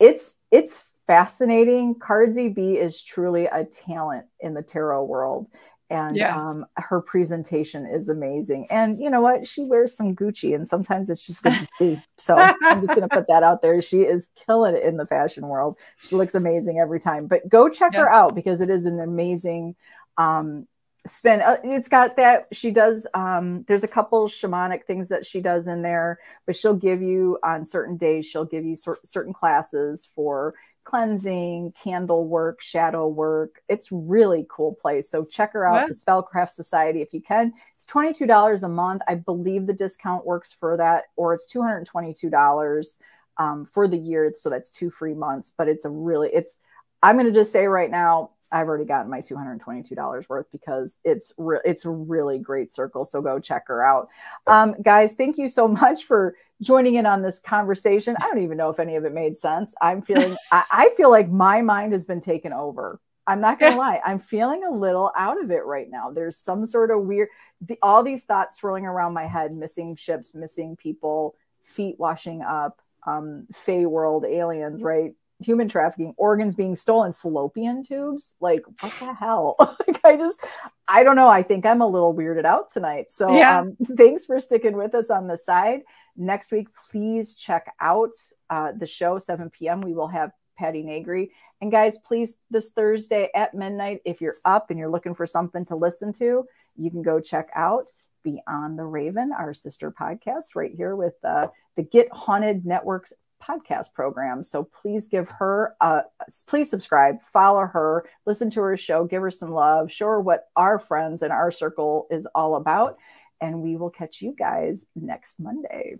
it's 0.00 0.36
it's 0.50 0.84
fascinating. 1.06 1.94
Cardzy 1.96 2.54
B 2.54 2.78
is 2.78 3.02
truly 3.02 3.46
a 3.46 3.64
talent 3.64 4.26
in 4.40 4.54
the 4.54 4.62
tarot 4.62 5.04
world 5.04 5.48
and 5.90 6.16
yeah. 6.16 6.36
um, 6.36 6.66
her 6.76 7.00
presentation 7.00 7.86
is 7.86 8.08
amazing. 8.08 8.66
And 8.70 8.98
you 8.98 9.10
know 9.10 9.20
what? 9.20 9.46
She 9.46 9.64
wears 9.64 9.94
some 9.94 10.14
Gucci, 10.14 10.54
and 10.54 10.66
sometimes 10.66 11.10
it's 11.10 11.26
just 11.26 11.42
good 11.42 11.54
to 11.54 11.66
see. 11.66 11.98
So 12.16 12.36
I'm 12.36 12.80
just 12.80 12.96
going 12.96 13.08
to 13.08 13.08
put 13.08 13.28
that 13.28 13.42
out 13.42 13.60
there. 13.60 13.80
She 13.82 14.00
is 14.00 14.30
killing 14.46 14.74
it 14.74 14.82
in 14.82 14.96
the 14.96 15.06
fashion 15.06 15.46
world. 15.46 15.76
She 15.98 16.16
looks 16.16 16.34
amazing 16.34 16.78
every 16.78 17.00
time. 17.00 17.26
But 17.26 17.48
go 17.48 17.68
check 17.68 17.92
yeah. 17.92 18.00
her 18.00 18.12
out 18.12 18.34
because 18.34 18.60
it 18.60 18.70
is 18.70 18.86
an 18.86 18.98
amazing 19.00 19.76
um, 20.16 20.66
spin. 21.06 21.42
Uh, 21.42 21.58
it's 21.62 21.88
got 21.88 22.16
that 22.16 22.48
she 22.52 22.70
does. 22.70 23.06
Um, 23.14 23.64
there's 23.68 23.84
a 23.84 23.88
couple 23.88 24.26
shamanic 24.28 24.84
things 24.84 25.08
that 25.10 25.26
she 25.26 25.40
does 25.40 25.66
in 25.66 25.82
there, 25.82 26.18
but 26.46 26.56
she'll 26.56 26.74
give 26.74 27.02
you 27.02 27.38
on 27.42 27.66
certain 27.66 27.96
days. 27.96 28.26
She'll 28.26 28.44
give 28.44 28.64
you 28.64 28.76
cer- 28.76 29.00
certain 29.04 29.32
classes 29.32 30.08
for 30.14 30.54
cleansing, 30.84 31.72
candle 31.82 32.26
work, 32.26 32.60
shadow 32.60 33.08
work. 33.08 33.62
It's 33.68 33.90
really 33.90 34.46
cool 34.48 34.74
place. 34.74 35.10
So 35.10 35.24
check 35.24 35.52
her 35.54 35.66
out, 35.66 35.74
yeah. 35.74 35.86
the 35.86 35.94
Spellcraft 35.94 36.50
Society, 36.50 37.02
if 37.02 37.12
you 37.12 37.20
can. 37.20 37.52
It's 37.74 37.86
$22 37.86 38.62
a 38.62 38.68
month. 38.68 39.02
I 39.08 39.14
believe 39.14 39.66
the 39.66 39.72
discount 39.72 40.26
works 40.26 40.52
for 40.52 40.76
that, 40.76 41.04
or 41.16 41.34
it's 41.34 41.52
$222 41.52 42.98
um, 43.38 43.64
for 43.66 43.88
the 43.88 43.96
year. 43.96 44.32
So 44.36 44.50
that's 44.50 44.70
two 44.70 44.90
free 44.90 45.14
months, 45.14 45.52
but 45.56 45.68
it's 45.68 45.84
a 45.84 45.90
really, 45.90 46.30
it's, 46.32 46.60
I'm 47.02 47.16
going 47.16 47.26
to 47.26 47.32
just 47.32 47.52
say 47.52 47.66
right 47.66 47.90
now, 47.90 48.30
I've 48.54 48.68
already 48.68 48.84
gotten 48.84 49.10
my 49.10 49.20
$222 49.20 50.28
worth 50.28 50.46
because 50.52 51.00
it's 51.02 51.32
re- 51.36 51.58
it's 51.64 51.84
a 51.84 51.90
really 51.90 52.38
great 52.38 52.72
circle. 52.72 53.04
So 53.04 53.20
go 53.20 53.40
check 53.40 53.66
her 53.66 53.84
out. 53.84 54.08
Um, 54.46 54.76
guys, 54.80 55.14
thank 55.14 55.38
you 55.38 55.48
so 55.48 55.66
much 55.82 56.04
for 56.04 56.36
joining 56.62 56.94
in 56.94 57.04
on 57.04 57.20
this 57.20 57.40
conversation. 57.40 58.16
I 58.20 58.28
don't 58.28 58.44
even 58.44 58.56
know 58.56 58.70
if 58.70 58.78
any 58.78 58.94
of 58.94 59.04
it 59.04 59.12
made 59.12 59.36
sense. 59.36 59.74
I'm 59.82 60.02
feeling, 60.02 60.36
I, 60.52 60.64
I 60.70 60.94
feel 60.96 61.10
like 61.10 61.28
my 61.28 61.62
mind 61.62 61.92
has 61.92 62.04
been 62.04 62.20
taken 62.20 62.52
over. 62.52 63.00
I'm 63.26 63.40
not 63.40 63.58
going 63.58 63.72
to 63.74 63.78
lie. 63.78 64.00
I'm 64.06 64.20
feeling 64.20 64.62
a 64.62 64.70
little 64.70 65.10
out 65.16 65.42
of 65.42 65.50
it 65.50 65.64
right 65.64 65.90
now. 65.90 66.12
There's 66.12 66.36
some 66.36 66.64
sort 66.64 66.92
of 66.92 67.02
weird, 67.02 67.30
the, 67.60 67.76
all 67.82 68.04
these 68.04 68.22
thoughts 68.22 68.58
swirling 68.58 68.86
around 68.86 69.14
my 69.14 69.26
head 69.26 69.52
missing 69.52 69.96
ships, 69.96 70.32
missing 70.32 70.76
people, 70.76 71.34
feet 71.64 71.96
washing 71.98 72.42
up, 72.42 72.78
um, 73.04 73.46
Fey 73.52 73.84
world 73.84 74.24
aliens, 74.24 74.80
right? 74.80 75.12
Human 75.40 75.68
trafficking, 75.68 76.14
organs 76.16 76.54
being 76.54 76.76
stolen, 76.76 77.12
fallopian 77.12 77.82
tubes. 77.82 78.36
Like, 78.40 78.62
what 78.66 78.92
the 79.00 79.14
hell? 79.18 79.56
like, 79.86 80.00
I 80.04 80.16
just, 80.16 80.40
I 80.86 81.02
don't 81.02 81.16
know. 81.16 81.28
I 81.28 81.42
think 81.42 81.66
I'm 81.66 81.80
a 81.80 81.86
little 81.86 82.14
weirded 82.14 82.44
out 82.44 82.70
tonight. 82.70 83.10
So, 83.10 83.36
yeah. 83.36 83.60
um, 83.60 83.76
thanks 83.96 84.26
for 84.26 84.38
sticking 84.38 84.76
with 84.76 84.94
us 84.94 85.10
on 85.10 85.26
the 85.26 85.36
side. 85.36 85.82
Next 86.16 86.52
week, 86.52 86.68
please 86.90 87.34
check 87.34 87.72
out 87.80 88.12
uh, 88.48 88.72
the 88.76 88.86
show, 88.86 89.18
7 89.18 89.50
p.m. 89.50 89.80
We 89.80 89.94
will 89.94 90.08
have 90.08 90.30
Patti 90.56 90.82
Negri. 90.82 91.32
And 91.60 91.70
guys, 91.70 91.98
please, 91.98 92.34
this 92.50 92.70
Thursday 92.70 93.30
at 93.34 93.54
midnight, 93.54 94.00
if 94.04 94.20
you're 94.20 94.36
up 94.44 94.70
and 94.70 94.78
you're 94.78 94.90
looking 94.90 95.14
for 95.14 95.26
something 95.26 95.64
to 95.66 95.76
listen 95.76 96.12
to, 96.14 96.46
you 96.76 96.90
can 96.90 97.02
go 97.02 97.20
check 97.20 97.46
out 97.54 97.84
Beyond 98.22 98.78
the 98.78 98.84
Raven, 98.84 99.32
our 99.32 99.54
sister 99.54 99.90
podcast, 99.90 100.54
right 100.54 100.72
here 100.74 100.96
with 100.96 101.14
uh, 101.24 101.48
the 101.76 101.82
Get 101.82 102.08
Haunted 102.12 102.64
Networks 102.64 103.12
podcast 103.46 103.94
program. 103.94 104.42
So 104.42 104.64
please 104.64 105.08
give 105.08 105.28
her, 105.28 105.74
uh, 105.80 106.02
please 106.48 106.70
subscribe, 106.70 107.20
follow 107.20 107.66
her, 107.66 108.06
listen 108.26 108.50
to 108.50 108.60
her 108.60 108.76
show, 108.76 109.04
give 109.04 109.22
her 109.22 109.30
some 109.30 109.50
love, 109.50 109.92
show 109.92 110.06
her 110.06 110.20
what 110.20 110.48
our 110.56 110.78
friends 110.78 111.22
and 111.22 111.32
our 111.32 111.50
circle 111.50 112.06
is 112.10 112.26
all 112.34 112.56
about 112.56 112.96
and 113.40 113.60
we 113.60 113.76
will 113.76 113.90
catch 113.90 114.22
you 114.22 114.34
guys 114.36 114.86
next 114.96 115.38
Monday. 115.38 115.96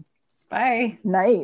Bye. 0.51 0.99
Night. 1.05 1.43